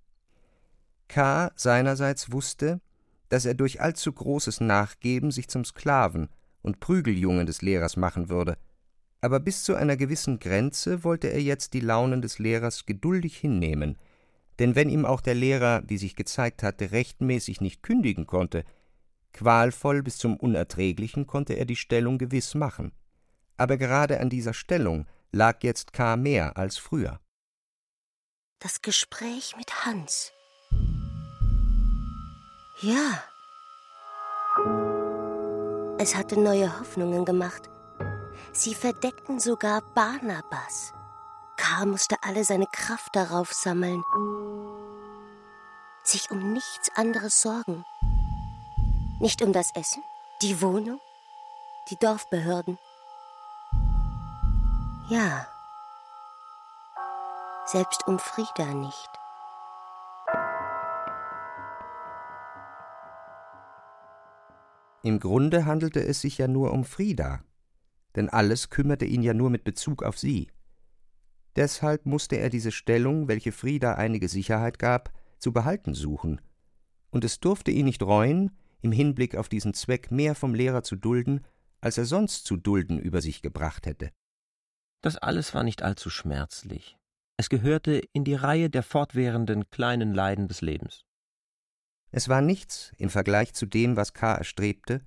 K. 1.08 1.50
seinerseits 1.56 2.32
wusste, 2.32 2.80
dass 3.28 3.46
er 3.46 3.54
durch 3.54 3.80
allzu 3.80 4.12
großes 4.12 4.60
Nachgeben 4.60 5.30
sich 5.30 5.48
zum 5.48 5.64
Sklaven 5.64 6.28
und 6.60 6.80
Prügeljungen 6.80 7.46
des 7.46 7.62
Lehrers 7.62 7.96
machen 7.96 8.28
würde, 8.28 8.56
aber 9.22 9.40
bis 9.40 9.62
zu 9.62 9.74
einer 9.74 9.96
gewissen 9.96 10.40
Grenze 10.40 11.04
wollte 11.04 11.28
er 11.28 11.40
jetzt 11.40 11.74
die 11.74 11.80
Launen 11.80 12.22
des 12.22 12.38
Lehrers 12.38 12.86
geduldig 12.86 13.36
hinnehmen, 13.36 13.96
denn 14.62 14.76
wenn 14.76 14.88
ihm 14.88 15.04
auch 15.04 15.20
der 15.20 15.34
Lehrer, 15.34 15.82
wie 15.86 15.98
sich 15.98 16.14
gezeigt 16.14 16.62
hatte, 16.62 16.92
rechtmäßig 16.92 17.60
nicht 17.60 17.82
kündigen 17.82 18.28
konnte, 18.28 18.62
qualvoll 19.32 20.04
bis 20.04 20.18
zum 20.18 20.36
Unerträglichen 20.36 21.26
konnte 21.26 21.54
er 21.54 21.64
die 21.64 21.74
Stellung 21.74 22.16
gewiss 22.16 22.54
machen. 22.54 22.92
Aber 23.56 23.76
gerade 23.76 24.20
an 24.20 24.30
dieser 24.30 24.54
Stellung 24.54 25.06
lag 25.32 25.64
jetzt 25.64 25.92
K. 25.92 26.16
mehr 26.16 26.56
als 26.56 26.78
früher. 26.78 27.18
Das 28.60 28.82
Gespräch 28.82 29.56
mit 29.56 29.84
Hans. 29.84 30.30
Ja. 32.82 33.24
Es 35.98 36.14
hatte 36.14 36.38
neue 36.38 36.78
Hoffnungen 36.78 37.24
gemacht. 37.24 37.68
Sie 38.52 38.76
verdeckten 38.76 39.40
sogar 39.40 39.82
Barnabas. 39.96 40.94
K. 41.56 41.86
musste 41.86 42.16
alle 42.22 42.44
seine 42.44 42.66
Kraft 42.66 43.14
darauf 43.14 43.52
sammeln, 43.52 44.02
sich 46.04 46.30
um 46.30 46.52
nichts 46.52 46.90
anderes 46.96 47.40
sorgen. 47.40 47.84
Nicht 49.20 49.42
um 49.42 49.52
das 49.52 49.74
Essen, 49.74 50.02
die 50.42 50.60
Wohnung, 50.60 51.00
die 51.90 51.96
Dorfbehörden. 51.96 52.78
Ja, 55.08 55.46
selbst 57.66 58.06
um 58.06 58.18
Frieda 58.18 58.74
nicht. 58.74 59.10
Im 65.04 65.18
Grunde 65.18 65.66
handelte 65.66 66.04
es 66.04 66.20
sich 66.20 66.38
ja 66.38 66.46
nur 66.46 66.72
um 66.72 66.84
Frieda, 66.84 67.40
denn 68.14 68.28
alles 68.28 68.70
kümmerte 68.70 69.04
ihn 69.04 69.22
ja 69.22 69.34
nur 69.34 69.50
mit 69.50 69.64
Bezug 69.64 70.02
auf 70.02 70.18
sie. 70.18 70.48
Deshalb 71.56 72.06
musste 72.06 72.36
er 72.36 72.50
diese 72.50 72.72
Stellung, 72.72 73.28
welche 73.28 73.52
Frieda 73.52 73.94
einige 73.94 74.28
Sicherheit 74.28 74.78
gab, 74.78 75.12
zu 75.38 75.52
behalten 75.52 75.94
suchen, 75.94 76.40
und 77.10 77.24
es 77.24 77.40
durfte 77.40 77.70
ihn 77.70 77.84
nicht 77.84 78.02
reuen, 78.02 78.50
im 78.80 78.92
Hinblick 78.92 79.36
auf 79.36 79.48
diesen 79.48 79.74
Zweck 79.74 80.10
mehr 80.10 80.34
vom 80.34 80.54
Lehrer 80.54 80.82
zu 80.82 80.96
dulden, 80.96 81.44
als 81.80 81.98
er 81.98 82.04
sonst 82.04 82.46
zu 82.46 82.56
dulden 82.56 82.98
über 82.98 83.20
sich 83.20 83.42
gebracht 83.42 83.86
hätte. 83.86 84.10
Das 85.02 85.16
alles 85.16 85.52
war 85.54 85.62
nicht 85.62 85.82
allzu 85.82 86.10
schmerzlich. 86.10 86.96
Es 87.36 87.48
gehörte 87.48 88.02
in 88.12 88.24
die 88.24 88.34
Reihe 88.34 88.70
der 88.70 88.82
fortwährenden 88.82 89.68
kleinen 89.70 90.14
Leiden 90.14 90.48
des 90.48 90.60
Lebens. 90.60 91.04
Es 92.10 92.28
war 92.28 92.40
nichts 92.40 92.92
im 92.98 93.10
Vergleich 93.10 93.52
zu 93.54 93.66
dem, 93.66 93.96
was 93.96 94.14
K. 94.14 94.34
erstrebte, 94.34 95.02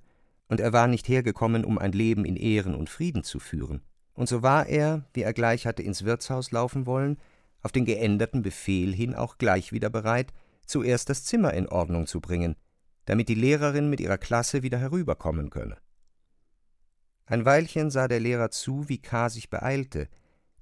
und 0.47 0.60
er 0.60 0.73
war 0.73 0.88
nicht 0.88 1.08
hergekommen, 1.08 1.65
um 1.65 1.77
ein 1.77 1.91
Leben 1.91 2.25
in 2.25 2.36
Ehren 2.36 2.75
und 2.75 2.89
Frieden 2.89 3.23
zu 3.23 3.39
führen. 3.39 3.81
Und 4.15 4.28
so 4.28 4.41
war 4.41 4.65
er, 4.65 5.04
wie 5.13 5.21
er 5.21 5.34
gleich 5.34 5.67
hatte 5.67 5.84
ins 5.84 6.04
Wirtshaus 6.04 6.51
laufen 6.51 6.86
wollen, 6.86 7.17
auf 7.62 7.71
den 7.71 7.86
geänderten 7.86 8.41
Befehl 8.41 8.93
hin 8.93 9.13
auch 9.13 9.38
gleich 9.38 9.71
wieder 9.71 9.89
bereit, 9.89 10.34
zuerst 10.65 11.10
das 11.10 11.23
Zimmer 11.23 11.54
in 11.54 11.67
Ordnung 11.67 12.08
zu 12.08 12.21
bringen, 12.21 12.56
damit 13.06 13.30
die 13.30 13.36
Lehrerin 13.36 13.89
mit 13.89 13.99
ihrer 13.99 14.17
Klasse 14.17 14.63
wieder 14.63 14.78
herüberkommen 14.78 15.49
könne. 15.49 15.78
Ein 17.28 17.45
Weilchen 17.45 17.89
sah 17.89 18.08
der 18.08 18.19
Lehrer 18.19 18.51
zu, 18.51 18.88
wie 18.88 18.99
K. 18.99 19.30
sich 19.30 19.49
beeilte, 19.49 20.08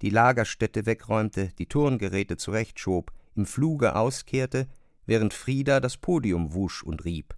die 0.02 0.10
Lagerstätte 0.10 0.86
wegräumte, 0.86 1.50
die 1.60 1.68
Turngeräte 1.68 2.38
zurechtschob, 2.38 3.12
im 3.36 3.46
Fluge 3.46 3.96
auskehrte, 3.96 4.68
während 5.06 5.34
Frieda 5.34 5.80
das 5.80 5.98
Podium 5.98 6.54
wusch 6.54 6.84
und 6.84 7.06
rieb. 7.06 7.36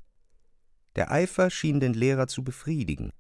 Der 0.95 1.11
Eifer 1.11 1.49
schien 1.49 1.79
den 1.79 1.93
Lehrer 1.93 2.27
zu 2.27 2.43
befriedigen. 2.43 3.11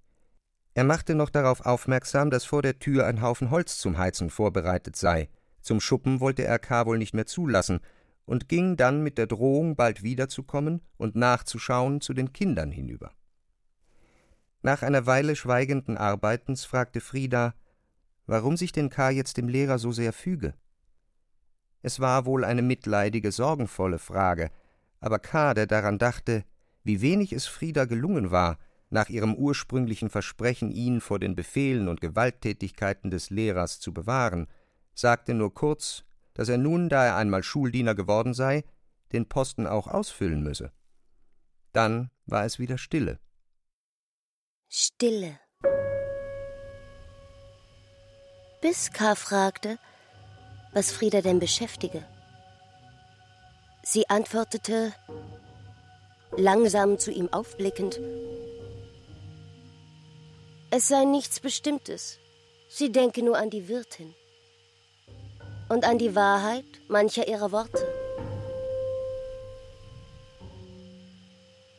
Er 0.75 0.83
machte 0.83 1.15
noch 1.15 1.29
darauf 1.29 1.65
aufmerksam, 1.65 2.29
dass 2.29 2.43
vor 2.43 2.61
der 2.61 2.79
Tür 2.79 3.07
ein 3.07 3.21
Haufen 3.21 3.49
Holz 3.49 3.77
zum 3.77 3.97
Heizen 3.97 4.29
vorbereitet 4.29 4.97
sei. 4.97 5.29
Zum 5.61 5.79
Schuppen 5.79 6.19
wollte 6.19 6.43
er 6.43 6.59
K. 6.59 6.85
wohl 6.85 6.97
nicht 6.97 7.13
mehr 7.13 7.25
zulassen 7.25 7.79
und 8.25 8.49
ging 8.49 8.75
dann 8.75 9.01
mit 9.01 9.17
der 9.17 9.25
Drohung, 9.25 9.77
bald 9.77 10.03
wiederzukommen 10.03 10.81
und 10.97 11.15
nachzuschauen, 11.15 12.01
zu 12.01 12.13
den 12.13 12.33
Kindern 12.33 12.71
hinüber. 12.71 13.13
Nach 14.63 14.81
einer 14.81 15.05
Weile 15.05 15.37
schweigenden 15.37 15.97
Arbeitens 15.97 16.65
fragte 16.65 16.99
Frieda, 16.99 17.53
warum 18.25 18.57
sich 18.57 18.73
denn 18.73 18.89
K. 18.89 19.11
jetzt 19.11 19.37
dem 19.37 19.47
Lehrer 19.47 19.79
so 19.79 19.93
sehr 19.93 20.11
füge. 20.11 20.55
Es 21.83 22.01
war 22.01 22.25
wohl 22.25 22.43
eine 22.43 22.63
mitleidige, 22.63 23.31
sorgenvolle 23.31 23.99
Frage, 23.99 24.51
aber 24.99 25.19
K., 25.19 25.53
der 25.53 25.67
daran 25.67 25.99
dachte, 25.99 26.43
wie 26.83 26.99
wenig 26.99 27.31
es 27.31 27.45
Frieda 27.45 27.85
gelungen 27.85 28.29
war, 28.29 28.57
nach 28.89 29.09
ihrem 29.09 29.35
ursprünglichen 29.35 30.09
Versprechen, 30.09 30.71
ihn 30.71 31.01
vor 31.01 31.19
den 31.19 31.35
Befehlen 31.35 31.87
und 31.87 32.01
Gewalttätigkeiten 32.01 33.11
des 33.11 33.29
Lehrers 33.29 33.79
zu 33.79 33.93
bewahren, 33.93 34.47
sagte 34.93 35.33
nur 35.33 35.53
kurz, 35.53 36.03
dass 36.33 36.49
er 36.49 36.57
nun, 36.57 36.89
da 36.89 37.05
er 37.05 37.15
einmal 37.15 37.43
Schuldiener 37.43 37.95
geworden 37.95 38.33
sei, 38.33 38.63
den 39.11 39.27
Posten 39.27 39.67
auch 39.67 39.87
ausfüllen 39.87 40.43
müsse. 40.43 40.71
Dann 41.71 42.09
war 42.25 42.45
es 42.45 42.59
wieder 42.59 42.77
Stille. 42.77 43.19
Stille. 44.69 45.39
Bis 48.61 48.91
K. 48.91 49.15
fragte, 49.15 49.77
was 50.73 50.91
Frieda 50.91 51.21
denn 51.21 51.39
beschäftige. 51.39 52.03
Sie 53.83 54.09
antwortete, 54.09 54.93
langsam 56.35 56.97
zu 56.97 57.11
ihm 57.11 57.31
aufblickend, 57.31 57.99
es 60.75 60.89
sei 60.89 61.05
nichts 61.05 61.39
Bestimmtes. 61.39 62.19
Sie 62.67 62.91
denke 62.91 63.23
nur 63.23 63.37
an 63.37 63.49
die 63.49 63.69
Wirtin 63.69 64.13
und 65.69 65.85
an 65.85 65.97
die 65.97 66.15
Wahrheit 66.15 66.65
mancher 66.89 67.29
ihrer 67.29 67.53
Worte. 67.53 67.87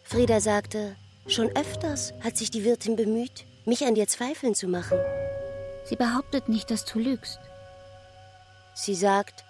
Frieda 0.02 0.40
sagte, 0.40 0.96
schon 1.26 1.54
öfters 1.54 2.14
hat 2.24 2.38
sich 2.38 2.50
die 2.50 2.64
Wirtin 2.64 2.96
bemüht, 2.96 3.44
mich 3.66 3.84
an 3.84 3.94
dir 3.94 4.08
zweifeln 4.08 4.54
zu 4.54 4.66
machen. 4.66 4.98
Sie 5.84 5.96
behauptet 5.96 6.48
nicht, 6.48 6.70
dass 6.70 6.86
du 6.86 6.98
lügst. 6.98 7.38
Sie 8.74 8.94
sagt, 8.94 9.44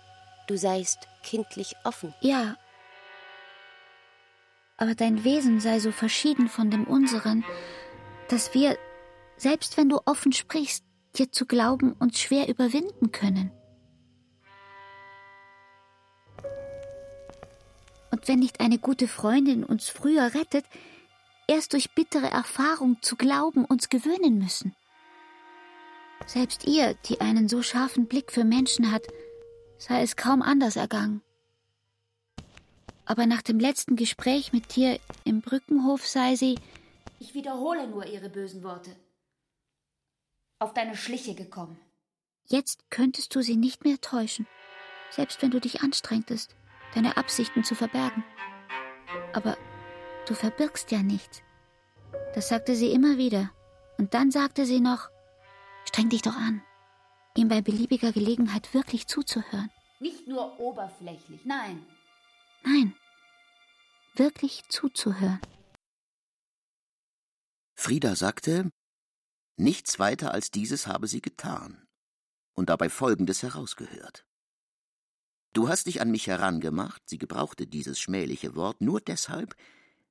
du 0.48 0.58
seist 0.58 1.06
kindlich 1.22 1.76
offen. 1.84 2.12
Ja. 2.20 2.56
Aber 4.76 4.96
dein 4.96 5.22
Wesen 5.22 5.60
sei 5.60 5.78
so 5.78 5.92
verschieden 5.92 6.48
von 6.48 6.68
dem 6.72 6.84
unseren, 6.84 7.44
dass 8.28 8.52
wir, 8.52 8.76
selbst 9.36 9.76
wenn 9.76 9.88
du 9.88 10.00
offen 10.04 10.32
sprichst, 10.32 10.84
dir 11.18 11.30
zu 11.32 11.46
glauben 11.46 11.92
uns 11.94 12.20
schwer 12.20 12.48
überwinden 12.48 13.12
können. 13.12 13.50
Und 18.10 18.28
wenn 18.28 18.38
nicht 18.38 18.60
eine 18.60 18.78
gute 18.78 19.08
Freundin 19.08 19.64
uns 19.64 19.88
früher 19.88 20.34
rettet, 20.34 20.64
erst 21.48 21.72
durch 21.72 21.94
bittere 21.94 22.30
Erfahrung 22.30 22.98
zu 23.02 23.16
glauben 23.16 23.64
uns 23.64 23.88
gewöhnen 23.88 24.38
müssen. 24.38 24.74
Selbst 26.26 26.66
ihr, 26.66 26.94
die 27.08 27.20
einen 27.20 27.48
so 27.48 27.62
scharfen 27.62 28.06
Blick 28.06 28.32
für 28.32 28.44
Menschen 28.44 28.90
hat, 28.90 29.06
sei 29.78 30.02
es 30.02 30.16
kaum 30.16 30.42
anders 30.42 30.76
ergangen. 30.76 31.22
Aber 33.04 33.26
nach 33.26 33.42
dem 33.42 33.60
letzten 33.60 33.94
Gespräch 33.94 34.52
mit 34.52 34.74
dir 34.74 34.98
im 35.24 35.40
Brückenhof 35.40 36.06
sei 36.06 36.34
sie, 36.34 36.58
ich 37.20 37.34
wiederhole 37.34 37.86
nur 37.88 38.04
ihre 38.06 38.28
bösen 38.28 38.62
Worte, 38.62 38.90
auf 40.58 40.74
deine 40.74 40.96
Schliche 40.96 41.34
gekommen. 41.34 41.78
Jetzt 42.44 42.90
könntest 42.90 43.34
du 43.34 43.42
sie 43.42 43.56
nicht 43.56 43.84
mehr 43.84 44.00
täuschen, 44.00 44.46
selbst 45.10 45.42
wenn 45.42 45.50
du 45.50 45.60
dich 45.60 45.82
anstrengtest, 45.82 46.54
deine 46.94 47.16
Absichten 47.16 47.64
zu 47.64 47.74
verbergen. 47.74 48.24
Aber 49.32 49.56
du 50.26 50.34
verbirgst 50.34 50.90
ja 50.92 51.02
nichts. 51.02 51.42
Das 52.34 52.48
sagte 52.48 52.76
sie 52.76 52.92
immer 52.92 53.18
wieder. 53.18 53.50
Und 53.98 54.14
dann 54.14 54.30
sagte 54.30 54.66
sie 54.66 54.80
noch, 54.80 55.08
streng 55.86 56.10
dich 56.10 56.22
doch 56.22 56.36
an, 56.36 56.62
ihm 57.36 57.48
bei 57.48 57.62
beliebiger 57.62 58.12
Gelegenheit 58.12 58.74
wirklich 58.74 59.06
zuzuhören. 59.06 59.70
Nicht 60.00 60.26
nur 60.26 60.60
oberflächlich, 60.60 61.44
nein. 61.44 61.84
Nein, 62.62 62.94
wirklich 64.14 64.64
zuzuhören. 64.68 65.40
Frieda 67.74 68.14
sagte, 68.16 68.70
nichts 69.56 69.98
weiter 69.98 70.32
als 70.32 70.50
dieses 70.50 70.86
habe 70.86 71.06
sie 71.06 71.20
getan 71.20 71.86
und 72.54 72.70
dabei 72.70 72.88
Folgendes 72.88 73.42
herausgehört. 73.42 74.26
Du 75.52 75.68
hast 75.68 75.86
dich 75.86 76.00
an 76.00 76.10
mich 76.10 76.26
herangemacht, 76.26 77.02
sie 77.06 77.18
gebrauchte 77.18 77.66
dieses 77.66 77.98
schmähliche 77.98 78.54
Wort 78.54 78.80
nur 78.80 79.00
deshalb, 79.00 79.56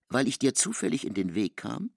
weil 0.09 0.27
ich 0.27 0.39
dir 0.39 0.55
zufällig 0.55 1.05
in 1.05 1.13
den 1.13 1.35
Weg 1.35 1.57
kam, 1.57 1.91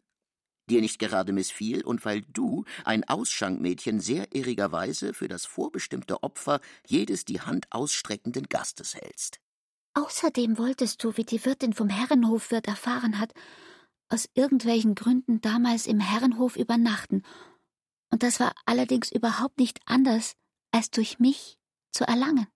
dir 0.69 0.81
nicht 0.81 0.99
gerade 0.99 1.33
missfiel 1.33 1.83
und 1.83 2.05
weil 2.05 2.23
du, 2.23 2.65
ein 2.85 3.05
Ausschankmädchen, 3.05 4.01
sehr 4.01 4.35
irrigerweise 4.35 5.15
für 5.15 5.29
das 5.29 5.47
vorbestimmte 5.47 6.23
Opfer 6.23 6.61
jedes 6.87 7.25
die 7.25 7.41
Hand 7.41 7.67
ausstreckenden 7.71 8.49
Gastes 8.49 8.95
hältst. 8.95 9.41
Außerdem 9.95 10.59
wolltest 10.59 11.03
du, 11.03 11.17
wie 11.17 11.25
die 11.25 11.45
Wirtin 11.45 11.73
vom 11.73 11.89
Herrenhofwirt 11.89 12.69
erfahren 12.69 13.19
hat, 13.19 13.33
aus 14.09 14.29
irgendwelchen 14.35 14.95
Gründen 14.95 15.41
damals 15.41 15.87
im 15.87 16.01
Herrenhof 16.01 16.57
übernachten, 16.57 17.23
und 18.11 18.23
das 18.23 18.41
war 18.41 18.55
allerdings 18.65 19.13
überhaupt 19.13 19.59
nicht 19.59 19.81
anders, 19.85 20.35
als 20.71 20.91
durch 20.91 21.19
mich 21.19 21.59
zu 21.91 22.05
erlangen. 22.05 22.47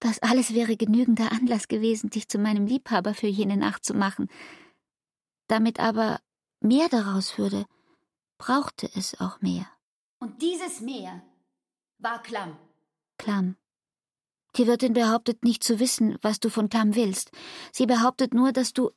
Das 0.00 0.18
alles 0.20 0.52
wäre 0.52 0.76
genügender 0.76 1.30
Anlass 1.32 1.68
gewesen, 1.68 2.10
dich 2.10 2.28
zu 2.28 2.38
meinem 2.38 2.66
Liebhaber 2.66 3.14
für 3.14 3.28
jene 3.28 3.56
Nacht 3.56 3.84
zu 3.84 3.94
machen. 3.94 4.28
Damit 5.46 5.78
aber 5.78 6.20
mehr 6.60 6.88
daraus 6.88 7.38
würde, 7.38 7.66
brauchte 8.36 8.90
es 8.96 9.20
auch 9.20 9.40
mehr. 9.40 9.66
Und 10.18 10.42
dieses 10.42 10.80
Mehr 10.80 11.22
war 11.98 12.22
Klamm. 12.22 12.58
Klamm. 13.16 13.56
Die 14.56 14.66
Wirtin 14.66 14.92
behauptet 14.92 15.44
nicht 15.44 15.62
zu 15.62 15.78
wissen, 15.78 16.18
was 16.20 16.40
du 16.40 16.50
von 16.50 16.68
Klamm 16.68 16.94
willst. 16.94 17.30
Sie 17.72 17.86
behauptet 17.86 18.34
nur, 18.34 18.52
dass 18.52 18.72
du, 18.72 18.90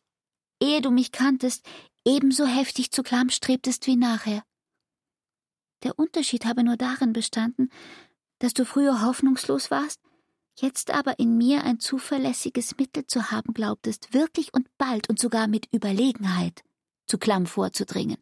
ehe 0.65 0.81
du 0.81 0.91
mich 0.91 1.11
kanntest, 1.11 1.65
ebenso 2.03 2.45
heftig 2.45 2.91
zu 2.91 3.03
Klamm 3.03 3.29
strebtest 3.29 3.87
wie 3.87 3.95
nachher. 3.95 4.43
Der 5.83 5.97
Unterschied 5.99 6.45
habe 6.45 6.63
nur 6.63 6.77
darin 6.77 7.13
bestanden, 7.13 7.69
dass 8.39 8.53
du 8.53 8.65
früher 8.65 9.05
hoffnungslos 9.05 9.69
warst, 9.69 10.01
jetzt 10.59 10.91
aber 10.91 11.19
in 11.19 11.37
mir 11.37 11.63
ein 11.63 11.79
zuverlässiges 11.79 12.77
Mittel 12.77 13.05
zu 13.05 13.31
haben 13.31 13.53
glaubtest, 13.53 14.13
wirklich 14.13 14.53
und 14.53 14.67
bald 14.77 15.09
und 15.09 15.19
sogar 15.19 15.47
mit 15.47 15.71
Überlegenheit 15.71 16.63
zu 17.05 17.17
Klamm 17.17 17.45
vorzudringen. 17.45 18.17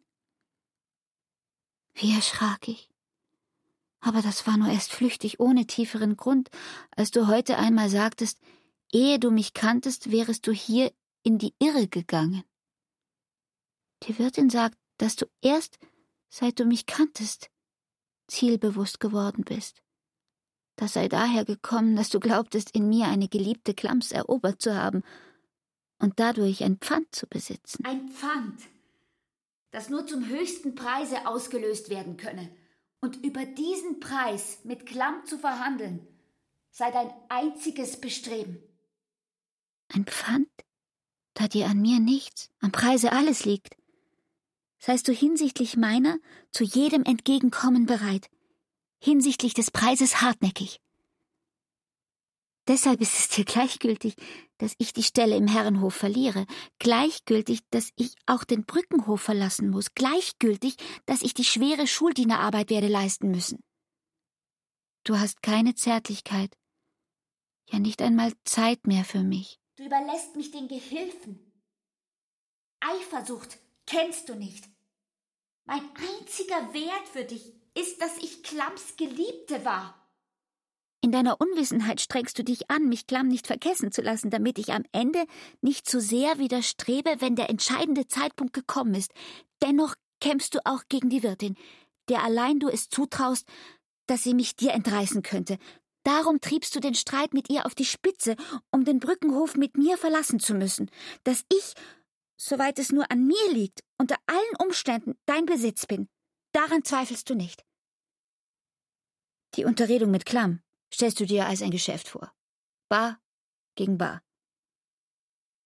Wie 1.94 2.14
erschrak 2.14 2.68
ich. 2.68 2.90
Aber 4.00 4.20
das 4.20 4.46
war 4.46 4.58
nur 4.58 4.68
erst 4.68 4.92
flüchtig, 4.92 5.40
ohne 5.40 5.66
tieferen 5.66 6.16
Grund, 6.16 6.50
als 6.90 7.10
du 7.10 7.26
heute 7.26 7.56
einmal 7.56 7.88
sagtest, 7.88 8.38
ehe 8.92 9.18
du 9.18 9.30
mich 9.30 9.54
kanntest, 9.54 10.10
wärest 10.10 10.46
du 10.46 10.52
hier 10.52 10.92
in 11.24 11.38
die 11.38 11.54
Irre 11.58 11.88
gegangen. 11.88 12.44
Die 14.04 14.18
Wirtin 14.18 14.50
sagt, 14.50 14.78
dass 14.98 15.16
du 15.16 15.26
erst, 15.40 15.78
seit 16.28 16.60
du 16.60 16.64
mich 16.64 16.86
kanntest, 16.86 17.50
zielbewusst 18.28 19.00
geworden 19.00 19.42
bist. 19.44 19.82
Das 20.76 20.92
sei 20.92 21.08
daher 21.08 21.44
gekommen, 21.44 21.96
dass 21.96 22.10
du 22.10 22.20
glaubtest, 22.20 22.70
in 22.72 22.88
mir 22.88 23.06
eine 23.06 23.28
geliebte 23.28 23.74
Klams 23.74 24.12
erobert 24.12 24.60
zu 24.60 24.76
haben 24.76 25.02
und 25.98 26.20
dadurch 26.20 26.62
ein 26.62 26.78
Pfand 26.78 27.14
zu 27.14 27.26
besitzen. 27.26 27.84
Ein 27.84 28.08
Pfand, 28.08 28.60
das 29.70 29.88
nur 29.88 30.06
zum 30.06 30.28
höchsten 30.28 30.74
Preise 30.74 31.26
ausgelöst 31.26 31.90
werden 31.90 32.16
könne. 32.16 32.54
Und 33.00 33.24
über 33.24 33.44
diesen 33.44 34.00
Preis 34.00 34.60
mit 34.64 34.86
Klamm 34.86 35.24
zu 35.26 35.38
verhandeln, 35.38 36.06
sei 36.70 36.90
dein 36.90 37.12
einziges 37.28 38.00
Bestreben. 38.00 38.58
Ein 39.88 40.06
Pfand? 40.06 40.48
Da 41.34 41.48
dir 41.48 41.66
an 41.66 41.80
mir 41.80 42.00
nichts, 42.00 42.50
am 42.60 42.72
Preise 42.72 43.12
alles 43.12 43.44
liegt, 43.44 43.76
seist 44.78 45.08
du 45.08 45.12
hinsichtlich 45.12 45.76
meiner 45.76 46.18
zu 46.50 46.64
jedem 46.64 47.04
Entgegenkommen 47.04 47.86
bereit, 47.86 48.28
hinsichtlich 49.00 49.54
des 49.54 49.70
Preises 49.70 50.20
hartnäckig. 50.20 50.80
Deshalb 52.66 53.02
ist 53.02 53.18
es 53.18 53.28
dir 53.28 53.44
gleichgültig, 53.44 54.14
dass 54.56 54.74
ich 54.78 54.94
die 54.94 55.02
Stelle 55.02 55.36
im 55.36 55.46
Herrenhof 55.46 55.94
verliere, 55.94 56.46
gleichgültig, 56.78 57.60
dass 57.70 57.90
ich 57.96 58.14
auch 58.24 58.44
den 58.44 58.64
Brückenhof 58.64 59.20
verlassen 59.20 59.68
muss, 59.68 59.94
gleichgültig, 59.94 60.76
dass 61.04 61.22
ich 61.22 61.34
die 61.34 61.44
schwere 61.44 61.86
Schuldienerarbeit 61.86 62.70
werde 62.70 62.88
leisten 62.88 63.30
müssen. 63.30 63.62
Du 65.04 65.18
hast 65.18 65.42
keine 65.42 65.74
Zärtlichkeit, 65.74 66.56
ja 67.70 67.78
nicht 67.78 68.00
einmal 68.00 68.32
Zeit 68.44 68.86
mehr 68.86 69.04
für 69.04 69.22
mich. 69.22 69.58
Du 69.76 69.84
überlässt 69.84 70.36
mich 70.36 70.52
den 70.52 70.68
Gehilfen. 70.68 71.52
Eifersucht 72.80 73.58
kennst 73.86 74.28
du 74.28 74.34
nicht. 74.34 74.64
Mein 75.64 75.82
einziger 75.96 76.72
Wert 76.72 77.08
für 77.12 77.24
dich 77.24 77.54
ist, 77.74 78.00
dass 78.00 78.18
ich 78.18 78.42
Klamms 78.42 78.96
Geliebte 78.96 79.64
war. 79.64 80.00
In 81.00 81.10
deiner 81.10 81.40
Unwissenheit 81.40 82.00
strengst 82.00 82.38
du 82.38 82.44
dich 82.44 82.70
an, 82.70 82.88
mich 82.88 83.06
Klamm 83.06 83.28
nicht 83.28 83.46
vergessen 83.46 83.90
zu 83.90 84.00
lassen, 84.00 84.30
damit 84.30 84.58
ich 84.58 84.72
am 84.72 84.84
Ende 84.92 85.26
nicht 85.60 85.88
zu 85.88 86.00
sehr 86.00 86.38
widerstrebe, 86.38 87.16
wenn 87.18 87.36
der 87.36 87.50
entscheidende 87.50 88.06
Zeitpunkt 88.06 88.52
gekommen 88.52 88.94
ist. 88.94 89.12
Dennoch 89.62 89.96
kämpfst 90.20 90.54
du 90.54 90.64
auch 90.64 90.84
gegen 90.88 91.10
die 91.10 91.22
Wirtin, 91.22 91.56
der 92.08 92.22
allein 92.22 92.60
du 92.60 92.68
es 92.68 92.88
zutraust, 92.88 93.46
dass 94.06 94.22
sie 94.22 94.34
mich 94.34 94.56
dir 94.56 94.72
entreißen 94.72 95.22
könnte. 95.22 95.58
Darum 96.04 96.40
triebst 96.40 96.74
du 96.76 96.80
den 96.80 96.94
Streit 96.94 97.32
mit 97.32 97.50
ihr 97.50 97.66
auf 97.66 97.74
die 97.74 97.86
Spitze, 97.86 98.36
um 98.70 98.84
den 98.84 99.00
Brückenhof 99.00 99.56
mit 99.56 99.76
mir 99.76 99.96
verlassen 99.98 100.38
zu 100.38 100.54
müssen, 100.54 100.90
dass 101.24 101.44
ich, 101.50 101.74
soweit 102.36 102.78
es 102.78 102.92
nur 102.92 103.10
an 103.10 103.26
mir 103.26 103.52
liegt, 103.52 103.82
unter 103.98 104.16
allen 104.26 104.56
Umständen 104.58 105.18
dein 105.24 105.46
Besitz 105.46 105.86
bin. 105.86 106.08
Daran 106.52 106.84
zweifelst 106.84 107.28
du 107.28 107.34
nicht. 107.34 107.64
Die 109.54 109.64
Unterredung 109.64 110.10
mit 110.10 110.26
Klamm 110.26 110.62
stellst 110.92 111.18
du 111.20 111.26
dir 111.26 111.46
als 111.46 111.62
ein 111.62 111.70
Geschäft 111.70 112.08
vor. 112.08 112.32
Bar 112.88 113.18
gegen 113.76 113.98
Bar. 113.98 114.22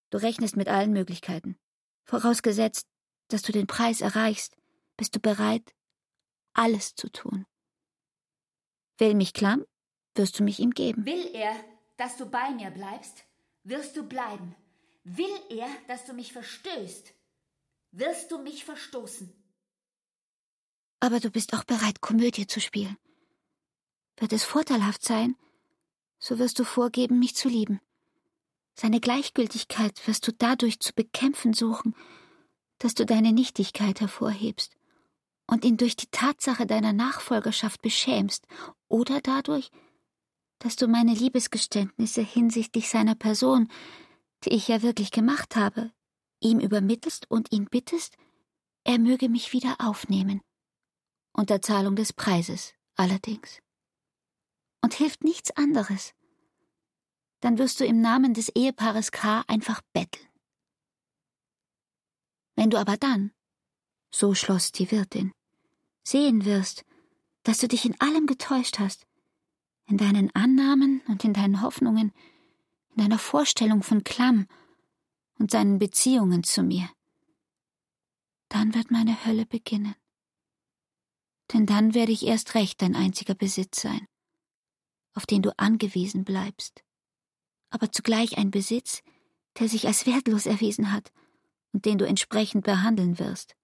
Du 0.09 0.17
rechnest 0.17 0.55
mit 0.55 0.69
allen 0.69 0.93
Möglichkeiten. 0.93 1.59
Vorausgesetzt, 2.05 2.87
dass 3.27 3.41
du 3.41 3.51
den 3.51 3.67
Preis 3.67 4.01
erreichst, 4.01 4.55
bist 4.97 5.15
du 5.15 5.19
bereit, 5.19 5.75
alles 6.53 6.95
zu 6.95 7.11
tun. 7.11 7.45
Will 8.97 9.13
mich 9.15 9.33
Klamm, 9.33 9.65
wirst 10.15 10.39
du 10.39 10.43
mich 10.43 10.59
ihm 10.59 10.71
geben. 10.71 11.05
Will 11.05 11.29
er, 11.33 11.55
dass 11.97 12.17
du 12.17 12.25
bei 12.25 12.51
mir 12.51 12.71
bleibst, 12.71 13.23
wirst 13.63 13.95
du 13.95 14.03
bleiben. 14.03 14.55
Will 15.03 15.39
er, 15.49 15.67
dass 15.87 16.05
du 16.05 16.13
mich 16.13 16.33
verstößt, 16.33 17.13
wirst 17.91 18.31
du 18.31 18.39
mich 18.39 18.65
verstoßen. 18.65 19.33
Aber 20.99 21.19
du 21.19 21.31
bist 21.31 21.53
auch 21.53 21.63
bereit, 21.63 22.01
Komödie 22.01 22.47
zu 22.47 22.59
spielen. 22.59 22.97
Wird 24.17 24.33
es 24.33 24.43
vorteilhaft 24.43 25.03
sein, 25.03 25.35
so 26.19 26.37
wirst 26.39 26.59
du 26.59 26.65
vorgeben, 26.65 27.19
mich 27.19 27.35
zu 27.35 27.47
lieben. 27.47 27.79
Seine 28.75 28.99
Gleichgültigkeit 28.99 30.05
wirst 30.07 30.27
du 30.27 30.33
dadurch 30.33 30.79
zu 30.79 30.93
bekämpfen 30.93 31.53
suchen, 31.53 31.95
dass 32.77 32.93
du 32.93 33.05
deine 33.05 33.31
Nichtigkeit 33.31 34.01
hervorhebst 34.01 34.75
und 35.47 35.65
ihn 35.65 35.77
durch 35.77 35.95
die 35.95 36.07
Tatsache 36.11 36.65
deiner 36.65 36.93
Nachfolgerschaft 36.93 37.81
beschämst 37.81 38.45
oder 38.87 39.21
dadurch, 39.21 39.71
dass 40.59 40.75
du 40.75 40.87
meine 40.87 41.13
Liebesgeständnisse 41.13 42.21
hinsichtlich 42.21 42.89
seiner 42.89 43.15
Person, 43.15 43.69
die 44.43 44.49
ich 44.49 44.67
ja 44.67 44.81
wirklich 44.81 45.11
gemacht 45.11 45.55
habe, 45.55 45.91
ihm 46.41 46.59
übermittelst 46.59 47.29
und 47.29 47.51
ihn 47.51 47.65
bittest, 47.65 48.15
er 48.83 48.99
möge 48.99 49.29
mich 49.29 49.53
wieder 49.53 49.75
aufnehmen. 49.79 50.41
Unter 51.33 51.61
Zahlung 51.61 51.95
des 51.95 52.13
Preises 52.13 52.73
allerdings 52.95 53.59
und 54.81 54.93
hilft 54.93 55.23
nichts 55.23 55.51
anderes, 55.51 56.13
dann 57.41 57.57
wirst 57.57 57.79
du 57.79 57.85
im 57.85 58.01
Namen 58.01 58.33
des 58.33 58.49
Ehepaares 58.49 59.11
K. 59.11 59.43
einfach 59.47 59.81
betteln. 59.93 60.27
Wenn 62.55 62.69
du 62.69 62.77
aber 62.77 62.97
dann, 62.97 63.31
so 64.13 64.33
schloss 64.35 64.71
die 64.71 64.91
Wirtin, 64.91 65.31
sehen 66.03 66.43
wirst, 66.43 66.83
dass 67.43 67.59
du 67.59 67.67
dich 67.67 67.85
in 67.85 67.99
allem 68.01 68.25
getäuscht 68.25 68.79
hast, 68.79 69.05
in 69.89 69.97
deinen 69.97 70.33
Annahmen 70.35 71.01
und 71.07 71.23
in 71.23 71.33
deinen 71.33 71.61
Hoffnungen, 71.61 72.13
in 72.91 73.03
deiner 73.03 73.19
Vorstellung 73.19 73.83
von 73.83 74.03
Klamm 74.03 74.47
und 75.37 75.51
seinen 75.51 75.79
Beziehungen 75.79 76.43
zu 76.43 76.63
mir, 76.63 76.89
dann 78.49 78.73
wird 78.73 78.91
meine 78.91 79.25
Hölle 79.25 79.45
beginnen. 79.45 79.95
Denn 81.53 81.65
dann 81.65 81.93
werde 81.93 82.11
ich 82.11 82.25
erst 82.25 82.55
recht 82.55 82.81
dein 82.81 82.95
einziger 82.95 83.33
Besitz 83.33 83.81
sein 83.81 84.07
auf 85.13 85.25
den 85.25 85.41
du 85.41 85.51
angewiesen 85.57 86.23
bleibst, 86.23 86.81
aber 87.69 87.91
zugleich 87.91 88.37
ein 88.37 88.51
Besitz, 88.51 89.01
der 89.59 89.67
sich 89.67 89.85
als 89.85 90.05
wertlos 90.05 90.45
erwiesen 90.45 90.93
hat 90.93 91.11
und 91.73 91.85
den 91.85 91.97
du 91.97 92.07
entsprechend 92.07 92.63
behandeln 92.63 93.19
wirst, 93.19 93.55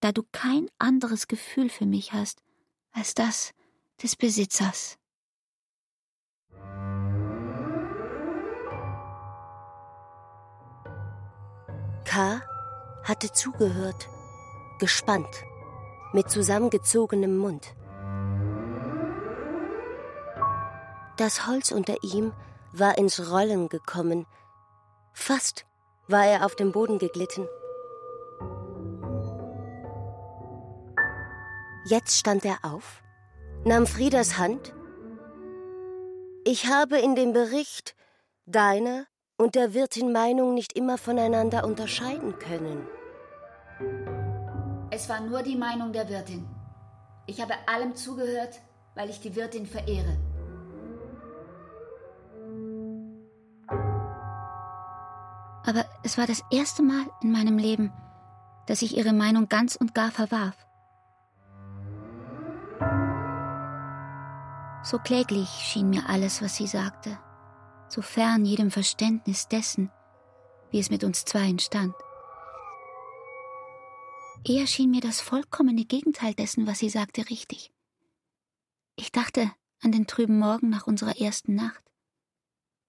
da 0.00 0.12
du 0.12 0.24
kein 0.32 0.68
anderes 0.78 1.28
Gefühl 1.28 1.68
für 1.68 1.86
mich 1.86 2.12
hast 2.12 2.42
als 2.90 3.14
das 3.14 3.52
des 4.02 4.16
Besitzers. 4.16 4.98
K. 12.04 12.40
hatte 13.04 13.30
zugehört, 13.32 14.08
gespannt, 14.80 15.44
mit 16.12 16.28
zusammengezogenem 16.28 17.36
Mund. 17.36 17.74
Das 21.16 21.46
Holz 21.46 21.70
unter 21.70 22.02
ihm 22.02 22.32
war 22.72 22.98
ins 22.98 23.30
Rollen 23.30 23.68
gekommen. 23.68 24.26
Fast 25.12 25.66
war 26.08 26.26
er 26.26 26.44
auf 26.46 26.56
dem 26.56 26.72
Boden 26.72 26.98
geglitten. 26.98 27.46
Jetzt 31.84 32.16
stand 32.18 32.44
er 32.44 32.58
auf, 32.62 33.02
nahm 33.64 33.86
Friedas 33.86 34.38
Hand. 34.38 34.74
Ich 36.52 36.66
habe 36.66 36.98
in 36.98 37.14
dem 37.14 37.32
Bericht 37.32 37.94
deine 38.44 39.06
und 39.36 39.54
der 39.54 39.72
Wirtin 39.72 40.10
Meinung 40.10 40.54
nicht 40.54 40.72
immer 40.72 40.98
voneinander 40.98 41.64
unterscheiden 41.64 42.32
können. 42.40 42.86
Es 44.90 45.08
war 45.08 45.20
nur 45.20 45.42
die 45.44 45.54
Meinung 45.54 45.92
der 45.92 46.08
Wirtin. 46.08 46.44
Ich 47.26 47.40
habe 47.40 47.54
allem 47.72 47.94
zugehört, 47.94 48.60
weil 48.96 49.10
ich 49.10 49.20
die 49.20 49.36
Wirtin 49.36 49.64
verehre. 49.64 50.16
aber 55.70 55.84
es 56.02 56.18
war 56.18 56.26
das 56.26 56.42
erste 56.50 56.82
Mal 56.82 57.06
in 57.22 57.30
meinem 57.30 57.56
Leben, 57.56 57.92
dass 58.66 58.82
ich 58.82 58.96
ihre 58.96 59.12
Meinung 59.12 59.48
ganz 59.48 59.76
und 59.76 59.94
gar 59.94 60.10
verwarf. 60.10 60.56
So 64.82 64.98
kläglich 64.98 65.48
schien 65.48 65.90
mir 65.90 66.08
alles, 66.08 66.40
was 66.40 66.56
sie 66.56 66.66
sagte, 66.66 67.18
so 67.88 68.00
fern 68.00 68.44
jedem 68.44 68.70
Verständnis 68.70 69.46
dessen, 69.46 69.90
wie 70.70 70.78
es 70.78 70.90
mit 70.90 71.04
uns 71.04 71.24
zwei 71.24 71.48
entstand. 71.48 71.94
Eher 74.44 74.66
schien 74.66 74.90
mir 74.90 75.02
das 75.02 75.20
vollkommene 75.20 75.84
Gegenteil 75.84 76.32
dessen, 76.32 76.66
was 76.66 76.78
sie 76.78 76.88
sagte, 76.88 77.28
richtig. 77.28 77.72
Ich 78.96 79.12
dachte 79.12 79.52
an 79.82 79.92
den 79.92 80.06
trüben 80.06 80.38
Morgen 80.38 80.70
nach 80.70 80.86
unserer 80.86 81.20
ersten 81.20 81.54
Nacht, 81.54 81.82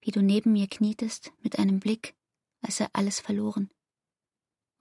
wie 0.00 0.12
du 0.12 0.22
neben 0.22 0.52
mir 0.52 0.68
knietest 0.68 1.32
mit 1.42 1.58
einem 1.58 1.78
Blick, 1.78 2.14
als 2.62 2.80
er 2.80 2.88
alles 2.94 3.20
verloren. 3.20 3.70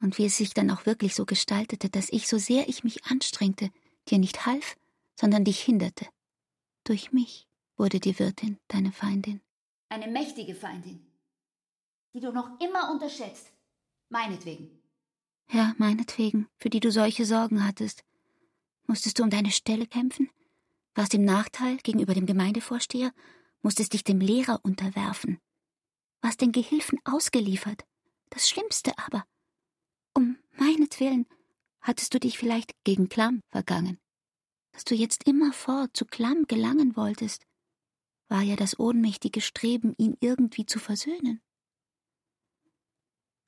Und 0.01 0.18
wie 0.18 0.26
es 0.26 0.38
sich 0.38 0.53
dann 0.53 0.72
auch 0.72 0.86
wirklich 0.86 1.14
so 1.14 1.26
gestaltete, 1.26 1.89
dass 1.89 2.09
ich, 2.09 2.28
so 2.28 2.38
sehr 2.38 2.70
ich 2.70 2.84
mich 2.84 3.05
anstrengte, 3.05 3.70
dir 4.07 4.18
nicht 4.18 4.45
half, 4.45 4.78
sondern 5.16 5.43
dich 5.43 5.59
hinderte. 5.59 6.07
Durch 6.84 7.12
mich 7.12 7.48
wurde 7.78 8.00
die 8.00 8.18
Wirtin 8.20 8.60
deine 8.68 8.92
Feindin. 8.92 9.42
Eine 9.90 10.08
mächtige 10.08 10.56
Feindin, 10.56 11.06
die 12.14 12.20
du 12.20 12.32
noch 12.32 12.60
immer 12.60 12.92
unterschätzt. 12.92 13.52
Meinetwegen. 14.10 14.82
Ja, 15.52 15.74
meinetwegen, 15.78 16.48
für 16.58 16.70
die 16.70 16.80
du 16.80 16.92
solche 16.92 17.26
Sorgen 17.26 17.66
hattest. 17.66 18.04
Musstest 18.88 19.20
du 19.20 19.24
um 19.24 19.30
deine 19.30 19.52
Stelle 19.52 19.86
kämpfen? 19.86 20.30
Warst 20.96 21.14
im 21.14 21.24
Nachteil 21.24 21.78
gegenüber 21.78 22.14
dem 22.14 22.26
Gemeindevorsteher? 22.26 23.14
Musstest 23.62 23.94
dich 23.94 24.04
dem 24.04 24.20
Lehrer 24.20 24.60
unterwerfen? 24.64 25.40
warst 26.22 26.42
den 26.42 26.52
Gehilfen 26.52 27.00
ausgeliefert. 27.04 27.84
Das 28.30 28.48
Schlimmste 28.48 28.98
aber. 28.98 29.26
Um 30.14 30.38
meinetwillen 30.58 31.26
hattest 31.82 32.14
du 32.14 32.20
dich 32.20 32.38
vielleicht 32.38 32.72
gegen 32.84 33.10
Klamm 33.10 33.42
vergangen. 33.50 34.00
Dass 34.72 34.84
du 34.84 34.95
jetzt 34.95 35.28
immerfort 35.28 35.89
zu 35.93 36.05
Klamm 36.05 36.45
gelangen 36.47 36.95
wolltest, 36.95 37.45
war 38.28 38.41
ja 38.41 38.55
das 38.55 38.80
ohnmächtige 38.80 39.41
Streben, 39.41 39.93
ihn 39.97 40.15
irgendwie 40.22 40.65
zu 40.65 40.80
versöhnen. 40.80 41.41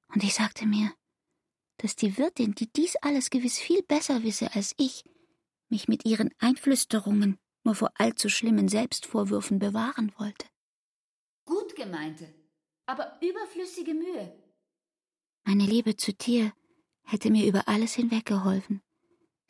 Und 0.09 0.23
ich 0.23 0.33
sagte 0.33 0.65
mir, 0.65 0.93
dass 1.77 1.95
die 1.95 2.17
Wirtin, 2.17 2.53
die 2.53 2.71
dies 2.71 2.95
alles 2.97 3.29
gewiss 3.29 3.57
viel 3.57 3.81
besser 3.83 4.23
wisse 4.23 4.53
als 4.53 4.73
ich, 4.77 5.03
mich 5.69 5.87
mit 5.87 6.05
ihren 6.05 6.29
Einflüsterungen 6.37 7.39
nur 7.63 7.75
vor 7.75 7.91
allzu 7.95 8.29
schlimmen 8.29 8.67
Selbstvorwürfen 8.67 9.57
bewahren 9.59 10.13
wollte. 10.17 10.47
Gut 11.45 11.75
gemeinte, 11.75 12.33
aber 12.85 13.19
überflüssige 13.21 13.93
Mühe. 13.93 14.37
Meine 15.45 15.65
Liebe 15.65 15.95
zu 15.95 16.13
dir 16.13 16.53
hätte 17.03 17.31
mir 17.31 17.47
über 17.47 17.67
alles 17.67 17.95
hinweggeholfen. 17.95 18.81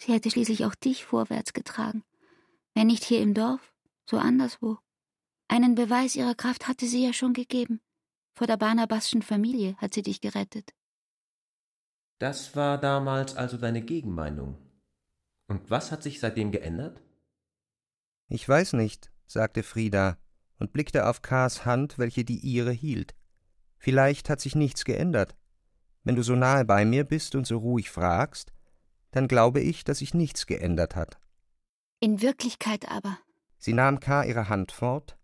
Sie 0.06 0.12
hätte 0.12 0.30
schließlich 0.30 0.66
auch 0.66 0.76
dich 0.76 1.06
vorwärts 1.06 1.54
getragen. 1.54 2.04
Wenn 2.74 2.88
nicht 2.88 3.06
hier 3.06 3.22
im 3.22 3.34
Dorf, 3.34 3.74
so 4.06 4.18
anderswo. 4.18 4.78
Einen 5.48 5.76
Beweis 5.76 6.18
ihrer 6.18 6.36
Kraft 6.36 6.68
hatte 6.68 6.88
sie 6.88 7.06
ja 7.06 7.14
schon 7.14 7.32
gegeben. 7.32 7.80
Vor 8.34 8.46
der 8.46 8.58
Barnabasschen 8.58 9.22
Familie 9.22 9.78
hat 9.78 9.94
sie 9.94 10.02
dich 10.02 10.20
gerettet. 10.20 10.74
Das 12.20 12.54
war 12.54 12.78
damals 12.78 13.38
also 13.38 13.56
deine 13.56 13.82
Gegenmeinung. 13.82 14.58
Und 15.48 15.70
was 15.70 15.94
hat 15.94 16.04
sich 16.04 16.20
seitdem 16.20 16.52
geändert? 16.52 17.02
Ich 18.28 18.48
weiß 18.48 18.74
nicht, 18.74 19.10
sagte 19.26 19.64
Frieda 19.64 20.18
und 20.60 20.74
blickte 20.74 21.08
auf 21.08 21.22
Kars 21.22 21.64
Hand, 21.64 21.98
welche 21.98 22.26
die 22.26 22.40
ihre 22.40 22.74
hielt. 22.74 23.16
Vielleicht 23.78 24.30
hat 24.30 24.42
sich 24.42 24.54
nichts 24.54 24.84
geändert. 24.84 25.38
Wenn 26.04 26.18
du 26.18 26.24
so 26.24 26.36
nahe 26.36 26.66
bei 26.66 26.84
mir 26.84 27.06
bist 27.06 27.36
und 27.36 27.48
so 27.48 27.58
ruhig 27.58 27.90
fragst, 27.90 28.52
dann 29.14 29.28
glaube 29.28 29.62
ich, 29.62 29.84
dass 29.84 30.00
sich 30.00 30.14
nichts 30.14 30.46
geändert 30.48 30.96
hat. 30.96 31.18
In 32.02 32.22
Wirklichkeit 32.22 32.90
aber. 32.92 33.18
Sie 33.60 33.74
nahm 33.74 34.02
K. 34.02 34.26
ihre 34.26 34.50
Hand 34.50 34.74
fort, 34.74 35.18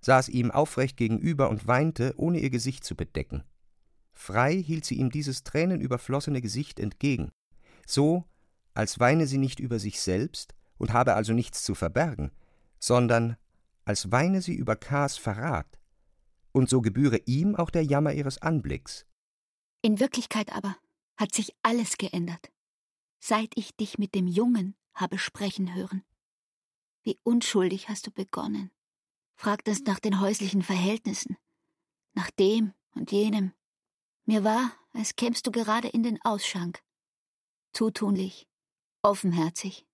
saß 0.00 0.28
ihm 0.28 0.50
aufrecht 0.50 0.96
gegenüber 0.96 1.48
und 1.48 1.66
weinte, 1.66 2.12
ohne 2.16 2.40
ihr 2.40 2.50
Gesicht 2.50 2.84
zu 2.84 2.94
bedecken. 2.94 3.44
Frei 4.12 4.56
hielt 4.60 4.84
sie 4.84 4.96
ihm 4.96 5.10
dieses 5.10 5.44
tränenüberflossene 5.44 6.42
Gesicht 6.42 6.80
entgegen, 6.80 7.30
so, 7.86 8.24
als 8.74 8.98
weine 9.00 9.26
sie 9.26 9.38
nicht 9.38 9.60
über 9.60 9.78
sich 9.78 10.00
selbst 10.00 10.54
und 10.76 10.92
habe 10.92 11.14
also 11.14 11.32
nichts 11.32 11.62
zu 11.62 11.74
verbergen, 11.74 12.32
sondern 12.80 13.36
als 13.84 14.10
weine 14.10 14.42
sie 14.42 14.54
über 14.54 14.76
K.s 14.76 15.16
Verrat, 15.16 15.78
und 16.52 16.68
so 16.68 16.80
gebühre 16.80 17.18
ihm 17.26 17.54
auch 17.54 17.70
der 17.70 17.84
Jammer 17.84 18.12
ihres 18.12 18.42
Anblicks. 18.42 19.06
In 19.80 20.00
Wirklichkeit 20.00 20.52
aber 20.52 20.76
hat 21.16 21.32
sich 21.32 21.54
alles 21.62 21.96
geändert, 21.96 22.50
seit 23.18 23.56
ich 23.56 23.76
dich 23.76 23.98
mit 23.98 24.14
dem 24.14 24.26
Jungen 24.26 24.76
habe 24.94 25.18
sprechen 25.18 25.74
hören. 25.74 26.04
Wie 27.02 27.18
unschuldig 27.22 27.88
hast 27.88 28.06
du 28.06 28.10
begonnen, 28.10 28.70
fragtest 29.36 29.86
nach 29.86 30.00
den 30.00 30.20
häuslichen 30.20 30.62
Verhältnissen, 30.62 31.36
nach 32.14 32.30
dem 32.30 32.74
und 32.94 33.12
jenem. 33.12 33.52
Mir 34.24 34.44
war, 34.44 34.72
als 34.92 35.16
kämst 35.16 35.46
du 35.46 35.50
gerade 35.50 35.88
in 35.88 36.02
den 36.02 36.20
Ausschank, 36.22 36.82
zutunlich, 37.72 38.46
offenherzig, 39.02 39.86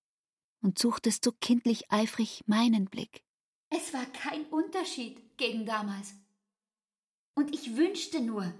und 0.61 0.79
suchtest 0.79 1.23
so 1.23 1.31
kindlich 1.31 1.91
eifrig 1.91 2.41
meinen 2.47 2.85
Blick. 2.85 3.23
Es 3.69 3.93
war 3.93 4.05
kein 4.07 4.45
Unterschied 4.47 5.37
gegen 5.37 5.65
damals. 5.65 6.15
Und 7.35 7.53
ich 7.53 7.75
wünschte 7.75 8.19
nur, 8.19 8.51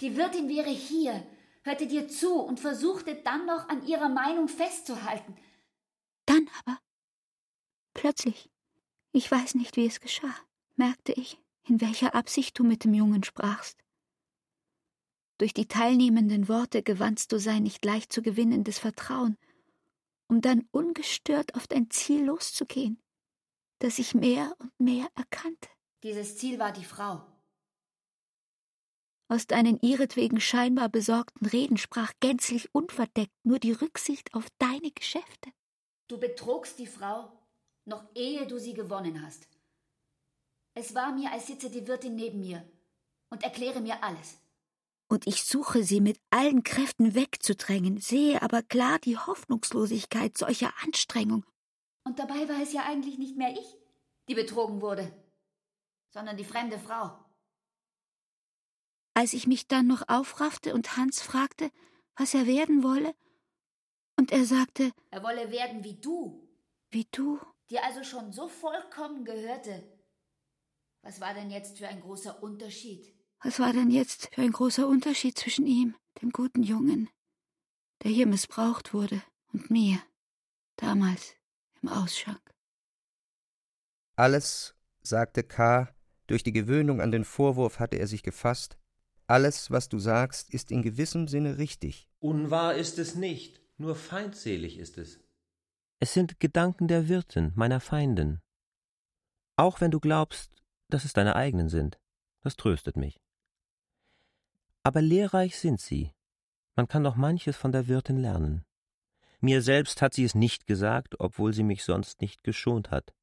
die 0.00 0.16
Wirtin 0.16 0.48
wäre 0.48 0.70
hier, 0.70 1.26
hörte 1.62 1.86
dir 1.86 2.08
zu 2.08 2.34
und 2.34 2.60
versuchte 2.60 3.14
dann 3.16 3.46
noch 3.46 3.68
an 3.68 3.86
ihrer 3.86 4.08
Meinung 4.08 4.48
festzuhalten. 4.48 5.36
Dann 6.26 6.48
aber, 6.64 6.78
plötzlich, 7.94 8.50
ich 9.12 9.30
weiß 9.30 9.54
nicht, 9.54 9.76
wie 9.76 9.86
es 9.86 10.00
geschah, 10.00 10.34
merkte 10.76 11.12
ich, 11.12 11.38
in 11.68 11.80
welcher 11.80 12.14
Absicht 12.14 12.58
du 12.58 12.64
mit 12.64 12.84
dem 12.84 12.94
Jungen 12.94 13.24
sprachst. 13.24 13.78
Durch 15.38 15.54
die 15.54 15.66
teilnehmenden 15.66 16.48
Worte 16.48 16.82
gewannst 16.82 17.32
du 17.32 17.38
sein 17.38 17.62
nicht 17.62 17.84
leicht 17.84 18.12
zu 18.12 18.22
gewinnendes 18.22 18.78
Vertrauen, 18.78 19.36
um 20.28 20.40
dann 20.40 20.68
ungestört 20.70 21.54
auf 21.54 21.66
dein 21.66 21.90
Ziel 21.90 22.24
loszugehen, 22.24 23.00
das 23.80 23.98
ich 23.98 24.14
mehr 24.14 24.54
und 24.58 24.72
mehr 24.78 25.08
erkannte. 25.14 25.68
Dieses 26.02 26.36
Ziel 26.36 26.58
war 26.58 26.72
die 26.72 26.84
Frau. 26.84 27.31
Aus 29.32 29.46
deinen 29.46 29.80
ihretwegen 29.80 30.42
scheinbar 30.42 30.90
besorgten 30.90 31.46
Reden 31.46 31.78
sprach 31.78 32.12
gänzlich 32.20 32.68
unverdeckt 32.74 33.32
nur 33.44 33.58
die 33.58 33.72
Rücksicht 33.72 34.34
auf 34.34 34.46
deine 34.58 34.90
Geschäfte. 34.90 35.50
Du 36.06 36.20
betrogst 36.20 36.78
die 36.78 36.86
Frau, 36.86 37.32
noch 37.86 38.04
ehe 38.14 38.46
du 38.46 38.58
sie 38.58 38.74
gewonnen 38.74 39.24
hast. 39.24 39.48
Es 40.74 40.94
war 40.94 41.14
mir, 41.14 41.32
als 41.32 41.46
sitze 41.46 41.70
die 41.70 41.88
Wirtin 41.88 42.14
neben 42.14 42.40
mir 42.40 42.62
und 43.30 43.42
erkläre 43.42 43.80
mir 43.80 44.04
alles. 44.04 44.36
Und 45.08 45.26
ich 45.26 45.44
suche 45.44 45.82
sie 45.82 46.02
mit 46.02 46.20
allen 46.28 46.62
Kräften 46.62 47.14
wegzudrängen, 47.14 48.02
sehe 48.02 48.42
aber 48.42 48.60
klar 48.60 48.98
die 48.98 49.16
Hoffnungslosigkeit 49.16 50.36
solcher 50.36 50.74
Anstrengung. 50.84 51.46
Und 52.04 52.18
dabei 52.18 52.50
war 52.50 52.60
es 52.60 52.74
ja 52.74 52.82
eigentlich 52.84 53.16
nicht 53.16 53.38
mehr 53.38 53.52
ich, 53.52 53.78
die 54.28 54.34
betrogen 54.34 54.82
wurde, 54.82 55.10
sondern 56.10 56.36
die 56.36 56.44
fremde 56.44 56.78
Frau. 56.78 57.21
Als 59.14 59.34
ich 59.34 59.46
mich 59.46 59.68
dann 59.68 59.86
noch 59.86 60.08
aufraffte 60.08 60.74
und 60.74 60.96
Hans 60.96 61.20
fragte, 61.20 61.70
was 62.16 62.34
er 62.34 62.46
werden 62.46 62.82
wolle, 62.82 63.14
und 64.16 64.32
er 64.32 64.44
sagte, 64.44 64.92
er 65.10 65.22
wolle 65.22 65.50
werden 65.50 65.84
wie 65.84 65.94
du. 65.94 66.48
Wie 66.90 67.06
du? 67.10 67.40
Dir 67.70 67.84
also 67.84 68.04
schon 68.04 68.32
so 68.32 68.48
vollkommen 68.48 69.24
gehörte. 69.24 69.82
Was 71.02 71.20
war 71.20 71.34
denn 71.34 71.50
jetzt 71.50 71.78
für 71.78 71.88
ein 71.88 72.00
großer 72.00 72.42
Unterschied? 72.42 73.14
Was 73.42 73.58
war 73.58 73.72
denn 73.72 73.90
jetzt 73.90 74.28
für 74.34 74.42
ein 74.42 74.52
großer 74.52 74.86
Unterschied 74.86 75.38
zwischen 75.38 75.66
ihm, 75.66 75.96
dem 76.20 76.30
guten 76.30 76.62
Jungen, 76.62 77.08
der 78.02 78.10
hier 78.10 78.26
missbraucht 78.26 78.94
wurde, 78.94 79.22
und 79.52 79.70
mir, 79.70 79.98
damals 80.76 81.34
im 81.80 81.88
Ausschank? 81.88 82.40
Alles, 84.14 84.74
sagte 85.02 85.42
K., 85.42 85.88
durch 86.28 86.44
die 86.44 86.52
Gewöhnung 86.52 87.00
an 87.00 87.10
den 87.10 87.24
Vorwurf 87.24 87.80
hatte 87.80 87.96
er 87.96 88.06
sich 88.06 88.22
gefasst, 88.22 88.78
alles, 89.32 89.70
was 89.70 89.88
du 89.88 89.98
sagst, 89.98 90.52
ist 90.52 90.70
in 90.70 90.82
gewissem 90.82 91.26
Sinne 91.26 91.56
richtig. 91.56 92.06
Unwahr 92.20 92.74
ist 92.74 92.98
es 92.98 93.14
nicht, 93.14 93.62
nur 93.78 93.96
feindselig 93.96 94.78
ist 94.78 94.98
es. 94.98 95.20
Es 96.00 96.12
sind 96.12 96.38
Gedanken 96.38 96.86
der 96.86 97.08
Wirtin, 97.08 97.52
meiner 97.54 97.80
Feindin. 97.80 98.42
Auch 99.56 99.80
wenn 99.80 99.90
du 99.90 100.00
glaubst, 100.00 100.52
dass 100.90 101.06
es 101.06 101.14
deine 101.14 101.34
eigenen 101.34 101.70
sind, 101.70 101.98
das 102.42 102.56
tröstet 102.56 102.96
mich. 102.96 103.22
Aber 104.82 105.00
lehrreich 105.00 105.58
sind 105.58 105.80
sie. 105.80 106.12
Man 106.76 106.86
kann 106.86 107.02
doch 107.02 107.16
manches 107.16 107.56
von 107.56 107.72
der 107.72 107.88
Wirtin 107.88 108.18
lernen. 108.18 108.64
Mir 109.40 109.62
selbst 109.62 110.02
hat 110.02 110.12
sie 110.12 110.24
es 110.24 110.34
nicht 110.34 110.66
gesagt, 110.66 111.18
obwohl 111.20 111.54
sie 111.54 111.62
mich 111.62 111.84
sonst 111.84 112.20
nicht 112.20 112.44
geschont 112.44 112.90
hat. 112.90 113.14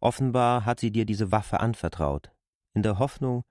Offenbar 0.00 0.64
hat 0.64 0.80
sie 0.80 0.90
dir 0.90 1.06
diese 1.06 1.30
Waffe 1.30 1.60
anvertraut, 1.60 2.32
in 2.74 2.82
der 2.82 2.98
Hoffnung, 2.98 3.44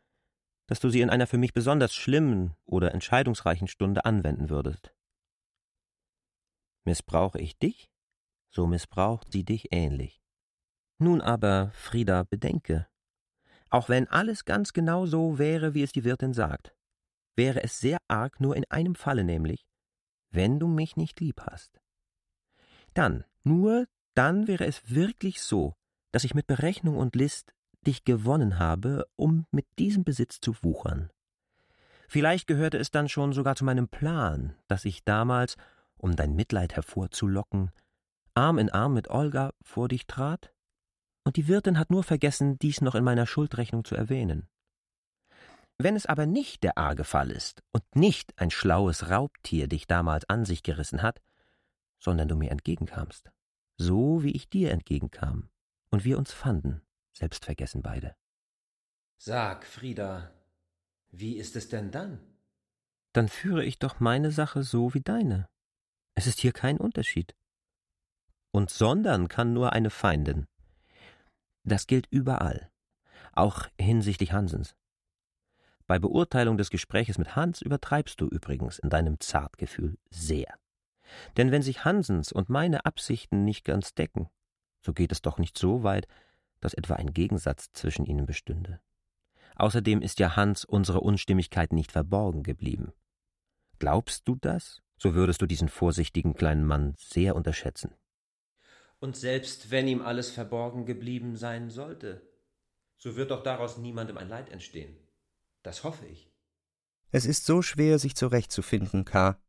dass 0.69 0.79
du 0.79 0.89
sie 0.89 1.01
in 1.01 1.09
einer 1.09 1.25
für 1.25 1.39
mich 1.39 1.51
besonders 1.51 1.95
schlimmen 1.95 2.55
oder 2.65 2.93
entscheidungsreichen 2.93 3.67
Stunde 3.67 4.05
anwenden 4.05 4.51
würdest. 4.51 4.93
Missbrauche 6.85 7.39
ich 7.39 7.57
dich, 7.57 7.89
so 8.51 8.67
missbraucht 8.67 9.31
sie 9.31 9.43
dich 9.43 9.73
ähnlich. 9.73 10.21
Nun 10.99 11.21
aber, 11.21 11.71
Frieda, 11.73 12.21
bedenke, 12.21 12.87
auch 13.71 13.89
wenn 13.89 14.07
alles 14.09 14.45
ganz 14.45 14.71
genau 14.71 15.07
so 15.07 15.39
wäre, 15.39 15.73
wie 15.73 15.81
es 15.81 15.91
die 15.91 16.03
Wirtin 16.03 16.33
sagt, 16.33 16.75
wäre 17.35 17.63
es 17.63 17.79
sehr 17.79 17.97
arg 18.07 18.39
nur 18.39 18.55
in 18.55 18.65
einem 18.69 18.93
Falle 18.93 19.23
nämlich, 19.23 19.65
wenn 20.29 20.59
du 20.59 20.67
mich 20.67 20.97
nicht 20.97 21.19
lieb 21.19 21.41
hast. 21.41 21.81
Dann, 22.93 23.25
nur 23.43 23.87
dann 24.13 24.47
wäre 24.47 24.67
es 24.67 24.93
wirklich 24.93 25.41
so, 25.41 25.75
dass 26.11 26.25
ich 26.25 26.35
mit 26.35 26.45
Berechnung 26.45 26.97
und 26.97 27.15
List 27.15 27.55
dich 27.85 28.03
gewonnen 28.03 28.59
habe, 28.59 29.07
um 29.15 29.45
mit 29.51 29.65
diesem 29.77 30.03
Besitz 30.03 30.39
zu 30.41 30.55
wuchern. 30.61 31.09
Vielleicht 32.07 32.47
gehörte 32.47 32.77
es 32.77 32.91
dann 32.91 33.07
schon 33.07 33.33
sogar 33.33 33.55
zu 33.55 33.63
meinem 33.63 33.87
Plan, 33.87 34.55
dass 34.67 34.85
ich 34.85 35.03
damals, 35.03 35.57
um 35.97 36.15
dein 36.15 36.35
Mitleid 36.35 36.75
hervorzulocken, 36.75 37.71
Arm 38.33 38.57
in 38.57 38.69
Arm 38.69 38.93
mit 38.93 39.09
Olga 39.09 39.53
vor 39.61 39.87
dich 39.87 40.07
trat? 40.07 40.53
Und 41.23 41.35
die 41.35 41.47
Wirtin 41.47 41.77
hat 41.77 41.91
nur 41.91 42.03
vergessen, 42.03 42.57
dies 42.57 42.81
noch 42.81 42.95
in 42.95 43.03
meiner 43.03 43.27
Schuldrechnung 43.27 43.83
zu 43.83 43.95
erwähnen. 43.95 44.47
Wenn 45.77 45.95
es 45.95 46.05
aber 46.05 46.25
nicht 46.25 46.63
der 46.63 46.77
arge 46.77 47.03
Fall 47.03 47.31
ist 47.31 47.63
und 47.71 47.83
nicht 47.95 48.33
ein 48.37 48.49
schlaues 48.49 49.09
Raubtier 49.09 49.67
dich 49.67 49.87
damals 49.87 50.27
an 50.29 50.45
sich 50.45 50.63
gerissen 50.63 51.01
hat, 51.01 51.21
sondern 51.99 52.27
du 52.27 52.35
mir 52.35 52.51
entgegenkamst, 52.51 53.29
so 53.77 54.23
wie 54.23 54.31
ich 54.31 54.49
dir 54.49 54.71
entgegenkam, 54.71 55.49
und 55.89 56.03
wir 56.03 56.17
uns 56.17 56.31
fanden, 56.31 56.81
selbstvergessen 57.13 57.81
beide. 57.81 58.15
Sag, 59.17 59.65
Frieda, 59.65 60.31
wie 61.11 61.37
ist 61.37 61.55
es 61.55 61.69
denn 61.69 61.91
dann? 61.91 62.19
Dann 63.13 63.27
führe 63.27 63.65
ich 63.65 63.79
doch 63.79 63.99
meine 63.99 64.31
Sache 64.31 64.63
so 64.63 64.93
wie 64.93 65.01
deine. 65.01 65.49
Es 66.15 66.27
ist 66.27 66.39
hier 66.39 66.51
kein 66.51 66.77
Unterschied. 66.77 67.35
Und 68.51 68.69
sondern 68.69 69.27
kann 69.27 69.53
nur 69.53 69.73
eine 69.73 69.89
Feindin. 69.89 70.47
Das 71.63 71.87
gilt 71.87 72.07
überall, 72.09 72.71
auch 73.33 73.67
hinsichtlich 73.79 74.31
Hansens. 74.31 74.75
Bei 75.87 75.99
Beurteilung 75.99 76.57
des 76.57 76.69
Gespräches 76.69 77.17
mit 77.17 77.35
Hans 77.35 77.61
übertreibst 77.61 78.21
du 78.21 78.27
übrigens 78.27 78.79
in 78.79 78.89
deinem 78.89 79.19
Zartgefühl 79.19 79.97
sehr. 80.11 80.53
Denn 81.35 81.51
wenn 81.51 81.63
sich 81.63 81.83
Hansens 81.83 82.31
und 82.31 82.49
meine 82.49 82.85
Absichten 82.85 83.43
nicht 83.43 83.65
ganz 83.65 83.95
decken, 83.95 84.29
so 84.81 84.93
geht 84.93 85.11
es 85.11 85.21
doch 85.21 85.39
nicht 85.39 85.57
so 85.57 85.83
weit, 85.83 86.07
dass 86.59 86.73
etwa 86.73 86.95
ein 86.95 87.13
Gegensatz 87.13 87.71
zwischen 87.73 88.05
ihnen 88.05 88.25
bestünde. 88.25 88.79
Außerdem 89.55 90.01
ist 90.01 90.19
ja 90.19 90.35
Hans 90.35 90.65
unsere 90.65 91.01
Unstimmigkeit 91.01 91.73
nicht 91.73 91.91
verborgen 91.91 92.43
geblieben. 92.43 92.93
Glaubst 93.77 94.27
du 94.27 94.35
das, 94.35 94.81
so 94.99 95.15
würdest 95.15 95.41
du 95.41 95.45
diesen 95.45 95.69
vorsichtigen 95.69 96.35
kleinen 96.35 96.65
Mann 96.65 96.93
sehr 96.97 97.35
unterschätzen. 97.35 97.95
Und 98.99 99.15
selbst 99.15 99.71
wenn 99.71 99.87
ihm 99.87 100.01
alles 100.01 100.29
verborgen 100.29 100.85
geblieben 100.85 101.37
sein 101.37 101.69
sollte, 101.69 102.21
so 102.97 103.15
wird 103.15 103.31
doch 103.31 103.43
daraus 103.43 103.77
niemandem 103.77 104.17
ein 104.17 104.27
Leid 104.27 104.49
entstehen. 104.49 104.97
Das 105.63 105.85
hoffe 105.85 106.05
ich. 106.05 106.29
Es 107.11 107.25
ist 107.25 107.45
so 107.45 107.61
schwer, 107.61 107.97
sich 107.97 108.15
zurechtzufinden, 108.15 109.05
K., 109.05 109.41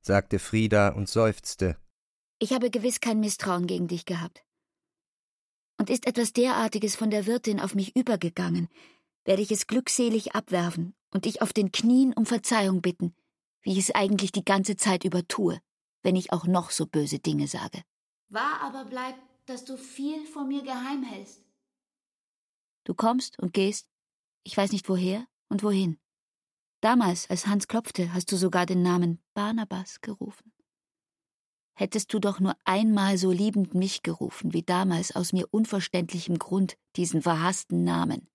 sagte 0.00 0.38
Frieda 0.38 0.90
und 0.90 1.08
seufzte. 1.08 1.76
Ich 2.38 2.52
habe 2.52 2.70
gewiss 2.70 3.00
kein 3.00 3.18
Misstrauen 3.18 3.66
gegen 3.66 3.88
dich 3.88 4.04
gehabt. 4.04 4.45
Und 5.78 5.90
ist 5.90 6.06
etwas 6.06 6.32
derartiges 6.32 6.96
von 6.96 7.10
der 7.10 7.26
Wirtin 7.26 7.60
auf 7.60 7.74
mich 7.74 7.94
übergegangen, 7.96 8.68
werde 9.24 9.42
ich 9.42 9.50
es 9.50 9.66
glückselig 9.66 10.34
abwerfen 10.34 10.94
und 11.10 11.24
dich 11.24 11.42
auf 11.42 11.52
den 11.52 11.72
Knien 11.72 12.12
um 12.14 12.26
Verzeihung 12.26 12.80
bitten, 12.80 13.14
wie 13.62 13.72
ich 13.72 13.78
es 13.78 13.94
eigentlich 13.94 14.32
die 14.32 14.44
ganze 14.44 14.76
Zeit 14.76 15.04
über 15.04 15.26
tue, 15.26 15.60
wenn 16.02 16.16
ich 16.16 16.32
auch 16.32 16.46
noch 16.46 16.70
so 16.70 16.86
böse 16.86 17.18
Dinge 17.18 17.48
sage. 17.48 17.82
Wahr 18.28 18.60
aber 18.62 18.84
bleibt, 18.84 19.20
dass 19.46 19.64
du 19.64 19.76
viel 19.76 20.24
vor 20.26 20.44
mir 20.44 20.62
geheim 20.62 21.02
hältst. 21.02 21.42
Du 22.84 22.94
kommst 22.94 23.38
und 23.38 23.52
gehst, 23.52 23.88
ich 24.44 24.56
weiß 24.56 24.72
nicht 24.72 24.88
woher 24.88 25.26
und 25.48 25.62
wohin. 25.62 25.98
Damals, 26.80 27.28
als 27.30 27.46
Hans 27.46 27.66
klopfte, 27.66 28.12
hast 28.12 28.30
du 28.30 28.36
sogar 28.36 28.66
den 28.66 28.82
Namen 28.82 29.20
Barnabas 29.34 30.00
gerufen. 30.00 30.52
Hättest 31.78 32.14
du 32.14 32.18
doch 32.18 32.40
nur 32.40 32.56
einmal 32.64 33.18
so 33.18 33.30
liebend 33.30 33.74
mich 33.74 34.02
gerufen, 34.02 34.54
wie 34.54 34.62
damals 34.62 35.14
aus 35.14 35.34
mir 35.34 35.46
unverständlichem 35.50 36.38
Grund 36.38 36.78
diesen 36.96 37.20
verhassten 37.20 37.84
Namen. 37.84 38.30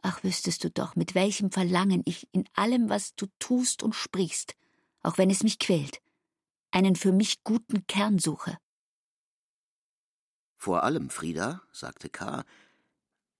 Ach, 0.00 0.24
wüsstest 0.24 0.64
du 0.64 0.70
doch, 0.70 0.96
mit 0.96 1.14
welchem 1.14 1.50
Verlangen 1.50 2.00
ich 2.06 2.26
in 2.32 2.48
allem, 2.54 2.88
was 2.88 3.14
du 3.14 3.26
tust 3.38 3.82
und 3.82 3.94
sprichst, 3.94 4.54
auch 5.02 5.18
wenn 5.18 5.28
es 5.28 5.42
mich 5.42 5.58
quält, 5.58 6.00
einen 6.70 6.96
für 6.96 7.12
mich 7.12 7.44
guten 7.44 7.86
Kern 7.86 8.18
suche. 8.18 8.56
Vor 10.56 10.84
allem, 10.84 11.10
Frieda, 11.10 11.60
sagte 11.70 12.08
K., 12.08 12.44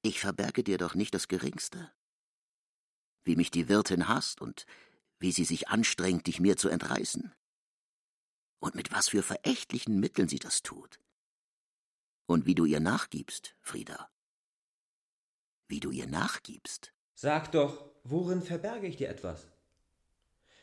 ich 0.03 0.21
verberge 0.21 0.63
dir 0.63 0.77
doch 0.77 0.95
nicht 0.95 1.15
das 1.15 1.29
Geringste. 1.29 1.91
Wie 3.25 3.37
mich 3.37 3.51
die 3.51 3.71
Wirtin 3.71 4.07
hasst 4.07 4.43
und 4.43 4.67
wie 5.19 5.33
sie 5.33 5.45
sich 5.45 5.69
anstrengt, 5.69 6.27
dich 6.27 6.41
mir 6.41 6.59
zu 6.59 6.69
entreißen. 6.69 7.33
Und 8.61 8.75
mit 8.75 8.93
was 8.93 9.09
für 9.09 9.23
verächtlichen 9.23 10.01
Mitteln 10.01 10.29
sie 10.29 10.39
das 10.39 10.63
tut. 10.63 11.01
Und 12.27 12.47
wie 12.47 12.55
du 12.55 12.65
ihr 12.65 12.81
nachgibst, 12.81 13.55
Frieda 13.61 14.11
wie 15.69 15.81
du 15.81 15.91
ihr 15.91 16.07
nachgibst. 16.07 16.93
Sag 17.15 17.53
doch, 17.53 17.85
worin 18.05 18.43
verberge 18.43 18.87
ich 18.87 18.97
dir 18.97 19.09
etwas? 19.09 19.49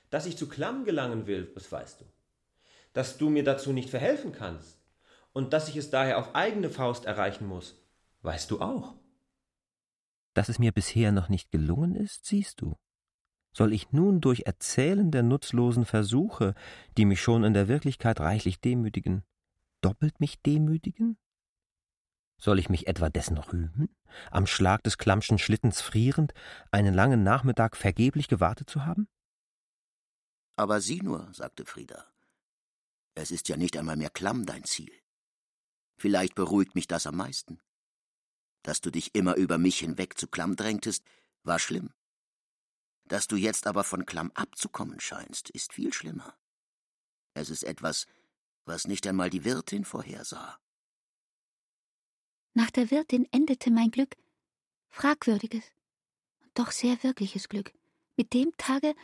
Dass 0.09 0.25
ich 0.25 0.37
zu 0.37 0.47
Klamm 0.49 0.83
gelangen 0.83 1.27
will, 1.27 1.51
das 1.53 1.71
weißt 1.71 2.01
du. 2.01 2.05
Dass 2.93 3.17
du 3.17 3.29
mir 3.29 3.43
dazu 3.43 3.73
nicht 3.73 3.89
verhelfen 3.89 4.31
kannst. 4.31 4.77
Und 5.33 5.53
dass 5.53 5.67
ich 5.67 5.75
es 5.75 5.89
daher 5.89 6.17
auf 6.17 6.33
eigene 6.33 6.69
Faust 6.69 7.05
erreichen 7.05 7.45
muss, 7.45 7.75
weißt 8.21 8.49
du 8.51 8.61
auch. 8.61 8.95
Dass 10.33 10.49
es 10.49 10.59
mir 10.59 10.71
bisher 10.71 11.11
noch 11.11 11.29
nicht 11.29 11.51
gelungen 11.51 11.95
ist, 11.95 12.25
siehst 12.25 12.61
du. 12.61 12.77
Soll 13.55 13.71
ich 13.71 13.93
nun 13.93 14.19
durch 14.19 14.41
Erzählen 14.45 15.11
der 15.11 15.23
nutzlosen 15.23 15.85
Versuche, 15.85 16.55
die 16.97 17.05
mich 17.05 17.21
schon 17.21 17.45
in 17.45 17.53
der 17.53 17.69
Wirklichkeit 17.69 18.19
reichlich 18.19 18.59
demütigen, 18.59 19.23
doppelt 19.79 20.19
mich 20.19 20.41
demütigen? 20.41 21.17
Soll 22.37 22.59
ich 22.59 22.67
mich 22.67 22.87
etwa 22.87 23.09
dessen 23.09 23.37
rühmen, 23.37 23.95
am 24.29 24.45
Schlag 24.45 24.83
des 24.83 24.97
Klammschen 24.97 25.37
Schlittens 25.37 25.79
frierend, 25.79 26.33
einen 26.71 26.93
langen 26.93 27.23
Nachmittag 27.23 27.77
vergeblich 27.77 28.27
gewartet 28.27 28.69
zu 28.69 28.85
haben? 28.85 29.07
Aber 30.57 30.81
sieh 30.81 31.01
nur, 31.01 31.31
sagte 31.31 31.63
Frieda. 31.63 32.05
Es 33.13 33.31
ist 33.31 33.47
ja 33.47 33.55
nicht 33.55 33.77
einmal 33.77 33.95
mehr 33.95 34.09
Klamm 34.09 34.45
dein 34.45 34.65
Ziel. 34.65 34.91
Vielleicht 35.97 36.35
beruhigt 36.35 36.75
mich 36.75 36.87
das 36.87 37.07
am 37.07 37.15
meisten. 37.15 37.61
Dass 38.63 38.81
du 38.81 38.91
dich 38.91 39.15
immer 39.15 39.35
über 39.35 39.57
mich 39.57 39.79
hinweg 39.79 40.17
zu 40.17 40.27
Klamm 40.27 40.57
drängtest, 40.57 41.05
war 41.43 41.59
schlimm. 41.59 41.93
Dass 43.07 43.27
du 43.27 43.35
jetzt 43.35 43.67
aber 43.67 43.83
von 43.83 44.05
Klamm 44.05 44.31
abzukommen 44.33 44.99
scheinst, 44.99 45.49
ist 45.51 45.73
viel 45.73 45.93
schlimmer. 45.93 46.35
Es 47.33 47.49
ist 47.49 47.63
etwas, 47.63 48.07
was 48.65 48.87
nicht 48.87 49.05
einmal 49.05 49.29
die 49.29 49.43
Wirtin 49.43 49.85
vorhersah. 49.85 50.59
Nach 52.53 52.71
der 52.71 52.89
Wirtin 52.89 53.27
endete 53.31 53.69
mein 53.69 53.91
Glück. 53.91 54.15
Fragwürdiges, 54.89 55.63
doch 56.53 56.71
sehr 56.71 57.03
wirkliches 57.03 57.49
Glück. 57.49 57.73
Mit 58.15 58.33
dem 58.33 58.51
Tage, 58.57 58.95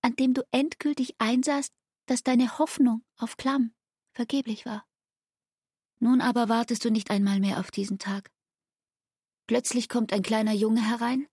an 0.00 0.16
dem 0.16 0.32
du 0.34 0.42
endgültig 0.50 1.14
einsahst, 1.18 1.72
dass 2.06 2.22
deine 2.22 2.58
Hoffnung 2.58 3.04
auf 3.18 3.36
Klamm 3.36 3.74
vergeblich 4.12 4.64
war. 4.64 4.86
Nun 5.98 6.20
aber 6.20 6.48
wartest 6.48 6.84
du 6.84 6.90
nicht 6.90 7.10
einmal 7.10 7.38
mehr 7.38 7.60
auf 7.60 7.70
diesen 7.70 7.98
Tag. 7.98 8.30
Plötzlich 9.46 9.88
kommt 9.88 10.12
ein 10.12 10.22
kleiner 10.22 10.52
Junge 10.52 10.82
herein, 10.82 11.28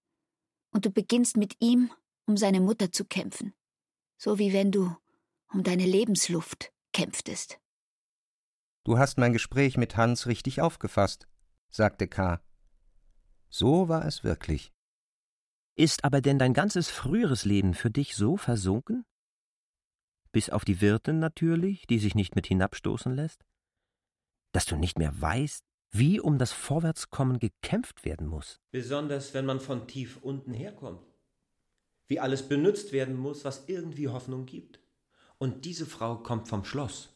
und 0.72 0.86
du 0.86 0.92
beginnst 0.92 1.38
mit 1.38 1.56
ihm 1.60 1.92
um 2.26 2.38
seine 2.38 2.62
Mutter 2.62 2.92
zu 2.92 3.06
kämpfen, 3.06 3.54
so 4.18 4.40
wie 4.40 4.54
wenn 4.54 4.72
du 4.72 4.96
um 5.52 5.64
deine 5.64 5.86
Lebensluft 5.86 6.72
kämpftest. 6.94 7.60
Du 8.84 8.98
hast 8.98 9.18
mein 9.18 9.34
Gespräch 9.34 9.78
mit 9.78 9.98
Hans 9.98 10.28
richtig 10.28 10.62
aufgefasst 10.62 11.28
sagte 11.74 12.08
K. 12.08 12.42
So 13.50 13.90
war 13.90 14.06
es 14.06 14.24
wirklich. 14.24 14.72
Ist 15.76 16.06
aber 16.06 16.22
denn 16.22 16.38
dein 16.38 16.54
ganzes 16.54 16.90
früheres 16.90 17.46
Leben 17.46 17.74
für 17.74 17.90
dich 17.90 18.16
so 18.16 18.38
versunken? 18.38 19.06
Bis 20.32 20.50
auf 20.50 20.66
die 20.66 20.82
Wirtin 20.82 21.20
natürlich, 21.20 21.88
die 21.88 22.00
sich 22.00 22.16
nicht 22.16 22.36
mit 22.36 22.48
hinabstoßen 22.48 23.14
lässt? 23.14 23.44
Dass 24.52 24.66
du 24.66 24.76
nicht 24.76 25.00
mehr 25.00 25.20
weißt, 25.20 25.64
wie 25.92 26.20
um 26.20 26.38
das 26.38 26.52
Vorwärtskommen 26.52 27.40
gekämpft 27.40 28.06
werden 28.06 28.28
muss. 28.28 28.60
Besonders 28.72 29.34
wenn 29.34 29.46
man 29.46 29.60
von 29.60 29.88
tief 29.88 30.18
unten 30.22 30.54
herkommt. 30.54 31.13
Wie 32.14 32.20
alles 32.20 32.48
benützt 32.48 32.92
werden 32.92 33.18
muss, 33.18 33.44
was 33.44 33.64
irgendwie 33.66 34.08
Hoffnung 34.08 34.46
gibt. 34.46 34.80
Und 35.40 35.66
diese 35.66 35.88
Frau 35.88 36.18
kommt 36.18 36.48
vom 36.48 36.64
Schloss. 36.64 37.12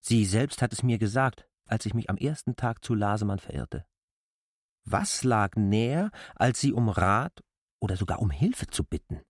Sie 0.00 0.24
selbst 0.24 0.62
hat 0.62 0.72
es 0.72 0.82
mir 0.82 0.98
gesagt, 0.98 1.48
als 1.64 1.86
ich 1.86 1.94
mich 1.94 2.10
am 2.10 2.16
ersten 2.16 2.56
Tag 2.56 2.84
zu 2.84 2.96
Lasemann 2.96 3.38
verirrte. 3.38 3.86
Was 4.84 5.22
lag 5.22 5.54
näher, 5.54 6.10
als 6.34 6.60
sie 6.60 6.72
um 6.72 6.88
Rat 6.88 7.44
oder 7.78 7.94
sogar 7.94 8.18
um 8.18 8.30
Hilfe 8.30 8.66
zu 8.66 8.82
bitten? 8.82 9.20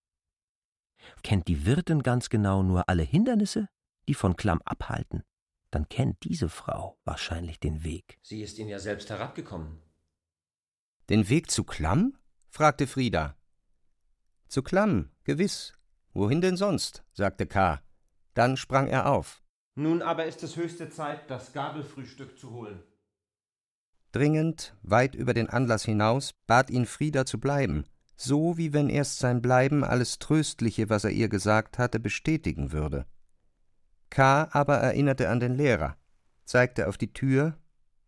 Kennt 1.22 1.46
die 1.46 1.66
Wirtin 1.66 2.02
ganz 2.02 2.30
genau 2.30 2.62
nur 2.62 2.88
alle 2.88 3.02
Hindernisse, 3.02 3.68
die 4.08 4.14
von 4.14 4.34
Klamm 4.34 4.62
abhalten, 4.64 5.24
dann 5.70 5.90
kennt 5.90 6.24
diese 6.24 6.48
Frau 6.48 6.98
wahrscheinlich 7.04 7.60
den 7.60 7.84
Weg. 7.84 8.18
Sie 8.22 8.40
ist 8.40 8.58
ihn 8.58 8.68
ja 8.68 8.78
selbst 8.78 9.10
herabgekommen. 9.10 9.82
Den 11.10 11.28
Weg 11.28 11.50
zu 11.50 11.64
Klamm? 11.64 12.16
fragte 12.48 12.86
Frieda. 12.86 13.37
Zu 14.48 14.62
Klamm, 14.62 15.10
gewiss. 15.24 15.74
Wohin 16.14 16.40
denn 16.40 16.56
sonst? 16.56 17.04
sagte 17.12 17.46
K. 17.46 17.80
Dann 18.32 18.56
sprang 18.56 18.88
er 18.88 19.10
auf. 19.10 19.42
Nun 19.74 20.00
aber 20.00 20.24
ist 20.24 20.42
es 20.42 20.56
höchste 20.56 20.88
Zeit, 20.88 21.30
das 21.30 21.52
Gabelfrühstück 21.52 22.38
zu 22.38 22.50
holen. 22.50 22.82
Dringend, 24.10 24.74
weit 24.82 25.14
über 25.14 25.34
den 25.34 25.50
Anlass 25.50 25.84
hinaus, 25.84 26.32
bat 26.46 26.70
ihn 26.70 26.86
Frieda 26.86 27.26
zu 27.26 27.38
bleiben, 27.38 27.84
so 28.16 28.56
wie 28.56 28.72
wenn 28.72 28.88
erst 28.88 29.18
sein 29.18 29.42
Bleiben 29.42 29.84
alles 29.84 30.18
Tröstliche, 30.18 30.88
was 30.88 31.04
er 31.04 31.10
ihr 31.10 31.28
gesagt 31.28 31.78
hatte, 31.78 32.00
bestätigen 32.00 32.72
würde. 32.72 33.04
K. 34.08 34.48
aber 34.50 34.78
erinnerte 34.78 35.28
an 35.28 35.40
den 35.40 35.54
Lehrer, 35.54 35.96
zeigte 36.46 36.88
auf 36.88 36.96
die 36.96 37.12
Tür, 37.12 37.58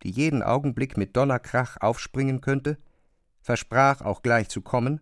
die 0.01 0.09
jeden 0.09 0.41
Augenblick 0.41 0.97
mit 0.97 1.15
Donnerkrach 1.15 1.77
aufspringen 1.79 2.41
könnte, 2.41 2.79
versprach 3.41 4.01
auch 4.01 4.23
gleich 4.23 4.49
zu 4.49 4.61
kommen, 4.61 5.01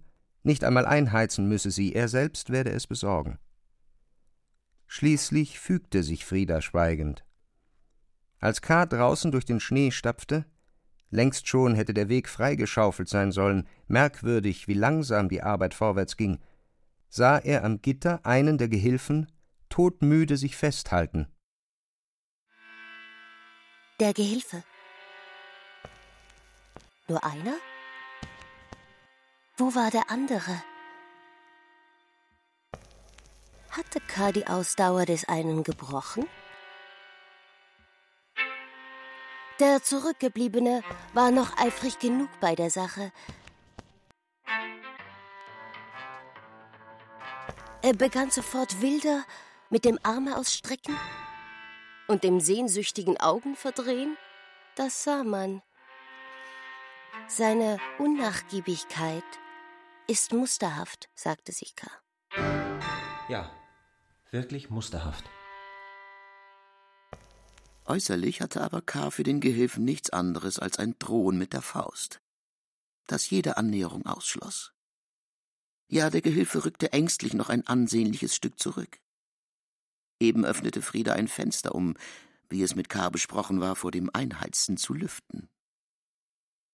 nicht 0.49 0.65
einmal 0.65 0.85
einheizen 0.85 1.47
müsse 1.47 1.71
sie, 1.71 1.93
er 1.93 2.09
selbst 2.09 2.49
werde 2.49 2.71
es 2.71 2.87
besorgen. 2.87 3.39
Schließlich 4.87 5.59
fügte 5.59 6.03
sich 6.03 6.25
Frieda 6.25 6.61
schweigend. 6.61 7.23
Als 8.39 8.61
K. 8.61 8.85
draußen 8.85 9.31
durch 9.31 9.45
den 9.45 9.59
Schnee 9.59 9.91
stapfte, 9.91 10.45
längst 11.11 11.47
schon 11.47 11.75
hätte 11.75 11.93
der 11.93 12.09
Weg 12.09 12.27
freigeschaufelt 12.27 13.07
sein 13.07 13.31
sollen, 13.31 13.67
merkwürdig, 13.87 14.67
wie 14.67 14.73
langsam 14.73 15.29
die 15.29 15.43
Arbeit 15.43 15.73
vorwärts 15.73 16.17
ging, 16.17 16.39
sah 17.09 17.37
er 17.37 17.63
am 17.63 17.81
Gitter 17.81 18.25
einen 18.25 18.57
der 18.57 18.67
Gehilfen 18.67 19.31
todmüde 19.69 20.35
sich 20.35 20.55
festhalten. 20.55 21.27
Der 23.99 24.13
Gehilfe. 24.13 24.63
Nur 27.07 27.23
einer? 27.23 27.55
Wo 29.59 29.75
war 29.75 29.91
der 29.91 30.09
andere? 30.09 30.63
Hatte 33.71 33.99
K. 33.99 34.31
die 34.31 34.47
Ausdauer 34.47 35.05
des 35.05 35.27
einen 35.27 35.65
gebrochen? 35.65 36.25
Der 39.59 39.83
Zurückgebliebene 39.83 40.81
war 41.13 41.31
noch 41.31 41.57
eifrig 41.57 41.99
genug 41.99 42.29
bei 42.39 42.55
der 42.55 42.69
Sache. 42.69 43.11
Er 47.81 47.93
begann 47.97 48.31
sofort 48.31 48.81
wilder 48.81 49.25
mit 49.69 49.83
dem 49.83 49.99
Arme 50.03 50.37
ausstrecken 50.37 50.97
und 52.07 52.23
dem 52.23 52.39
sehnsüchtigen 52.39 53.19
Augen 53.19 53.57
verdrehen. 53.57 54.15
Das 54.75 55.03
sah 55.03 55.25
man. 55.25 55.61
Seine 57.27 57.77
Unnachgiebigkeit 57.97 59.25
ist 60.09 60.33
musterhaft, 60.33 61.07
sagte 61.13 61.51
sich 61.51 61.75
K. 61.75 61.87
Ja, 63.29 63.51
wirklich 64.31 64.71
musterhaft. 64.71 65.23
Äußerlich 67.85 68.41
hatte 68.41 68.61
aber 68.61 68.81
K. 68.81 69.11
für 69.11 69.21
den 69.21 69.39
Gehilfen 69.39 69.85
nichts 69.85 70.09
anderes 70.09 70.57
als 70.57 70.79
ein 70.79 70.95
Drohen 70.97 71.37
mit 71.37 71.53
der 71.53 71.61
Faust, 71.61 72.21
das 73.05 73.29
jede 73.29 73.57
Annäherung 73.57 74.07
ausschloss. 74.07 74.73
Ja, 75.87 76.09
der 76.09 76.21
Gehilfe 76.21 76.65
rückte 76.65 76.91
ängstlich 76.91 77.35
noch 77.35 77.49
ein 77.49 77.67
ansehnliches 77.67 78.35
Stück 78.35 78.59
zurück. 78.59 78.99
Eben 80.19 80.43
öffnete 80.43 80.81
Frieda 80.81 81.13
ein 81.13 81.27
Fenster, 81.27 81.75
um, 81.75 81.95
wie 82.49 82.63
es 82.63 82.73
mit 82.73 82.89
K. 82.89 83.09
besprochen 83.11 83.61
war, 83.61 83.75
vor 83.75 83.91
dem 83.91 84.09
Einheizen 84.11 84.75
zu 84.77 84.95
lüften. 84.95 85.49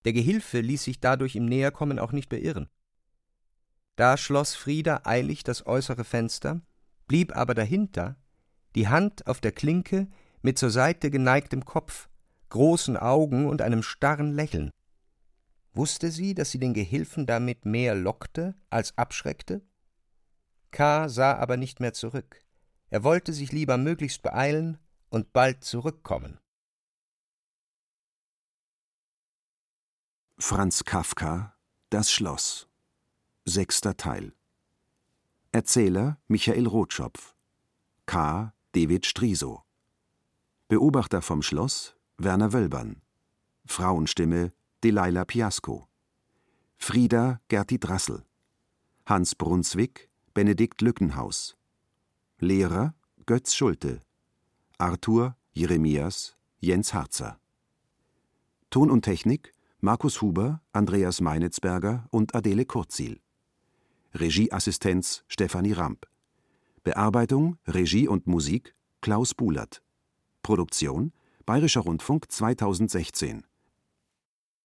Der 0.06 0.14
Gehilfe 0.14 0.62
ließ 0.62 0.84
sich 0.86 1.02
dadurch 1.02 1.36
im 1.36 1.46
Näherkommen 1.46 2.00
auch 2.00 2.14
nicht 2.14 2.30
beirren. 2.30 2.70
Da 3.96 4.18
schloss 4.18 4.56
Frieda 4.56 5.02
eilig 5.06 5.44
das 5.44 5.66
äußere 5.66 6.04
Fenster, 6.04 6.62
blieb 7.08 7.36
aber 7.36 7.54
dahinter, 7.54 8.18
die 8.76 8.90
Hand 8.90 9.26
auf 9.28 9.40
der 9.40 9.54
Klinke, 9.54 10.08
mit 10.42 10.60
zur 10.60 10.70
Seite 10.70 11.10
geneigtem 11.10 11.66
Kopf, 11.66 12.10
großen 12.50 12.98
Augen 12.98 13.48
und 13.48 13.62
einem 13.62 13.84
starren 13.84 14.34
Lächeln. 14.34 14.70
Wusste 15.74 16.12
sie, 16.12 16.34
dass 16.36 16.52
sie 16.52 16.60
den 16.60 16.74
Gehilfen 16.74 17.26
damit 17.26 17.66
mehr 17.66 17.96
lockte 17.96 18.56
als 18.70 18.98
abschreckte? 18.98 19.62
K. 20.72 21.10
sah 21.10 21.36
aber 21.36 21.58
nicht 21.58 21.80
mehr 21.80 21.94
zurück. 21.94 22.44
Er 22.90 23.04
wollte 23.04 23.34
sich 23.34 23.52
lieber 23.52 23.78
möglichst 23.78 24.22
beeilen 24.22 24.78
und 25.10 25.34
bald 25.34 25.64
zurückkommen. 25.64 26.38
Franz 30.38 30.84
Kafka 30.84 31.56
Das 31.90 32.12
Schloss 32.12 32.70
Sechster 33.48 33.96
Teil. 33.96 34.34
Erzähler 35.52 36.18
Michael 36.28 36.66
Rotschopf. 36.66 37.36
K. 38.08 38.52
David 38.72 39.06
Striso. 39.06 39.62
Beobachter 40.68 41.22
vom 41.22 41.44
Schloss 41.44 41.96
Werner 42.18 42.54
Wölbern 42.54 43.04
Frauenstimme 43.68 44.52
Delilah 44.84 45.26
Piasco. 45.26 45.88
Frieda 46.80 47.40
Gerti 47.48 47.78
Drassel. 47.80 48.26
Hans 49.06 49.36
Brunswick 49.36 50.10
Benedikt 50.34 50.82
Lückenhaus. 50.82 51.56
Lehrer 52.40 52.96
Götz 53.28 53.54
Schulte. 53.54 54.02
Arthur 54.80 55.38
Jeremias 55.54 56.36
Jens 56.62 56.96
Harzer. 56.96 57.40
Ton 58.72 58.90
und 58.90 59.04
Technik 59.04 59.54
Markus 59.82 60.24
Huber, 60.24 60.64
Andreas 60.74 61.22
Meinitzberger 61.22 62.08
und 62.10 62.34
Adele 62.34 62.66
Kurzil. 62.66 63.22
Regieassistenz 64.20 65.26
Stefanie 65.28 65.74
Ramp. 65.74 66.08
Bearbeitung, 66.84 67.58
Regie 67.68 68.08
und 68.08 68.28
Musik 68.28 68.74
Klaus 69.02 69.34
Bulert. 69.34 69.82
Produktion 70.42 71.12
Bayerischer 71.46 71.82
Rundfunk 71.82 72.32
2016 72.32 73.46